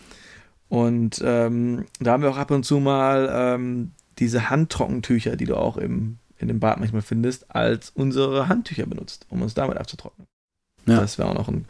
Und 0.70 1.22
ähm, 1.24 1.86
da 2.00 2.13
haben 2.13 2.24
wir 2.24 2.30
auch 2.30 2.38
ab 2.38 2.52
und 2.52 2.63
zu 2.63 2.80
mal 2.80 3.30
ähm, 3.32 3.91
diese 4.20 4.50
Handtrockentücher, 4.50 5.36
die 5.36 5.46
du 5.46 5.56
auch 5.56 5.78
im, 5.78 6.18
in 6.39 6.48
dem 6.48 6.60
Bad 6.60 6.80
manchmal 6.80 7.02
findest, 7.02 7.54
als 7.56 7.91
unsere 7.91 8.48
Handtücher 8.48 8.86
benutzt, 8.86 9.26
um 9.30 9.41
uns 9.41 9.54
damit 9.54 9.78
abzutrocknen. 9.78 10.28
Ja. 10.88 11.00
Das 11.00 11.18
wäre 11.18 11.30
auch 11.30 11.34
noch 11.36 11.48
ein, 11.48 11.65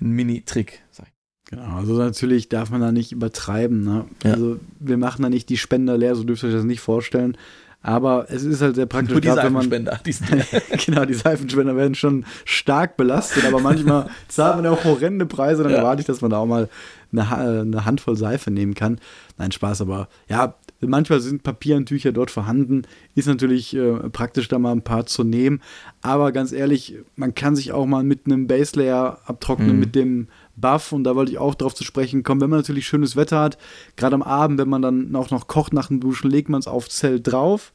ein 0.00 0.10
Mini-Trick, 0.10 0.82
sag 0.90 1.06
ich. 1.06 1.12
Genau, 1.50 1.76
also 1.76 1.94
natürlich 1.98 2.48
darf 2.48 2.70
man 2.70 2.80
da 2.80 2.92
nicht 2.92 3.10
übertreiben. 3.10 3.82
Ne? 3.82 4.04
Ja. 4.22 4.34
Also 4.34 4.60
wir 4.78 4.96
machen 4.96 5.22
da 5.22 5.28
nicht 5.28 5.48
die 5.48 5.56
Spender 5.56 5.98
leer, 5.98 6.14
so 6.14 6.22
dürft 6.22 6.44
ihr 6.44 6.48
euch 6.48 6.54
das 6.54 6.64
nicht 6.64 6.80
vorstellen. 6.80 7.36
Aber 7.82 8.26
es 8.28 8.44
ist 8.44 8.60
halt 8.60 8.74
sehr 8.74 8.84
praktisch. 8.86 9.12
Nur 9.12 9.20
die 9.22 9.28
grad, 9.28 9.38
wenn 9.44 9.52
man- 9.54 9.62
Seifenspender, 9.70 10.00
die 10.04 10.12
sind 10.12 10.46
genau, 10.86 11.04
die 11.06 11.14
Seifenspender 11.14 11.74
werden 11.76 11.94
schon 11.94 12.26
stark 12.44 12.96
belastet, 12.98 13.44
aber 13.46 13.60
manchmal 13.60 14.10
zahlt 14.28 14.56
man 14.56 14.64
ja 14.66 14.70
auch 14.70 14.84
horrende 14.84 15.24
Preise, 15.24 15.62
dann 15.62 15.72
Ja. 15.72 15.78
erwarte 15.78 16.00
ich, 16.00 16.06
dass 16.06 16.20
man 16.20 16.30
da 16.30 16.38
auch 16.38 16.46
mal 16.46 16.68
eine, 17.12 17.22
äh, 17.22 17.60
eine 17.62 17.84
Handvoll 17.86 18.16
Seife 18.16 18.50
nehmen 18.50 18.74
kann. 18.74 18.98
Nein, 19.38 19.50
Spaß, 19.50 19.80
aber 19.80 20.08
ja, 20.28 20.54
manchmal 20.80 21.20
sind 21.20 21.42
Papierentücher 21.42 22.12
dort 22.12 22.30
vorhanden, 22.30 22.82
ist 23.14 23.26
natürlich 23.28 23.74
äh, 23.74 23.94
praktisch, 24.10 24.48
da 24.48 24.58
mal 24.58 24.72
ein 24.72 24.82
paar 24.82 25.06
zu 25.06 25.24
nehmen, 25.24 25.62
aber 26.02 26.32
ganz 26.32 26.52
ehrlich, 26.52 26.96
man 27.16 27.34
kann 27.34 27.56
sich 27.56 27.72
auch 27.72 27.86
mal 27.86 28.02
mit 28.04 28.26
einem 28.26 28.46
Baselayer 28.46 29.20
abtrocknen, 29.24 29.72
Mhm. 29.74 29.80
mit 29.80 29.94
dem 29.94 30.28
Buff 30.56 30.92
und 30.92 31.04
da 31.04 31.16
wollte 31.16 31.32
ich 31.32 31.38
auch 31.38 31.54
drauf 31.54 31.74
zu 31.74 31.84
sprechen 31.84 32.22
kommen, 32.22 32.40
wenn 32.40 32.50
man 32.50 32.58
natürlich 32.60 32.86
schönes 32.86 33.16
Wetter 33.16 33.40
hat, 33.40 33.58
gerade 33.96 34.14
am 34.14 34.22
Abend, 34.22 34.58
wenn 34.58 34.68
man 34.68 34.82
dann 34.82 35.14
auch 35.16 35.30
noch 35.30 35.46
kocht 35.46 35.72
nach 35.72 35.88
dem 35.88 36.00
Duschen, 36.00 36.30
legt 36.30 36.48
man 36.48 36.60
es 36.60 36.66
auf 36.66 36.88
Zelt 36.88 37.30
drauf. 37.30 37.72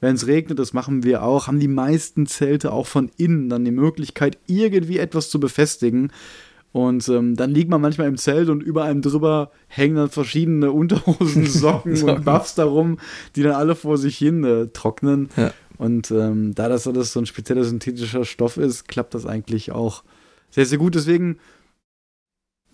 Wenn 0.00 0.14
es 0.14 0.26
regnet, 0.26 0.58
das 0.58 0.74
machen 0.74 1.04
wir 1.04 1.22
auch, 1.22 1.46
haben 1.46 1.58
die 1.58 1.68
meisten 1.68 2.26
Zelte 2.26 2.72
auch 2.72 2.86
von 2.86 3.10
innen 3.16 3.48
dann 3.48 3.64
die 3.64 3.70
Möglichkeit, 3.70 4.38
irgendwie 4.46 4.98
etwas 4.98 5.30
zu 5.30 5.40
befestigen. 5.40 6.12
Und 6.72 7.08
ähm, 7.08 7.36
dann 7.36 7.52
liegt 7.52 7.70
man 7.70 7.80
manchmal 7.80 8.06
im 8.06 8.18
Zelt 8.18 8.50
und 8.50 8.62
über 8.62 8.84
einem 8.84 9.00
drüber 9.00 9.50
hängen 9.66 9.96
dann 9.96 10.10
verschiedene 10.10 10.72
Unterhosen, 10.72 11.46
Socken 11.46 11.96
Socken. 11.96 12.16
und 12.18 12.24
Buffs 12.26 12.54
darum, 12.54 12.98
die 13.34 13.42
dann 13.42 13.54
alle 13.54 13.74
vor 13.74 13.96
sich 13.96 14.18
hin 14.18 14.44
äh, 14.44 14.66
trocknen. 14.66 15.30
Ja. 15.38 15.54
Und 15.78 16.10
ähm, 16.10 16.54
da 16.54 16.68
das 16.68 16.86
alles 16.86 17.14
so 17.14 17.20
ein 17.20 17.24
spezieller 17.24 17.64
synthetischer 17.64 18.26
Stoff 18.26 18.58
ist, 18.58 18.88
klappt 18.88 19.14
das 19.14 19.24
eigentlich 19.24 19.72
auch 19.72 20.04
sehr, 20.50 20.66
sehr 20.66 20.76
gut. 20.76 20.94
Deswegen, 20.94 21.38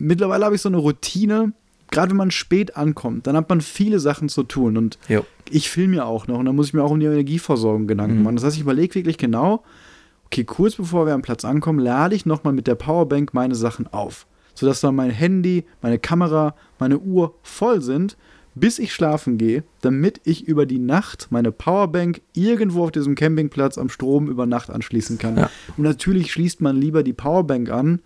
mittlerweile 0.02 0.44
habe 0.44 0.54
ich 0.54 0.60
so 0.60 0.68
eine 0.68 0.78
Routine, 0.78 1.52
gerade 1.90 2.10
wenn 2.10 2.16
man 2.16 2.30
spät 2.30 2.76
ankommt, 2.76 3.26
dann 3.26 3.36
hat 3.36 3.48
man 3.48 3.60
viele 3.60 4.00
Sachen 4.00 4.28
zu 4.28 4.42
tun. 4.42 4.76
Und 4.76 4.98
Jo. 5.08 5.24
ich 5.50 5.70
filme 5.70 5.96
ja 5.96 6.04
auch 6.04 6.26
noch 6.26 6.38
und 6.38 6.46
dann 6.46 6.56
muss 6.56 6.68
ich 6.68 6.74
mir 6.74 6.82
auch 6.82 6.90
um 6.90 7.00
die 7.00 7.06
Energieversorgung 7.06 7.86
Gedanken 7.86 8.18
Mhm. 8.18 8.22
machen. 8.24 8.36
Das 8.36 8.44
heißt, 8.44 8.56
ich 8.56 8.62
überlege 8.62 8.94
wirklich 8.94 9.18
genau, 9.18 9.62
okay, 10.26 10.44
kurz 10.44 10.76
bevor 10.76 11.06
wir 11.06 11.14
am 11.14 11.22
Platz 11.22 11.44
ankommen, 11.44 11.78
lade 11.78 12.14
ich 12.14 12.26
nochmal 12.26 12.52
mit 12.54 12.66
der 12.66 12.74
Powerbank 12.74 13.34
meine 13.34 13.54
Sachen 13.54 13.86
auf. 13.92 14.26
Sodass 14.54 14.80
dann 14.80 14.94
mein 14.94 15.10
Handy, 15.10 15.64
meine 15.80 15.98
Kamera, 15.98 16.54
meine 16.78 16.98
Uhr 16.98 17.34
voll 17.42 17.80
sind, 17.80 18.16
bis 18.54 18.78
ich 18.78 18.92
schlafen 18.92 19.38
gehe, 19.38 19.64
damit 19.80 20.20
ich 20.24 20.46
über 20.46 20.66
die 20.66 20.78
Nacht 20.78 21.28
meine 21.30 21.52
Powerbank 21.52 22.20
irgendwo 22.34 22.84
auf 22.84 22.92
diesem 22.92 23.14
Campingplatz 23.14 23.78
am 23.78 23.88
Strom 23.88 24.28
über 24.28 24.44
Nacht 24.44 24.68
anschließen 24.68 25.16
kann. 25.16 25.36
Ja. 25.38 25.50
Und 25.78 25.84
natürlich 25.84 26.30
schließt 26.32 26.60
man 26.60 26.76
lieber 26.76 27.02
die 27.02 27.14
Powerbank 27.14 27.70
an, 27.70 28.00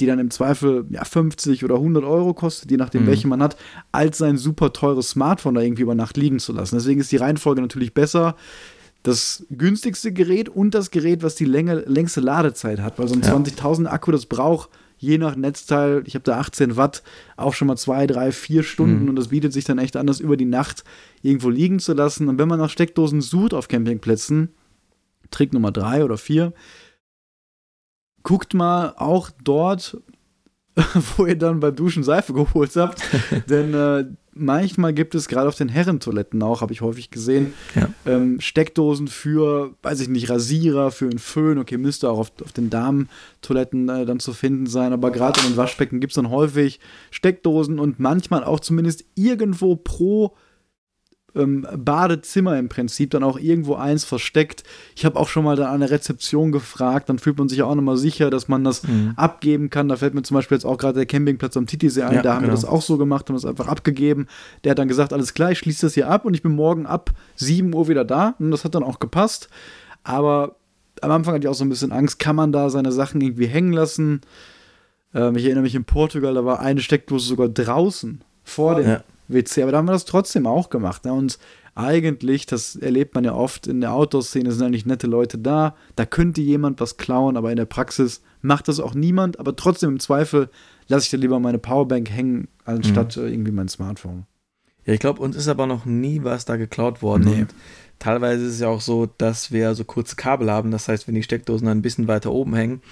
die 0.00 0.06
dann 0.06 0.18
im 0.18 0.30
Zweifel 0.30 0.86
ja, 0.90 1.04
50 1.04 1.64
oder 1.64 1.76
100 1.76 2.04
Euro 2.04 2.34
kostet, 2.34 2.70
je 2.70 2.76
nachdem, 2.76 3.02
Mhm. 3.02 3.06
welche 3.06 3.28
man 3.28 3.42
hat, 3.42 3.56
als 3.92 4.18
sein 4.18 4.36
super 4.36 4.72
teures 4.72 5.10
Smartphone 5.10 5.54
da 5.54 5.60
irgendwie 5.60 5.82
über 5.82 5.94
Nacht 5.94 6.16
liegen 6.16 6.38
zu 6.40 6.52
lassen. 6.52 6.74
Deswegen 6.76 7.00
ist 7.00 7.12
die 7.12 7.16
Reihenfolge 7.16 7.60
natürlich 7.60 7.94
besser. 7.94 8.34
Das 9.02 9.44
günstigste 9.50 10.12
Gerät 10.12 10.48
und 10.48 10.74
das 10.74 10.90
Gerät, 10.90 11.22
was 11.22 11.34
die 11.34 11.44
Länge, 11.44 11.80
längste 11.86 12.20
Ladezeit 12.20 12.80
hat, 12.80 12.98
weil 12.98 13.06
so 13.06 13.14
ein 13.14 13.20
Ja. 13.22 13.28
20.000 13.28 13.86
Akku, 13.86 14.10
das 14.10 14.26
braucht 14.26 14.70
je 14.96 15.18
nach 15.18 15.36
Netzteil, 15.36 16.02
ich 16.06 16.14
habe 16.14 16.22
da 16.24 16.38
18 16.38 16.76
Watt, 16.76 17.02
auch 17.36 17.52
schon 17.52 17.68
mal 17.68 17.76
zwei, 17.76 18.06
drei, 18.06 18.32
vier 18.32 18.62
Stunden 18.62 19.02
Mhm. 19.02 19.08
und 19.10 19.16
das 19.16 19.28
bietet 19.28 19.52
sich 19.52 19.64
dann 19.64 19.76
echt 19.78 19.96
an, 19.96 20.06
das 20.06 20.20
über 20.20 20.36
die 20.38 20.46
Nacht 20.46 20.82
irgendwo 21.20 21.50
liegen 21.50 21.78
zu 21.80 21.92
lassen. 21.92 22.28
Und 22.28 22.38
wenn 22.38 22.48
man 22.48 22.58
nach 22.58 22.70
Steckdosen 22.70 23.20
sucht 23.20 23.52
auf 23.52 23.68
Campingplätzen, 23.68 24.48
Trick 25.30 25.52
Nummer 25.52 25.72
drei 25.72 26.04
oder 26.04 26.16
vier, 26.16 26.52
guckt 28.24 28.52
mal 28.54 28.94
auch 28.96 29.30
dort, 29.44 29.96
wo 31.16 31.26
ihr 31.26 31.36
dann 31.38 31.60
beim 31.60 31.76
Duschen 31.76 32.02
Seife 32.02 32.32
geholt 32.32 32.74
habt. 32.74 33.00
Denn 33.48 33.72
äh, 33.74 34.06
manchmal 34.34 34.92
gibt 34.92 35.14
es 35.14 35.28
gerade 35.28 35.46
auf 35.46 35.54
den 35.54 35.68
Herrentoiletten 35.68 36.42
auch, 36.42 36.62
habe 36.62 36.72
ich 36.72 36.80
häufig 36.80 37.10
gesehen, 37.12 37.54
Ja. 37.76 37.88
ähm, 38.06 38.40
Steckdosen 38.40 39.06
für, 39.06 39.74
weiß 39.82 40.00
ich 40.00 40.08
nicht, 40.08 40.28
Rasierer, 40.30 40.90
für 40.90 41.04
einen 41.04 41.20
Föhn. 41.20 41.58
Okay, 41.58 41.76
müsste 41.76 42.10
auch 42.10 42.18
auf, 42.18 42.32
auf 42.42 42.50
den 42.50 42.70
Damentoiletten 42.70 43.88
äh, 43.88 44.04
dann 44.04 44.18
zu 44.18 44.32
finden 44.32 44.66
sein. 44.66 44.92
Aber 44.92 45.12
gerade 45.12 45.38
in 45.42 45.46
den 45.52 45.56
Waschbecken 45.56 46.00
gibt 46.00 46.10
es 46.10 46.16
dann 46.16 46.30
häufig 46.30 46.80
Steckdosen 47.12 47.78
und 47.78 48.00
manchmal 48.00 48.42
auch 48.42 48.58
zumindest 48.58 49.04
irgendwo 49.14 49.76
pro 49.76 50.34
ähm, 51.36 51.66
Badezimmer 51.76 52.58
im 52.58 52.68
Prinzip 52.68 53.10
dann 53.10 53.22
auch 53.24 53.38
irgendwo 53.38 53.74
eins 53.74 54.04
versteckt. 54.04 54.62
Ich 54.94 55.04
habe 55.04 55.18
auch 55.18 55.28
schon 55.28 55.44
mal 55.44 55.56
da 55.56 55.70
an 55.72 55.80
der 55.80 55.90
Rezeption 55.90 56.52
gefragt, 56.52 57.08
dann 57.08 57.18
fühlt 57.18 57.38
man 57.38 57.48
sich 57.48 57.58
ja 57.58 57.64
auch 57.64 57.74
nochmal 57.74 57.96
sicher, 57.96 58.30
dass 58.30 58.46
man 58.48 58.62
das 58.64 58.82
Mhm. 58.84 59.14
abgeben 59.16 59.70
kann. 59.70 59.88
Da 59.88 59.96
fällt 59.96 60.14
mir 60.14 60.22
zum 60.22 60.36
Beispiel 60.36 60.56
jetzt 60.56 60.64
auch 60.64 60.78
gerade 60.78 60.94
der 60.94 61.06
Campingplatz 61.06 61.56
am 61.56 61.66
Titisee 61.66 62.02
ein, 62.02 62.14
Ja, 62.14 62.22
da 62.22 62.34
haben 62.34 62.42
wir 62.42 62.48
genau. 62.50 62.60
das 62.60 62.64
auch 62.64 62.82
so 62.82 62.96
gemacht, 62.98 63.28
haben 63.28 63.36
es 63.36 63.44
einfach 63.44 63.66
abgegeben. 63.68 64.26
Der 64.64 64.70
hat 64.70 64.78
dann 64.78 64.88
gesagt, 64.88 65.12
alles 65.12 65.34
klar, 65.34 65.50
ich 65.50 65.58
schließe 65.58 65.86
das 65.86 65.94
hier 65.94 66.08
ab 66.08 66.24
und 66.24 66.34
ich 66.34 66.42
bin 66.42 66.52
morgen 66.52 66.86
ab 66.86 67.10
7 67.36 67.74
Uhr 67.74 67.88
wieder 67.88 68.04
da 68.04 68.34
und 68.38 68.50
das 68.50 68.64
hat 68.64 68.74
dann 68.74 68.84
auch 68.84 68.98
gepasst. 69.00 69.48
Aber 70.04 70.56
am 71.00 71.10
Anfang 71.10 71.34
hatte 71.34 71.44
ich 71.46 71.48
auch 71.50 71.54
so 71.54 71.64
ein 71.64 71.68
bisschen 71.68 71.92
Angst, 71.92 72.18
kann 72.18 72.36
man 72.36 72.52
da 72.52 72.70
seine 72.70 72.92
Sachen 72.92 73.20
irgendwie 73.20 73.46
hängen 73.46 73.72
lassen? 73.72 74.20
Ähm, 75.14 75.36
ich 75.36 75.44
erinnere 75.44 75.62
mich 75.62 75.74
in 75.74 75.84
Portugal, 75.84 76.34
da 76.34 76.44
war 76.44 76.60
eine 76.60 76.80
Steckdose 76.80 77.26
sogar 77.26 77.48
draußen 77.48 78.20
vor 78.42 78.76
dem 78.76 78.88
Ja. 78.88 79.04
WC, 79.28 79.62
aber 79.62 79.72
da 79.72 79.78
haben 79.78 79.88
wir 79.88 79.92
das 79.92 80.04
trotzdem 80.04 80.46
auch 80.46 80.70
gemacht. 80.70 81.04
Ne? 81.04 81.12
Und 81.12 81.38
eigentlich, 81.74 82.46
das 82.46 82.76
erlebt 82.76 83.14
man 83.14 83.24
ja 83.24 83.34
oft 83.34 83.66
in 83.66 83.80
der 83.80 83.92
Outdoor-Szene, 83.92 84.52
sind 84.52 84.66
eigentlich 84.66 84.86
nette 84.86 85.06
Leute 85.06 85.38
da. 85.38 85.74
Da 85.96 86.06
könnte 86.06 86.40
jemand 86.40 86.80
was 86.80 86.96
klauen, 86.96 87.36
aber 87.36 87.50
in 87.50 87.56
der 87.56 87.64
Praxis 87.64 88.22
macht 88.42 88.68
das 88.68 88.78
auch 88.78 88.94
niemand. 88.94 89.40
Aber 89.40 89.56
trotzdem 89.56 89.90
im 89.90 90.00
Zweifel 90.00 90.50
lasse 90.86 91.06
ich 91.06 91.10
da 91.10 91.16
lieber 91.16 91.40
meine 91.40 91.58
Powerbank 91.58 92.10
hängen, 92.10 92.48
anstatt 92.64 93.16
äh, 93.16 93.28
irgendwie 93.28 93.50
mein 93.50 93.68
Smartphone. 93.68 94.26
Ja, 94.86 94.92
ich 94.92 95.00
glaube, 95.00 95.22
uns 95.22 95.34
ist 95.34 95.48
aber 95.48 95.66
noch 95.66 95.84
nie 95.84 96.22
was 96.22 96.44
da 96.44 96.56
geklaut 96.56 97.02
worden. 97.02 97.24
Nee. 97.24 97.40
Und 97.42 97.54
teilweise 97.98 98.44
ist 98.44 98.54
es 98.54 98.60
ja 98.60 98.68
auch 98.68 98.82
so, 98.82 99.06
dass 99.06 99.50
wir 99.50 99.74
so 99.74 99.84
kurze 99.84 100.14
Kabel 100.14 100.50
haben. 100.50 100.70
Das 100.70 100.88
heißt, 100.88 101.08
wenn 101.08 101.14
die 101.14 101.22
Steckdosen 101.22 101.66
dann 101.66 101.78
ein 101.78 101.82
bisschen 101.82 102.06
weiter 102.06 102.30
oben 102.30 102.54
hängen, 102.54 102.82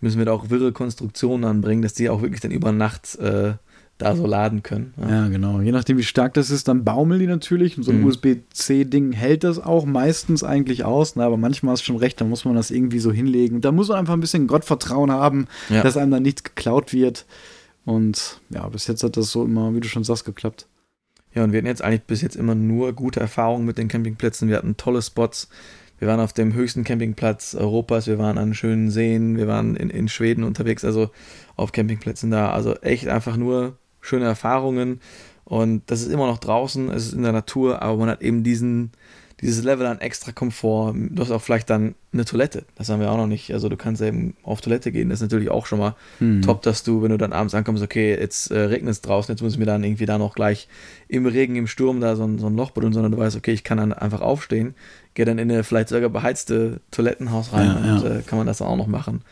müssen 0.00 0.18
wir 0.18 0.24
da 0.24 0.32
auch 0.32 0.50
wirre 0.50 0.72
Konstruktionen 0.72 1.44
anbringen, 1.44 1.82
dass 1.82 1.94
die 1.94 2.08
auch 2.08 2.22
wirklich 2.22 2.40
dann 2.40 2.50
über 2.50 2.72
Nacht 2.72 3.16
äh, 3.16 3.54
da 4.02 4.16
so 4.16 4.26
laden 4.26 4.62
können. 4.62 4.94
Ja. 5.00 5.08
Ja, 5.10 5.28
genau. 5.28 5.60
Je 5.60 5.72
nachdem, 5.72 5.96
wie 5.98 6.02
stark 6.02 6.34
das 6.34 6.50
ist, 6.50 6.68
dann 6.68 6.84
baumeln 6.84 7.20
die 7.20 7.26
natürlich. 7.26 7.76
Und 7.76 7.82
so 7.84 7.90
ein 7.92 8.00
Mhm. 8.00 8.06
USB-C-Ding 8.06 9.12
hält 9.12 9.44
das 9.44 9.58
auch 9.58 9.84
meistens 9.84 10.44
eigentlich 10.44 10.84
aus. 10.84 11.16
Ne? 11.16 11.24
Aber 11.24 11.36
manchmal 11.36 11.72
hast 11.72 11.82
du 11.82 11.86
schon 11.86 11.96
recht, 11.96 12.20
da 12.20 12.24
muss 12.24 12.44
man 12.44 12.54
das 12.54 12.70
irgendwie 12.70 12.98
so 12.98 13.12
hinlegen. 13.12 13.60
Da 13.60 13.72
muss 13.72 13.88
man 13.88 13.98
einfach 13.98 14.14
ein 14.14 14.20
bisschen 14.20 14.46
Gottvertrauen 14.46 15.10
haben, 15.10 15.46
Ja. 15.68 15.82
dass 15.82 15.96
einem 15.96 16.10
dann 16.10 16.22
nichts 16.22 16.44
geklaut 16.44 16.92
wird. 16.92 17.26
Und 17.84 18.40
ja, 18.50 18.68
bis 18.68 18.86
jetzt 18.86 19.02
hat 19.02 19.16
das 19.16 19.30
so 19.30 19.44
immer, 19.44 19.74
wie 19.74 19.80
du 19.80 19.88
schon 19.88 20.04
sagst, 20.04 20.24
geklappt. 20.24 20.66
Ja, 21.34 21.44
und 21.44 21.52
wir 21.52 21.58
hatten 21.58 21.66
jetzt 21.66 21.82
eigentlich 21.82 22.02
bis 22.04 22.20
jetzt 22.20 22.36
immer 22.36 22.54
nur 22.54 22.92
gute 22.92 23.18
Erfahrungen 23.20 23.64
mit 23.64 23.78
den 23.78 23.88
Campingplätzen. 23.88 24.48
Wir 24.48 24.56
hatten 24.58 24.76
tolle 24.76 25.00
Spots. 25.02 25.48
Wir 25.98 26.08
waren 26.08 26.20
auf 26.20 26.32
dem 26.32 26.52
höchsten 26.52 26.84
Campingplatz 26.84 27.54
Europas. 27.54 28.06
Wir 28.06 28.18
waren 28.18 28.36
an 28.36 28.54
schönen 28.54 28.90
Seen. 28.90 29.36
Wir 29.36 29.46
waren 29.46 29.76
in, 29.76 29.88
in 29.88 30.08
Schweden 30.08 30.42
unterwegs, 30.44 30.84
also 30.84 31.10
auf 31.56 31.72
Campingplätzen 31.72 32.30
da. 32.30 32.50
Also 32.52 32.74
echt 32.80 33.08
einfach 33.08 33.36
nur 33.36 33.78
schöne 34.02 34.26
Erfahrungen. 34.26 35.00
Und 35.44 35.82
das 35.86 36.02
ist 36.02 36.08
immer 36.12 36.26
noch 36.26 36.38
draußen, 36.38 36.90
es 36.90 37.06
ist 37.06 37.14
in 37.14 37.22
der 37.22 37.32
Natur, 37.32 37.80
aber 37.82 37.96
man 37.96 38.08
hat 38.10 38.22
eben 38.22 38.42
diesen, 38.44 38.92
dieses 39.40 39.64
Level 39.64 39.86
an 39.86 39.98
extra 40.00 40.30
Komfort. 40.30 40.94
Du 41.10 41.20
hast 41.20 41.32
auch 41.32 41.42
vielleicht 41.42 41.68
dann 41.68 41.94
eine 42.12 42.24
Toilette. 42.24 42.64
Das 42.76 42.88
haben 42.88 43.00
wir 43.00 43.10
auch 43.10 43.16
noch 43.16 43.26
nicht. 43.26 43.52
Also 43.52 43.68
du 43.68 43.76
kannst 43.76 44.00
eben 44.02 44.34
auf 44.44 44.60
Toilette 44.60 44.92
gehen. 44.92 45.08
Das 45.08 45.18
ist 45.18 45.22
natürlich 45.22 45.50
auch 45.50 45.66
schon 45.66 45.80
mal 45.80 45.96
Mhm. 46.20 46.42
top, 46.42 46.62
dass 46.62 46.84
du, 46.84 47.02
wenn 47.02 47.10
du 47.10 47.18
dann 47.18 47.32
abends 47.32 47.54
ankommst, 47.54 47.82
okay, 47.82 48.16
jetzt 48.18 48.52
äh, 48.52 48.60
regnet 48.60 48.92
es 48.92 49.00
draußen, 49.00 49.32
jetzt 49.32 49.42
muss 49.42 49.54
ich 49.54 49.58
mir 49.58 49.66
dann 49.66 49.82
irgendwie 49.82 50.06
da 50.06 50.16
noch 50.16 50.34
gleich 50.36 50.68
im 51.08 51.26
Regen, 51.26 51.56
im 51.56 51.66
Sturm 51.66 52.00
da 52.00 52.14
so 52.14 52.22
ein, 52.24 52.38
so 52.38 52.46
ein 52.46 52.56
Loch 52.56 52.70
buddeln, 52.70 52.92
sondern 52.92 53.10
du 53.12 53.18
weißt, 53.18 53.36
okay, 53.36 53.52
ich 53.52 53.64
kann 53.64 53.78
dann 53.78 53.92
einfach 53.92 54.20
aufstehen, 54.20 54.74
gehe 55.14 55.24
dann 55.26 55.38
in 55.38 55.50
eine 55.50 55.64
vielleicht 55.64 55.88
sogar 55.88 56.08
beheizte 56.08 56.80
Toilettenhaus 56.92 57.52
rein 57.52 57.66
Ja, 57.66 57.94
und 57.96 58.04
ja. 58.04 58.10
Äh, 58.18 58.22
kann 58.22 58.38
man 58.38 58.46
das 58.46 58.58
dann 58.58 58.68
auch 58.68 58.76
noch 58.76 58.86
machen. 58.86 59.22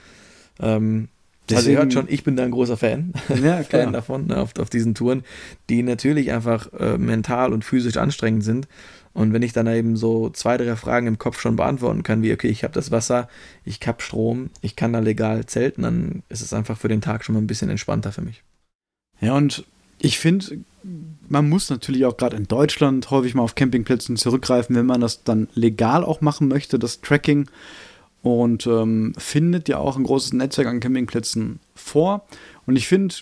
Ähm, 0.60 1.08
also 1.52 1.56
Deswegen- 1.56 1.72
ihr 1.72 1.78
hört 1.82 1.92
schon, 1.92 2.06
ich 2.08 2.24
bin 2.24 2.36
da 2.36 2.44
ein 2.44 2.50
großer 2.50 2.76
Fan, 2.76 3.12
Ja, 3.28 3.56
Fan 3.62 3.64
klar. 3.64 3.92
davon, 3.92 4.26
ne, 4.26 4.36
auf, 4.38 4.52
auf 4.58 4.70
diesen 4.70 4.94
Touren, 4.94 5.22
die 5.68 5.82
natürlich 5.82 6.30
einfach 6.32 6.72
äh, 6.78 6.98
mental 6.98 7.52
und 7.52 7.64
physisch 7.64 7.96
anstrengend 7.96 8.44
sind. 8.44 8.68
Und 9.12 9.32
wenn 9.32 9.42
ich 9.42 9.52
dann 9.52 9.66
eben 9.66 9.96
so 9.96 10.30
zwei, 10.30 10.56
drei 10.56 10.76
Fragen 10.76 11.08
im 11.08 11.18
Kopf 11.18 11.40
schon 11.40 11.56
beantworten 11.56 12.04
kann, 12.04 12.22
wie, 12.22 12.32
okay, 12.32 12.46
ich 12.48 12.62
habe 12.62 12.74
das 12.74 12.92
Wasser, 12.92 13.28
ich 13.64 13.80
habe 13.86 14.00
Strom, 14.02 14.50
ich 14.60 14.76
kann 14.76 14.92
da 14.92 15.00
legal 15.00 15.44
zelten, 15.46 15.82
dann 15.82 16.22
ist 16.28 16.42
es 16.42 16.52
einfach 16.52 16.78
für 16.78 16.86
den 16.88 17.00
Tag 17.00 17.24
schon 17.24 17.34
mal 17.34 17.40
ein 17.40 17.48
bisschen 17.48 17.70
entspannter 17.70 18.12
für 18.12 18.20
mich. 18.22 18.44
Ja, 19.20 19.34
und 19.36 19.64
ich 19.98 20.18
finde, 20.20 20.58
man 21.28 21.48
muss 21.48 21.68
natürlich 21.70 22.04
auch 22.06 22.16
gerade 22.16 22.36
in 22.36 22.46
Deutschland 22.46 23.10
häufig 23.10 23.34
mal 23.34 23.42
auf 23.42 23.56
Campingplätzen 23.56 24.16
zurückgreifen, 24.16 24.76
wenn 24.76 24.86
man 24.86 25.00
das 25.00 25.24
dann 25.24 25.48
legal 25.54 26.04
auch 26.04 26.20
machen 26.20 26.46
möchte, 26.48 26.78
das 26.78 27.00
Tracking. 27.00 27.48
Und 28.22 28.66
ähm, 28.66 29.14
findet 29.16 29.68
ja 29.68 29.78
auch 29.78 29.96
ein 29.96 30.04
großes 30.04 30.34
Netzwerk 30.34 30.68
an 30.68 30.80
Campingplätzen 30.80 31.60
vor. 31.74 32.26
Und 32.66 32.76
ich 32.76 32.86
finde, 32.86 33.14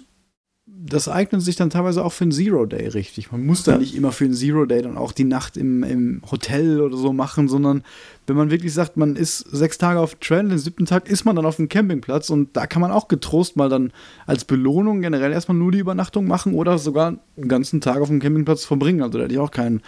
das 0.80 1.08
eignet 1.08 1.42
sich 1.42 1.56
dann 1.56 1.70
teilweise 1.70 2.04
auch 2.04 2.12
für 2.12 2.24
einen 2.24 2.32
Zero-Day 2.32 2.88
richtig. 2.88 3.32
Man 3.32 3.44
muss 3.44 3.64
da 3.64 3.78
nicht 3.78 3.96
immer 3.96 4.12
für 4.12 4.24
einen 4.24 4.34
Zero-Day 4.34 4.82
dann 4.82 4.96
auch 4.96 5.12
die 5.12 5.24
Nacht 5.24 5.56
im, 5.56 5.82
im 5.82 6.22
Hotel 6.30 6.80
oder 6.80 6.96
so 6.96 7.12
machen, 7.12 7.48
sondern 7.48 7.82
wenn 8.26 8.36
man 8.36 8.50
wirklich 8.50 8.72
sagt, 8.72 8.96
man 8.96 9.16
ist 9.16 9.38
sechs 9.38 9.78
Tage 9.78 9.98
auf 9.98 10.14
dem 10.14 10.20
Trail, 10.20 10.48
den 10.48 10.58
siebten 10.58 10.86
Tag 10.86 11.08
ist 11.08 11.24
man 11.24 11.34
dann 11.34 11.46
auf 11.46 11.56
dem 11.56 11.68
Campingplatz 11.68 12.30
und 12.30 12.56
da 12.56 12.66
kann 12.66 12.80
man 12.80 12.92
auch 12.92 13.08
getrost 13.08 13.56
mal 13.56 13.68
dann 13.68 13.92
als 14.26 14.44
Belohnung 14.44 15.00
generell 15.00 15.32
erstmal 15.32 15.56
nur 15.56 15.72
die 15.72 15.78
Übernachtung 15.78 16.26
machen 16.26 16.54
oder 16.54 16.78
sogar 16.78 17.18
einen 17.36 17.48
ganzen 17.48 17.80
Tag 17.80 18.00
auf 18.00 18.08
dem 18.08 18.20
Campingplatz 18.20 18.64
verbringen. 18.64 19.02
Also 19.02 19.18
da 19.18 19.24
hätte 19.24 19.34
ich 19.34 19.40
auch 19.40 19.50
kein 19.50 19.80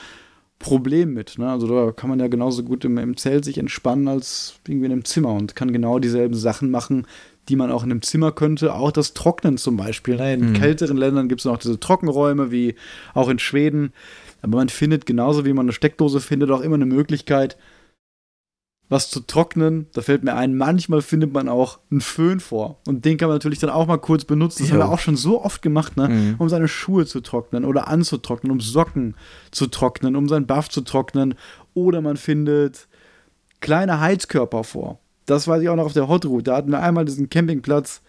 Problem 0.60 1.14
mit. 1.14 1.38
Ne? 1.38 1.50
Also 1.50 1.66
da 1.66 1.90
kann 1.90 2.10
man 2.10 2.20
ja 2.20 2.28
genauso 2.28 2.62
gut 2.62 2.84
im, 2.84 2.98
im 2.98 3.16
Zelt 3.16 3.44
sich 3.44 3.58
entspannen 3.58 4.06
als 4.06 4.60
irgendwie 4.68 4.86
in 4.86 4.92
einem 4.92 5.04
Zimmer 5.06 5.32
und 5.32 5.56
kann 5.56 5.72
genau 5.72 5.98
dieselben 5.98 6.34
Sachen 6.34 6.70
machen, 6.70 7.06
die 7.48 7.56
man 7.56 7.72
auch 7.72 7.82
in 7.82 7.90
einem 7.90 8.02
Zimmer 8.02 8.30
könnte. 8.30 8.74
Auch 8.74 8.92
das 8.92 9.14
Trocknen 9.14 9.56
zum 9.56 9.78
Beispiel. 9.78 10.16
Ne? 10.16 10.34
In 10.34 10.50
mhm. 10.50 10.52
kälteren 10.52 10.98
Ländern 10.98 11.28
gibt 11.30 11.40
es 11.40 11.46
noch 11.46 11.56
diese 11.56 11.80
Trockenräume, 11.80 12.50
wie 12.52 12.74
auch 13.14 13.30
in 13.30 13.38
Schweden. 13.38 13.94
Aber 14.42 14.58
man 14.58 14.68
findet 14.68 15.06
genauso 15.06 15.46
wie 15.46 15.52
man 15.54 15.64
eine 15.64 15.72
Steckdose 15.72 16.20
findet, 16.20 16.50
auch 16.50 16.60
immer 16.60 16.76
eine 16.76 16.86
Möglichkeit, 16.86 17.56
was 18.90 19.08
zu 19.08 19.20
trocknen. 19.20 19.86
Da 19.94 20.02
fällt 20.02 20.24
mir 20.24 20.34
ein, 20.34 20.56
manchmal 20.56 21.00
findet 21.00 21.32
man 21.32 21.48
auch 21.48 21.78
einen 21.90 22.02
Föhn 22.02 22.40
vor. 22.40 22.80
Und 22.86 23.04
den 23.06 23.16
kann 23.16 23.28
man 23.28 23.36
natürlich 23.36 23.60
dann 23.60 23.70
auch 23.70 23.86
mal 23.86 23.98
kurz 23.98 24.24
benutzen. 24.26 24.64
Das 24.64 24.68
jo. 24.68 24.74
haben 24.74 24.80
wir 24.80 24.92
auch 24.92 24.98
schon 24.98 25.16
so 25.16 25.42
oft 25.42 25.62
gemacht, 25.62 25.96
ne? 25.96 26.08
Mhm. 26.08 26.34
um 26.38 26.48
seine 26.48 26.68
Schuhe 26.68 27.06
zu 27.06 27.20
trocknen 27.20 27.64
oder 27.64 27.88
anzutrocknen, 27.88 28.50
um 28.50 28.60
Socken 28.60 29.14
zu 29.52 29.68
trocknen, 29.68 30.16
um 30.16 30.28
seinen 30.28 30.46
Buff 30.46 30.68
zu 30.68 30.82
trocknen. 30.82 31.36
Oder 31.72 32.02
man 32.02 32.16
findet 32.16 32.88
kleine 33.60 34.00
Heizkörper 34.00 34.64
vor. 34.64 34.98
Das 35.24 35.46
weiß 35.46 35.62
ich 35.62 35.68
auch 35.68 35.76
noch 35.76 35.86
auf 35.86 35.92
der 35.92 36.08
Hot 36.08 36.26
Route. 36.26 36.44
Da 36.50 36.56
hatten 36.56 36.72
wir 36.72 36.82
einmal 36.82 37.04
diesen 37.04 37.30
Campingplatz, 37.30 38.02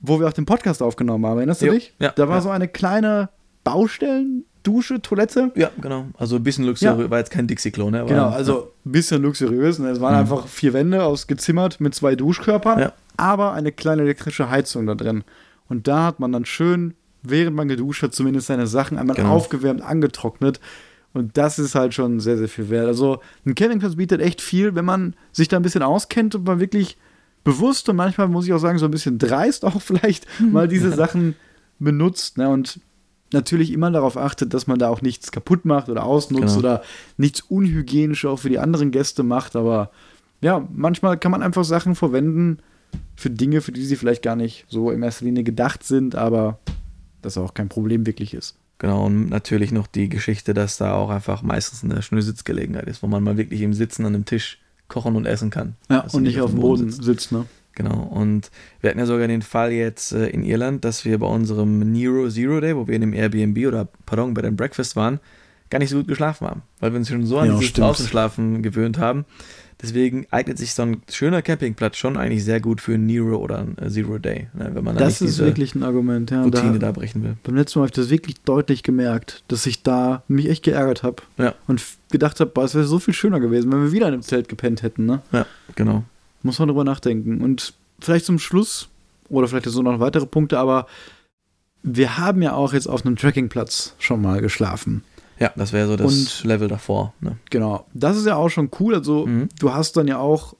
wo 0.00 0.18
wir 0.18 0.26
auch 0.26 0.32
den 0.32 0.46
Podcast 0.46 0.82
aufgenommen 0.82 1.24
haben. 1.24 1.38
Erinnerst 1.38 1.62
du 1.62 1.66
jo. 1.66 1.72
dich? 1.72 1.94
Ja, 2.00 2.10
da 2.10 2.28
war 2.28 2.36
ja. 2.36 2.42
so 2.42 2.50
eine 2.50 2.66
kleine 2.66 3.28
Baustellen, 3.62 4.44
Dusche, 4.62 5.02
Toilette. 5.02 5.52
Ja, 5.54 5.70
genau. 5.80 6.06
Also 6.18 6.36
ein 6.36 6.42
bisschen 6.42 6.64
luxuriös, 6.64 7.04
ja. 7.04 7.10
war 7.10 7.18
jetzt 7.18 7.30
kein 7.30 7.46
Dixie-Klon. 7.46 7.92
Genau, 8.06 8.28
also 8.28 8.72
ein 8.84 8.92
bisschen 8.92 9.22
luxuriös. 9.22 9.78
Ne? 9.78 9.90
Es 9.90 10.00
waren 10.00 10.14
mhm. 10.14 10.20
einfach 10.20 10.46
vier 10.46 10.72
Wände 10.72 11.02
ausgezimmert 11.02 11.80
mit 11.80 11.94
zwei 11.94 12.14
Duschkörpern, 12.14 12.78
ja. 12.78 12.92
aber 13.16 13.52
eine 13.52 13.72
kleine 13.72 14.02
elektrische 14.02 14.50
Heizung 14.50 14.86
da 14.86 14.94
drin. 14.94 15.24
Und 15.68 15.88
da 15.88 16.04
hat 16.04 16.20
man 16.20 16.32
dann 16.32 16.44
schön, 16.44 16.94
während 17.22 17.56
man 17.56 17.68
geduscht 17.68 18.02
hat, 18.02 18.14
zumindest 18.14 18.46
seine 18.46 18.66
Sachen 18.66 18.98
einmal 18.98 19.16
genau. 19.16 19.30
aufgewärmt, 19.30 19.82
angetrocknet. 19.82 20.60
Und 21.14 21.36
das 21.36 21.58
ist 21.58 21.74
halt 21.74 21.94
schon 21.94 22.20
sehr, 22.20 22.38
sehr 22.38 22.48
viel 22.48 22.70
wert. 22.70 22.86
Also 22.86 23.20
ein 23.44 23.54
Campingplatz 23.54 23.96
bietet 23.96 24.20
echt 24.20 24.40
viel, 24.40 24.74
wenn 24.74 24.84
man 24.84 25.14
sich 25.32 25.48
da 25.48 25.56
ein 25.56 25.62
bisschen 25.62 25.82
auskennt 25.82 26.34
und 26.34 26.44
man 26.44 26.60
wirklich 26.60 26.96
bewusst 27.44 27.88
und 27.88 27.96
manchmal 27.96 28.28
muss 28.28 28.46
ich 28.46 28.52
auch 28.52 28.58
sagen, 28.58 28.78
so 28.78 28.86
ein 28.86 28.90
bisschen 28.90 29.18
dreist 29.18 29.64
auch 29.66 29.82
vielleicht 29.82 30.26
mal 30.40 30.68
diese 30.68 30.92
Sachen 30.92 31.36
benutzt. 31.78 32.38
Ne? 32.38 32.48
Und 32.48 32.80
natürlich 33.32 33.72
immer 33.72 33.90
darauf 33.90 34.16
achtet, 34.16 34.54
dass 34.54 34.66
man 34.66 34.78
da 34.78 34.88
auch 34.88 35.02
nichts 35.02 35.32
kaputt 35.32 35.64
macht 35.64 35.88
oder 35.88 36.04
ausnutzt 36.04 36.56
genau. 36.56 36.58
oder 36.58 36.82
nichts 37.16 37.40
unhygienisch 37.40 38.24
auch 38.24 38.38
für 38.38 38.48
die 38.48 38.58
anderen 38.58 38.90
Gäste 38.90 39.22
macht. 39.22 39.56
Aber 39.56 39.90
ja, 40.40 40.66
manchmal 40.72 41.18
kann 41.18 41.30
man 41.30 41.42
einfach 41.42 41.64
Sachen 41.64 41.94
verwenden 41.94 42.58
für 43.16 43.30
Dinge, 43.30 43.60
für 43.60 43.72
die 43.72 43.84
sie 43.84 43.96
vielleicht 43.96 44.22
gar 44.22 44.36
nicht 44.36 44.66
so 44.68 44.90
in 44.90 45.02
erster 45.02 45.24
Linie 45.24 45.44
gedacht 45.44 45.84
sind, 45.84 46.14
aber 46.14 46.58
das 47.22 47.38
auch 47.38 47.54
kein 47.54 47.68
Problem 47.68 48.06
wirklich 48.06 48.34
ist. 48.34 48.56
Genau, 48.78 49.06
und 49.06 49.28
natürlich 49.28 49.70
noch 49.70 49.86
die 49.86 50.08
Geschichte, 50.08 50.54
dass 50.54 50.76
da 50.76 50.94
auch 50.94 51.10
einfach 51.10 51.42
meistens 51.42 51.84
eine 51.84 52.02
schöne 52.02 52.22
Sitzgelegenheit 52.22 52.88
ist, 52.88 53.02
wo 53.02 53.06
man 53.06 53.22
mal 53.22 53.36
wirklich 53.36 53.60
im 53.60 53.74
Sitzen 53.74 54.04
an 54.04 54.14
einem 54.14 54.24
Tisch 54.24 54.58
kochen 54.88 55.14
und 55.14 55.24
essen 55.24 55.50
kann. 55.50 55.76
Ja, 55.88 56.04
und 56.12 56.24
nicht 56.24 56.40
auf 56.40 56.50
dem 56.50 56.60
Boden 56.60 56.90
sitzt, 56.90 57.04
sitzt 57.04 57.32
ne? 57.32 57.46
Genau, 57.74 58.02
und 58.02 58.50
wir 58.80 58.90
hatten 58.90 58.98
ja 58.98 59.06
sogar 59.06 59.28
den 59.28 59.42
Fall 59.42 59.72
jetzt 59.72 60.12
äh, 60.12 60.28
in 60.28 60.44
Irland, 60.44 60.84
dass 60.84 61.04
wir 61.04 61.18
bei 61.18 61.26
unserem 61.26 61.78
Nero 61.78 62.28
Zero 62.28 62.60
Day, 62.60 62.76
wo 62.76 62.86
wir 62.86 62.94
in 62.94 63.00
dem 63.00 63.14
Airbnb 63.14 63.66
oder, 63.66 63.88
pardon, 64.04 64.34
bei 64.34 64.42
dem 64.42 64.56
Breakfast 64.56 64.94
waren, 64.94 65.20
gar 65.70 65.78
nicht 65.78 65.90
so 65.90 65.96
gut 65.96 66.08
geschlafen 66.08 66.46
haben, 66.46 66.62
weil 66.80 66.92
wir 66.92 66.98
uns 66.98 67.08
schon 67.08 67.24
so 67.24 67.38
an 67.38 67.48
ja, 67.48 67.58
dieses 67.58 67.72
draußen 67.72 68.06
schlafen 68.06 68.62
gewöhnt 68.62 68.98
haben. 68.98 69.24
Deswegen 69.80 70.26
eignet 70.30 70.58
sich 70.58 70.74
so 70.74 70.82
ein 70.82 71.02
schöner 71.10 71.42
Campingplatz 71.42 71.96
schon 71.96 72.16
eigentlich 72.16 72.44
sehr 72.44 72.60
gut 72.60 72.80
für 72.80 72.94
ein 72.94 73.06
Nero 73.06 73.36
oder 73.36 73.58
ein 73.58 73.76
äh, 73.78 73.88
Zero 73.88 74.18
Day, 74.18 74.48
ne, 74.54 74.70
wenn 74.74 74.84
man 74.84 74.96
das 74.96 75.20
ist 75.20 75.40
wirklich 75.40 75.74
ein 75.74 75.82
Argument, 75.82 76.30
ja. 76.30 76.44
Routine 76.44 76.78
da, 76.78 76.86
da, 76.86 76.92
brechen 76.92 77.24
will. 77.24 77.36
Beim 77.42 77.56
letzten 77.56 77.78
Mal 77.78 77.84
habe 77.84 77.88
ich 77.88 77.96
das 77.96 78.10
wirklich 78.10 78.40
deutlich 78.42 78.84
gemerkt, 78.84 79.42
dass 79.48 79.66
ich 79.66 79.82
da 79.82 80.22
mich 80.28 80.48
echt 80.48 80.62
geärgert 80.62 81.02
habe 81.02 81.22
ja. 81.38 81.54
und 81.66 81.82
gedacht 82.12 82.38
habe, 82.38 82.60
es 82.60 82.74
wäre 82.74 82.84
so 82.84 83.00
viel 83.00 83.14
schöner 83.14 83.40
gewesen, 83.40 83.72
wenn 83.72 83.82
wir 83.82 83.92
wieder 83.92 84.06
in 84.06 84.14
einem 84.14 84.22
Zelt 84.22 84.48
gepennt 84.48 84.82
hätten, 84.82 85.06
ne? 85.06 85.22
Ja, 85.32 85.46
genau. 85.74 86.04
Muss 86.42 86.58
man 86.58 86.68
drüber 86.68 86.84
nachdenken. 86.84 87.40
Und 87.40 87.74
vielleicht 88.00 88.26
zum 88.26 88.38
Schluss, 88.38 88.88
oder 89.28 89.48
vielleicht 89.48 89.66
so 89.66 89.82
noch 89.82 90.00
weitere 90.00 90.26
Punkte, 90.26 90.58
aber 90.58 90.86
wir 91.82 92.18
haben 92.18 92.42
ja 92.42 92.54
auch 92.54 92.72
jetzt 92.72 92.86
auf 92.86 93.04
einem 93.04 93.16
Trekkingplatz 93.16 93.94
schon 93.98 94.22
mal 94.22 94.40
geschlafen. 94.40 95.04
Ja, 95.38 95.52
das 95.56 95.72
wäre 95.72 95.88
so 95.88 95.96
das 95.96 96.12
Und, 96.12 96.44
Level 96.44 96.68
davor. 96.68 97.14
Ne? 97.20 97.36
Genau. 97.50 97.86
Das 97.94 98.16
ist 98.16 98.26
ja 98.26 98.36
auch 98.36 98.48
schon 98.48 98.70
cool. 98.78 98.94
Also, 98.94 99.26
mhm. 99.26 99.48
du 99.58 99.72
hast 99.72 99.96
dann 99.96 100.06
ja 100.06 100.18
auch 100.18 100.54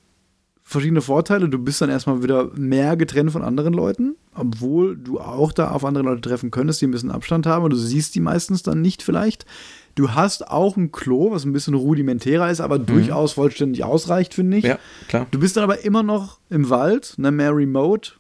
verschiedene 0.65 1.03
Vorteile. 1.03 1.49
Du 1.49 1.59
bist 1.59 1.81
dann 1.81 1.91
erstmal 1.91 2.23
wieder 2.23 2.51
mehr 2.55 2.97
getrennt 2.97 3.31
von 3.31 3.43
anderen 3.43 3.75
Leuten, 3.75 4.17
obwohl 4.35 4.97
du 4.97 5.21
auch 5.21 5.53
da 5.53 5.71
auf 5.71 5.85
andere 5.85 6.05
Leute 6.05 6.23
treffen 6.23 6.51
könntest, 6.51 6.81
die 6.81 6.87
ein 6.87 6.91
bisschen 6.91 7.11
Abstand 7.11 7.47
haben 7.47 7.65
und 7.65 7.73
du 7.73 7.77
siehst 7.77 8.15
die 8.15 8.21
meistens 8.21 8.63
dann 8.63 8.81
nicht 8.81 9.03
vielleicht. 9.03 9.47
Du 9.95 10.13
hast 10.13 10.49
auch 10.49 10.77
ein 10.77 10.91
Klo, 10.93 11.31
was 11.31 11.45
ein 11.45 11.53
bisschen 11.53 11.75
rudimentärer 11.75 12.51
ist, 12.51 12.61
aber 12.61 12.79
mhm. 12.79 12.87
durchaus 12.87 13.33
vollständig 13.33 13.85
ausreicht, 13.85 14.35
finde 14.35 14.57
ich. 14.59 14.65
Ja, 14.65 14.79
klar. 15.09 15.27
Du 15.31 15.39
bist 15.39 15.57
dann 15.57 15.65
aber 15.65 15.85
immer 15.85 16.03
noch 16.03 16.39
im 16.49 16.71
Wald, 16.71 17.15
ne, 17.19 17.31
mehr 17.31 17.55
remote 17.55 18.13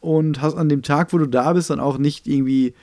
und 0.00 0.42
hast 0.42 0.56
an 0.56 0.68
dem 0.68 0.82
Tag, 0.82 1.12
wo 1.12 1.18
du 1.18 1.26
da 1.26 1.52
bist, 1.52 1.70
dann 1.70 1.80
auch 1.80 1.98
nicht 1.98 2.26
irgendwie 2.26 2.74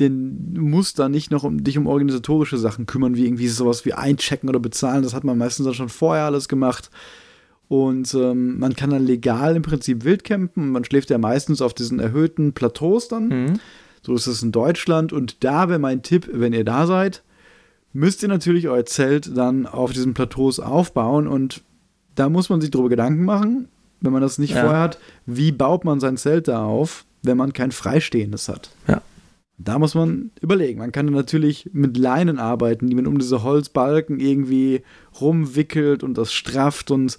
den 0.00 0.54
musst 0.54 0.98
dann 0.98 1.10
nicht 1.10 1.30
noch 1.30 1.42
um 1.42 1.64
dich 1.64 1.76
um 1.76 1.86
organisatorische 1.86 2.56
Sachen 2.56 2.86
kümmern, 2.86 3.16
wie 3.16 3.24
irgendwie 3.24 3.48
sowas 3.48 3.84
wie 3.84 3.94
einchecken 3.94 4.48
oder 4.48 4.60
bezahlen. 4.60 5.02
Das 5.02 5.14
hat 5.14 5.24
man 5.24 5.38
meistens 5.38 5.64
dann 5.64 5.74
schon 5.74 5.88
vorher 5.88 6.24
alles 6.24 6.48
gemacht. 6.48 6.90
Und 7.66 8.14
ähm, 8.14 8.58
man 8.58 8.76
kann 8.76 8.90
dann 8.90 9.04
legal 9.04 9.56
im 9.56 9.62
Prinzip 9.62 10.04
wild 10.04 10.24
campen. 10.24 10.70
Man 10.70 10.84
schläft 10.84 11.10
ja 11.10 11.18
meistens 11.18 11.60
auf 11.60 11.74
diesen 11.74 11.98
erhöhten 11.98 12.52
Plateaus 12.52 13.08
dann. 13.08 13.28
Mhm. 13.28 13.60
So 14.02 14.14
ist 14.14 14.26
es 14.26 14.42
in 14.42 14.52
Deutschland. 14.52 15.12
Und 15.12 15.44
da 15.44 15.68
wäre 15.68 15.78
mein 15.78 16.02
Tipp, 16.02 16.28
wenn 16.32 16.52
ihr 16.52 16.64
da 16.64 16.86
seid, 16.86 17.22
müsst 17.92 18.22
ihr 18.22 18.28
natürlich 18.28 18.68
euer 18.68 18.86
Zelt 18.86 19.36
dann 19.36 19.66
auf 19.66 19.92
diesen 19.92 20.14
Plateaus 20.14 20.60
aufbauen. 20.60 21.26
Und 21.26 21.62
da 22.14 22.28
muss 22.28 22.48
man 22.48 22.60
sich 22.60 22.70
darüber 22.70 22.88
Gedanken 22.88 23.24
machen, 23.24 23.68
wenn 24.00 24.12
man 24.12 24.22
das 24.22 24.38
nicht 24.38 24.54
ja. 24.54 24.62
vorher 24.62 24.80
hat, 24.80 24.98
wie 25.26 25.52
baut 25.52 25.84
man 25.84 26.00
sein 26.00 26.16
Zelt 26.16 26.48
da 26.48 26.64
auf, 26.64 27.04
wenn 27.22 27.36
man 27.36 27.52
kein 27.52 27.72
freistehendes 27.72 28.48
hat. 28.48 28.70
Ja. 28.86 29.02
Da 29.60 29.78
muss 29.80 29.96
man 29.96 30.30
überlegen. 30.40 30.78
Man 30.78 30.92
kann 30.92 31.06
natürlich 31.06 31.68
mit 31.72 31.96
Leinen 31.96 32.38
arbeiten, 32.38 32.86
die 32.86 32.94
man 32.94 33.08
um 33.08 33.18
diese 33.18 33.42
Holzbalken 33.42 34.20
irgendwie 34.20 34.82
rumwickelt 35.20 36.04
und 36.04 36.16
das 36.16 36.32
strafft. 36.32 36.92
Und 36.92 37.18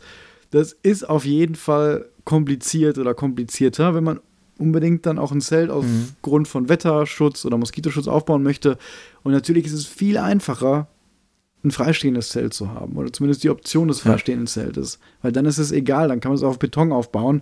das 0.52 0.72
ist 0.72 1.08
auf 1.08 1.26
jeden 1.26 1.56
Fall 1.56 2.06
kompliziert 2.24 2.98
oder 2.98 3.14
komplizierter, 3.14 3.94
wenn 3.94 4.06
man 4.06 4.20
unbedingt 4.60 5.06
dann 5.06 5.20
auch 5.20 5.32
ein 5.32 5.42
Zelt 5.42 5.70
aufgrund 5.70 6.48
mhm. 6.48 6.52
von 6.52 6.70
Wetterschutz 6.70 7.46
oder 7.46 7.58
Moskitoschutz 7.58 8.08
aufbauen 8.08 8.44
möchte. 8.44 8.78
Und 9.24 9.32
natürlich 9.32 9.66
ist 9.66 9.74
es 9.74 9.86
viel 9.86 10.18
einfacher, 10.18 10.88
ein 11.64 11.72
freistehendes 11.72 12.30
Zelt 12.30 12.54
zu 12.54 12.72
haben 12.72 12.96
oder 12.96 13.12
zumindest 13.12 13.44
die 13.44 13.50
Option 13.50 13.90
des 13.90 14.02
freistehenden. 14.02 14.48
Zeltes, 14.48 15.00
weil 15.22 15.32
dann 15.32 15.46
ist 15.46 15.58
es 15.58 15.72
egal, 15.72 16.08
dann 16.08 16.22
kann 16.22 16.32
man 16.32 16.38
es 16.38 16.44
auf 16.44 16.60
Beton 16.60 16.92
aufbauen. 16.92 17.42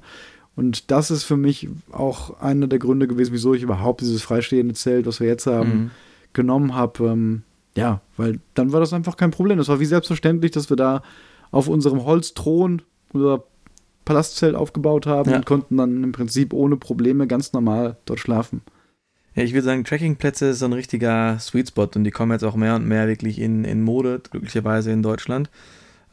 Und 0.55 0.89
das 0.89 1.11
ist 1.11 1.23
für 1.23 1.37
mich 1.37 1.69
auch 1.91 2.39
einer 2.41 2.65
der 2.65 2.79
Gründe 2.79 3.07
gewesen, 3.07 3.31
wieso 3.31 3.53
ich 3.53 3.61
überhaupt 3.61 4.01
dieses 4.01 4.23
freistehende 4.23 4.73
Zelt, 4.73 5.05
was 5.05 5.19
wir 5.19 5.27
jetzt 5.27 5.45
haben, 5.45 5.69
mhm. 5.69 5.91
genommen 6.33 6.73
habe. 6.73 7.09
Ähm, 7.09 7.43
ja, 7.75 8.01
weil 8.17 8.39
dann 8.55 8.71
war 8.71 8.79
das 8.79 8.91
einfach 8.91 9.17
kein 9.17 9.29
Problem. 9.29 9.59
Das 9.59 9.67
war 9.67 9.79
wie 9.79 9.85
selbstverständlich, 9.85 10.51
dass 10.51 10.71
wir 10.71 10.77
da 10.77 11.03
auf 11.51 11.67
unserem 11.67 12.03
Holzthron 12.05 12.81
unser 13.13 13.43
Palastzelt 14.07 14.55
aufgebaut 14.55 15.05
haben 15.05 15.31
ja. 15.31 15.35
und 15.35 15.45
konnten 15.45 15.75
dann 15.75 16.01
im 16.01 16.13
Prinzip 16.13 16.53
ohne 16.53 16.77
Probleme 16.77 17.27
ganz 17.27 17.51
normal 17.51 17.97
dort 18.05 18.21
schlafen. 18.21 18.61
Ja, 19.35 19.43
ich 19.43 19.51
würde 19.53 19.65
sagen, 19.65 19.83
Trekkingplätze 19.83 20.47
ist 20.47 20.59
so 20.59 20.65
ein 20.65 20.73
richtiger 20.73 21.37
Sweet 21.39 21.67
Spot 21.67 21.89
und 21.93 22.05
die 22.05 22.11
kommen 22.11 22.31
jetzt 22.31 22.43
auch 22.43 22.55
mehr 22.55 22.75
und 22.75 22.87
mehr 22.87 23.09
wirklich 23.09 23.37
in, 23.37 23.65
in 23.65 23.83
Mode, 23.83 24.21
glücklicherweise 24.31 24.91
in 24.91 25.03
Deutschland. 25.03 25.49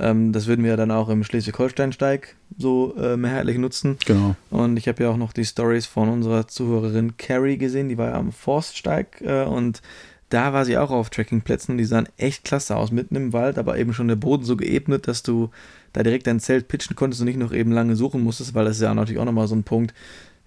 Ähm, 0.00 0.32
das 0.32 0.48
würden 0.48 0.64
wir 0.64 0.76
dann 0.76 0.90
auch 0.90 1.08
im 1.08 1.22
Schleswig-Holstein-Steig 1.22 2.34
so 2.58 2.96
äh, 2.96 3.16
mehrheitlich 3.16 3.58
nutzen. 3.58 3.96
Genau. 4.04 4.34
Und 4.50 4.76
ich 4.76 4.88
habe 4.88 5.04
ja 5.04 5.10
auch 5.10 5.16
noch 5.16 5.32
die 5.32 5.44
Stories 5.44 5.86
von 5.86 6.08
unserer 6.08 6.48
Zuhörerin 6.48 7.16
Carrie 7.16 7.58
gesehen, 7.58 7.88
die 7.88 7.96
war 7.96 8.08
ja 8.08 8.14
am 8.14 8.32
Forststeig 8.32 9.20
äh, 9.20 9.44
und 9.44 9.82
da 10.34 10.52
war 10.52 10.64
sie 10.64 10.76
auch 10.76 10.90
auf 10.90 11.10
Trekkingplätzen 11.10 11.72
und 11.72 11.78
die 11.78 11.84
sahen 11.84 12.08
echt 12.16 12.44
klasse 12.44 12.76
aus, 12.76 12.90
mitten 12.90 13.14
im 13.14 13.32
Wald, 13.32 13.56
aber 13.56 13.78
eben 13.78 13.94
schon 13.94 14.08
der 14.08 14.16
Boden 14.16 14.44
so 14.44 14.56
geebnet, 14.56 15.06
dass 15.06 15.22
du 15.22 15.50
da 15.92 16.02
direkt 16.02 16.26
dein 16.26 16.40
Zelt 16.40 16.66
pitchen 16.66 16.96
konntest 16.96 17.20
und 17.20 17.26
nicht 17.26 17.38
noch 17.38 17.52
eben 17.52 17.70
lange 17.70 17.94
suchen 17.94 18.22
musstest, 18.22 18.54
weil 18.54 18.64
das 18.64 18.76
ist 18.76 18.82
ja 18.82 18.92
natürlich 18.92 19.20
auch 19.20 19.24
nochmal 19.24 19.46
so 19.46 19.54
ein 19.54 19.62
Punkt. 19.62 19.94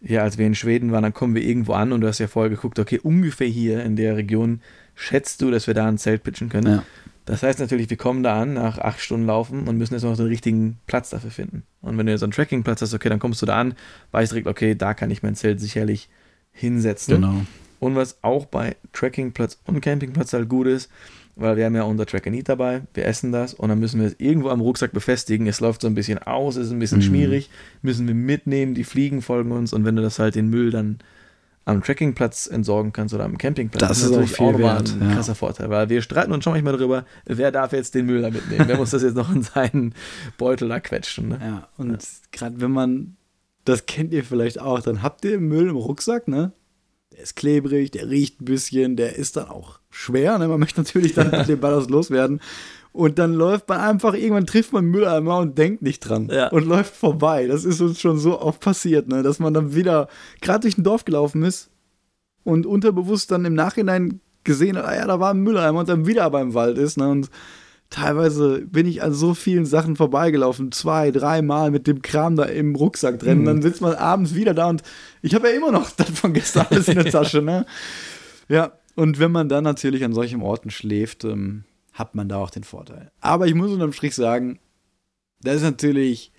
Ja, 0.01 0.21
als 0.21 0.37
wir 0.37 0.45
in 0.45 0.55
Schweden 0.55 0.91
waren, 0.91 1.03
dann 1.03 1.13
kommen 1.13 1.33
wir 1.33 1.41
irgendwo 1.41 1.73
an 1.73 1.91
und 1.91 2.01
du 2.01 2.07
hast 2.07 2.19
ja 2.19 2.27
vorher 2.27 2.49
geguckt, 2.49 2.77
okay, 2.79 2.99
ungefähr 3.01 3.47
hier 3.47 3.83
in 3.83 3.95
der 3.95 4.15
Region 4.17 4.61
schätzt 4.93 5.41
du, 5.41 5.49
dass 5.49 5.67
wir 5.67 5.73
da 5.73 5.87
ein 5.87 5.97
Zelt 5.97 6.21
pitchen 6.23 6.49
können. 6.49 6.67
Ja. 6.67 6.83
Das 7.25 7.43
heißt 7.43 7.59
natürlich, 7.59 7.89
wir 7.89 7.97
kommen 7.97 8.23
da 8.23 8.41
an 8.41 8.53
nach 8.53 8.77
acht 8.77 8.99
Stunden 8.99 9.25
Laufen 9.25 9.67
und 9.67 9.77
müssen 9.77 9.93
jetzt 9.93 10.03
noch 10.03 10.15
den 10.15 10.27
richtigen 10.27 10.79
Platz 10.85 11.09
dafür 11.09 11.31
finden. 11.31 11.63
Und 11.81 11.97
wenn 11.97 12.05
du 12.05 12.11
jetzt 12.11 12.23
einen 12.23 12.31
Trekkingplatz 12.31 12.81
hast, 12.81 12.93
okay, 12.93 13.09
dann 13.09 13.19
kommst 13.19 13.41
du 13.41 13.45
da 13.45 13.59
an, 13.59 13.73
weißt 14.11 14.31
direkt, 14.31 14.47
okay, 14.47 14.75
da 14.75 14.93
kann 14.93 15.11
ich 15.11 15.23
mein 15.23 15.35
Zelt 15.35 15.59
sicherlich 15.59 16.09
hinsetzen. 16.51 17.15
Genau. 17.15 17.41
Und 17.79 17.95
was 17.95 18.23
auch 18.23 18.45
bei 18.45 18.75
Trekkingplatz 18.93 19.59
und 19.65 19.81
Campingplatz 19.81 20.33
halt 20.33 20.49
gut 20.49 20.67
ist, 20.67 20.89
weil 21.35 21.55
wir 21.55 21.65
haben 21.65 21.75
ja 21.75 21.83
unser 21.83 22.05
Track 22.05 22.25
Eat 22.27 22.49
dabei, 22.49 22.81
wir 22.93 23.05
essen 23.05 23.31
das 23.31 23.53
und 23.53 23.69
dann 23.69 23.79
müssen 23.79 23.99
wir 24.01 24.07
es 24.07 24.15
irgendwo 24.17 24.49
am 24.49 24.61
Rucksack 24.61 24.91
befestigen. 24.91 25.47
Es 25.47 25.59
läuft 25.59 25.81
so 25.81 25.87
ein 25.87 25.93
bisschen 25.93 26.17
aus, 26.17 26.55
ist 26.55 26.71
ein 26.71 26.79
bisschen 26.79 26.99
mhm. 26.99 27.03
schmierig, 27.03 27.49
müssen 27.81 28.07
wir 28.07 28.15
mitnehmen, 28.15 28.73
die 28.73 28.83
Fliegen 28.83 29.21
folgen 29.21 29.51
uns 29.51 29.71
und 29.73 29.85
wenn 29.85 29.95
du 29.95 30.01
das 30.01 30.19
halt 30.19 30.35
den 30.35 30.49
Müll 30.49 30.71
dann 30.71 30.97
am 31.67 31.83
Trekkingplatz 31.83 32.47
entsorgen 32.47 32.93
kannst 32.93 33.13
oder 33.13 33.25
am 33.25 33.37
Campingplatz. 33.37 33.81
Das, 33.81 33.89
das 33.89 34.03
ist 34.03 34.11
natürlich 34.11 34.39
auch, 34.39 34.57
wert, 34.57 34.95
ein 35.01 35.11
krasser 35.11 35.33
ja. 35.33 35.35
Vorteil, 35.35 35.69
weil 35.69 35.89
wir 35.89 36.01
streiten 36.01 36.31
uns 36.31 36.45
schon 36.45 36.53
manchmal 36.53 36.77
darüber, 36.77 37.05
wer 37.25 37.51
darf 37.51 37.73
jetzt 37.73 37.93
den 37.93 38.05
Müll 38.05 38.21
da 38.21 38.29
mitnehmen, 38.29 38.65
wer 38.67 38.77
muss 38.77 38.91
das 38.91 39.03
jetzt 39.03 39.15
noch 39.15 39.33
in 39.33 39.43
seinen 39.43 39.93
Beutel 40.37 40.69
da 40.69 40.79
quetschen. 40.79 41.27
Ne? 41.27 41.39
Ja, 41.41 41.67
und 41.77 41.91
ja. 41.91 41.97
gerade 42.31 42.61
wenn 42.61 42.71
man, 42.71 43.17
das 43.65 43.85
kennt 43.85 44.13
ihr 44.13 44.23
vielleicht 44.23 44.61
auch, 44.61 44.79
dann 44.79 45.03
habt 45.03 45.25
ihr 45.25 45.39
Müll 45.41 45.67
im 45.67 45.75
Rucksack, 45.75 46.29
ne? 46.29 46.53
Der 47.17 47.23
ist 47.23 47.35
klebrig, 47.35 47.89
der 47.89 48.07
riecht 48.07 48.41
ein 48.41 48.45
bisschen, 48.45 48.95
der 48.95 49.15
ist 49.15 49.37
dann 49.37 49.49
auch 49.49 49.79
schwer, 49.89 50.37
ne? 50.37 50.47
Man 50.47 50.59
möchte 50.59 50.79
natürlich 50.79 51.15
dann 51.15 51.31
den 51.47 51.59
Ballast 51.59 51.89
loswerden. 51.89 52.39
Und 52.93 53.17
dann 53.17 53.33
läuft 53.33 53.67
man 53.69 53.79
einfach, 53.79 54.13
irgendwann 54.13 54.45
trifft 54.45 54.71
man 54.71 54.85
Mülleimer 54.85 55.39
und 55.39 55.57
denkt 55.57 55.81
nicht 55.81 56.01
dran. 56.01 56.29
Ja. 56.31 56.49
Und 56.49 56.67
läuft 56.67 56.95
vorbei. 56.95 57.47
Das 57.47 57.65
ist 57.65 57.81
uns 57.81 57.99
schon 57.99 58.19
so 58.19 58.39
oft 58.39 58.59
passiert, 58.59 59.07
ne? 59.07 59.23
dass 59.23 59.39
man 59.39 59.51
dann 59.51 59.73
wieder 59.73 60.09
gerade 60.41 60.59
durch 60.61 60.77
ein 60.77 60.83
Dorf 60.83 61.05
gelaufen 61.05 61.41
ist 61.41 61.71
und 62.43 62.67
unterbewusst 62.67 63.31
dann 63.31 63.45
im 63.45 63.55
Nachhinein 63.55 64.19
gesehen 64.43 64.77
hat, 64.77 64.85
ah 64.85 64.95
ja, 64.95 65.07
da 65.07 65.19
war 65.19 65.31
ein 65.31 65.39
Mülleimer 65.39 65.79
und 65.79 65.89
dann 65.89 66.05
wieder 66.05 66.29
beim 66.29 66.53
Wald 66.53 66.77
ist. 66.77 66.97
Ne? 66.97 67.09
Und 67.09 67.31
teilweise 67.89 68.65
bin 68.65 68.85
ich 68.85 69.01
an 69.01 69.13
so 69.13 69.33
vielen 69.33 69.65
Sachen 69.65 69.95
vorbeigelaufen, 69.95 70.71
zwei, 70.71 71.11
dreimal 71.11 71.71
mit 71.71 71.87
dem 71.87 72.01
Kram 72.01 72.35
da 72.35 72.43
im 72.43 72.75
Rucksack 72.75 73.19
drin. 73.19 73.39
Mhm. 73.41 73.45
Dann 73.45 73.61
sitzt 73.61 73.81
man 73.81 73.95
abends 73.95 74.35
wieder 74.35 74.53
da 74.53 74.67
und 74.67 74.83
ich 75.21 75.33
habe 75.33 75.49
ja 75.49 75.55
immer 75.55 75.71
noch 75.71 75.89
das 75.97 76.09
von 76.09 76.33
gestern 76.33 76.67
alles 76.69 76.87
in 76.87 76.95
der 76.95 77.11
Tasche. 77.11 77.41
Ne? 77.41 77.65
Ja, 78.49 78.73
und 78.95 79.19
wenn 79.19 79.31
man 79.31 79.49
dann 79.49 79.63
natürlich 79.63 80.03
an 80.03 80.13
solchen 80.13 80.41
Orten 80.41 80.69
schläft, 80.69 81.23
ähm, 81.23 81.63
hat 81.93 82.15
man 82.15 82.29
da 82.29 82.37
auch 82.37 82.49
den 82.49 82.63
Vorteil. 82.63 83.11
Aber 83.21 83.47
ich 83.47 83.55
muss 83.55 83.71
unterm 83.71 83.93
Strich 83.93 84.15
sagen, 84.15 84.59
das 85.41 85.57
ist 85.57 85.63
natürlich 85.63 86.31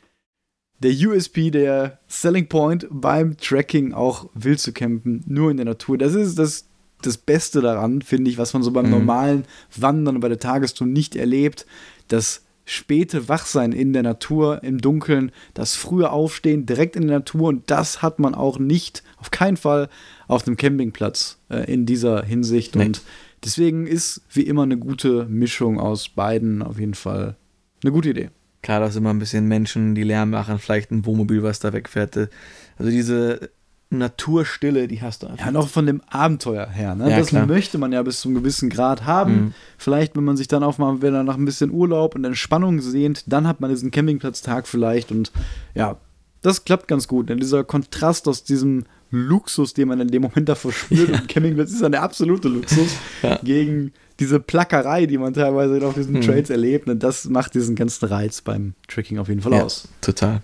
der 0.80 0.92
USP, 0.92 1.50
der 1.50 1.98
Selling 2.06 2.48
Point 2.48 2.86
beim 2.90 3.36
Tracking 3.36 3.92
auch 3.92 4.30
wild 4.34 4.60
zu 4.60 4.72
campen, 4.72 5.24
nur 5.26 5.50
in 5.50 5.56
der 5.56 5.66
Natur. 5.66 5.98
Das 5.98 6.14
ist 6.14 6.38
das, 6.38 6.67
das 7.02 7.16
Beste 7.16 7.60
daran, 7.60 8.02
finde 8.02 8.30
ich, 8.30 8.38
was 8.38 8.54
man 8.54 8.62
so 8.62 8.70
beim 8.70 8.86
mhm. 8.86 8.92
normalen 8.92 9.44
Wandern 9.76 10.16
und 10.16 10.20
bei 10.20 10.28
der 10.28 10.38
Tagestour 10.38 10.86
nicht 10.86 11.16
erlebt. 11.16 11.66
Das 12.08 12.42
späte 12.64 13.28
Wachsein 13.28 13.72
in 13.72 13.92
der 13.92 14.02
Natur, 14.02 14.62
im 14.62 14.78
Dunkeln, 14.80 15.32
das 15.54 15.74
frühe 15.74 16.10
Aufstehen 16.10 16.66
direkt 16.66 16.96
in 16.96 17.06
der 17.06 17.18
Natur 17.18 17.48
und 17.48 17.70
das 17.70 18.02
hat 18.02 18.18
man 18.18 18.34
auch 18.34 18.58
nicht, 18.58 19.02
auf 19.16 19.30
keinen 19.30 19.56
Fall, 19.56 19.88
auf 20.26 20.42
dem 20.42 20.56
Campingplatz 20.56 21.38
äh, 21.48 21.72
in 21.72 21.86
dieser 21.86 22.24
Hinsicht. 22.24 22.76
Nee. 22.76 22.86
Und 22.86 23.02
Deswegen 23.44 23.86
ist 23.86 24.22
wie 24.32 24.42
immer 24.42 24.64
eine 24.64 24.78
gute 24.78 25.26
Mischung 25.26 25.78
aus 25.78 26.08
beiden 26.08 26.62
auf 26.62 26.78
jeden 26.78 26.94
Fall 26.94 27.36
eine 27.82 27.92
gute 27.92 28.10
Idee. 28.10 28.30
Klar, 28.62 28.80
da 28.80 28.90
sind 28.90 29.02
immer 29.02 29.14
ein 29.14 29.20
bisschen 29.20 29.46
Menschen, 29.46 29.94
die 29.94 30.02
Lärm 30.02 30.30
machen, 30.30 30.58
vielleicht 30.58 30.90
ein 30.90 31.06
Wohnmobil, 31.06 31.44
was 31.44 31.60
da 31.60 31.72
wegfährt. 31.72 32.16
Also 32.16 32.90
diese 32.90 33.50
Naturstille, 33.90 34.86
die 34.86 35.00
hast 35.00 35.22
du 35.22 35.28
einfach. 35.28 35.46
Ja, 35.46 35.50
noch 35.50 35.68
von 35.68 35.86
dem 35.86 36.02
Abenteuer 36.08 36.66
her. 36.66 36.94
Ne? 36.94 37.10
Ja, 37.10 37.18
das 37.18 37.28
klar. 37.28 37.46
möchte 37.46 37.78
man 37.78 37.92
ja 37.92 38.02
bis 38.02 38.20
zu 38.20 38.28
einem 38.28 38.38
gewissen 38.38 38.68
Grad 38.68 39.06
haben. 39.06 39.32
Mhm. 39.32 39.54
Vielleicht, 39.78 40.14
wenn 40.14 40.24
man 40.24 40.36
sich 40.36 40.46
dann 40.46 40.62
auch 40.62 40.76
mal, 40.76 41.00
wenn 41.00 41.14
er 41.14 41.22
nach 41.22 41.36
ein 41.36 41.44
bisschen 41.46 41.70
Urlaub 41.70 42.14
und 42.14 42.24
Entspannung 42.24 42.80
sehnt, 42.80 43.24
dann 43.32 43.46
hat 43.46 43.60
man 43.60 43.70
diesen 43.70 43.90
Campingplatztag 43.90 44.68
vielleicht 44.68 45.10
und 45.10 45.32
ja, 45.74 45.96
das 46.42 46.64
klappt 46.64 46.86
ganz 46.86 47.08
gut. 47.08 47.30
Denn 47.30 47.38
dieser 47.38 47.64
Kontrast 47.64 48.28
aus 48.28 48.44
diesem 48.44 48.84
Luxus, 49.10 49.74
den 49.74 49.88
man 49.88 50.00
in 50.00 50.08
dem 50.08 50.22
Moment 50.22 50.48
da 50.48 50.54
verspürt. 50.54 51.08
Ja. 51.08 51.20
Und 51.20 51.28
Campingplatz 51.28 51.72
ist 51.72 51.82
dann 51.82 51.92
der 51.92 52.02
absolute 52.02 52.48
Luxus 52.48 52.94
ja. 53.22 53.38
gegen 53.42 53.92
diese 54.20 54.38
Plackerei, 54.38 55.06
die 55.06 55.16
man 55.16 55.32
teilweise 55.32 55.84
auf 55.86 55.94
diesen 55.94 56.16
hm. 56.16 56.22
Trades 56.22 56.50
erlebt. 56.50 56.88
Und 56.88 57.02
das 57.02 57.24
macht 57.24 57.54
diesen 57.54 57.74
ganzen 57.74 58.06
Reiz 58.06 58.42
beim 58.42 58.74
Tracking 58.86 59.18
auf 59.18 59.28
jeden 59.28 59.40
Fall 59.40 59.52
ja, 59.52 59.62
aus. 59.62 59.88
Total. 60.00 60.42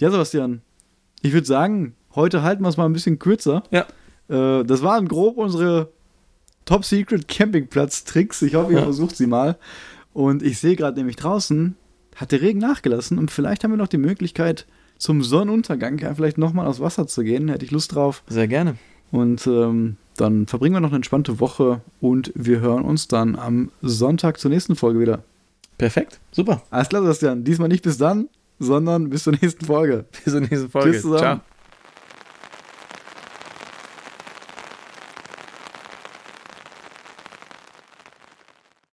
Ja, 0.00 0.10
Sebastian, 0.10 0.60
ich 1.22 1.32
würde 1.32 1.46
sagen, 1.46 1.94
heute 2.14 2.42
halten 2.42 2.62
wir 2.62 2.68
es 2.68 2.76
mal 2.76 2.86
ein 2.86 2.92
bisschen 2.92 3.18
kürzer. 3.18 3.62
Ja. 3.70 3.86
Äh, 4.28 4.64
das 4.64 4.82
waren 4.82 5.08
grob 5.08 5.36
unsere 5.36 5.90
Top 6.64 6.84
Secret 6.84 7.28
Campingplatz-Tricks. 7.28 8.42
Ich 8.42 8.54
hoffe, 8.54 8.72
ihr 8.72 8.78
ja. 8.78 8.84
versucht 8.84 9.16
sie 9.16 9.26
mal. 9.26 9.56
Und 10.12 10.42
ich 10.42 10.58
sehe 10.58 10.76
gerade 10.76 10.96
nämlich 10.96 11.16
draußen, 11.16 11.76
hat 12.16 12.32
der 12.32 12.40
Regen 12.40 12.60
nachgelassen 12.60 13.18
und 13.18 13.30
vielleicht 13.30 13.64
haben 13.64 13.72
wir 13.72 13.76
noch 13.76 13.88
die 13.88 13.98
Möglichkeit, 13.98 14.66
zum 14.96 15.22
Sonnenuntergang 15.22 15.98
ja, 15.98 16.14
vielleicht 16.14 16.38
nochmal 16.38 16.66
aufs 16.66 16.80
Wasser 16.80 17.06
zu 17.06 17.24
gehen. 17.24 17.48
Hätte 17.48 17.64
ich 17.64 17.72
Lust 17.72 17.94
drauf. 17.94 18.22
Sehr 18.28 18.46
gerne. 18.46 18.76
Und 19.10 19.46
ähm, 19.46 19.96
dann 20.16 20.46
verbringen 20.46 20.74
wir 20.74 20.80
noch 20.80 20.90
eine 20.90 20.96
entspannte 20.96 21.40
Woche 21.40 21.80
und 22.00 22.32
wir 22.34 22.60
hören 22.60 22.84
uns 22.84 23.08
dann 23.08 23.36
am 23.36 23.70
Sonntag 23.82 24.38
zur 24.38 24.50
nächsten 24.50 24.76
Folge 24.76 25.00
wieder. 25.00 25.24
Perfekt, 25.78 26.20
super. 26.30 26.62
Alles 26.70 26.88
klar, 26.88 27.02
Sebastian. 27.02 27.44
Diesmal 27.44 27.68
nicht 27.68 27.82
bis 27.82 27.98
dann, 27.98 28.28
sondern 28.60 29.10
bis 29.10 29.24
zur 29.24 29.32
nächsten 29.32 29.64
Folge. 29.64 30.04
Bis 30.24 30.32
zur 30.32 30.40
nächsten 30.40 30.70
Folge. 30.70 30.92
Tschüss 30.92 31.02
zusammen. 31.02 31.18
Ciao. 31.18 31.40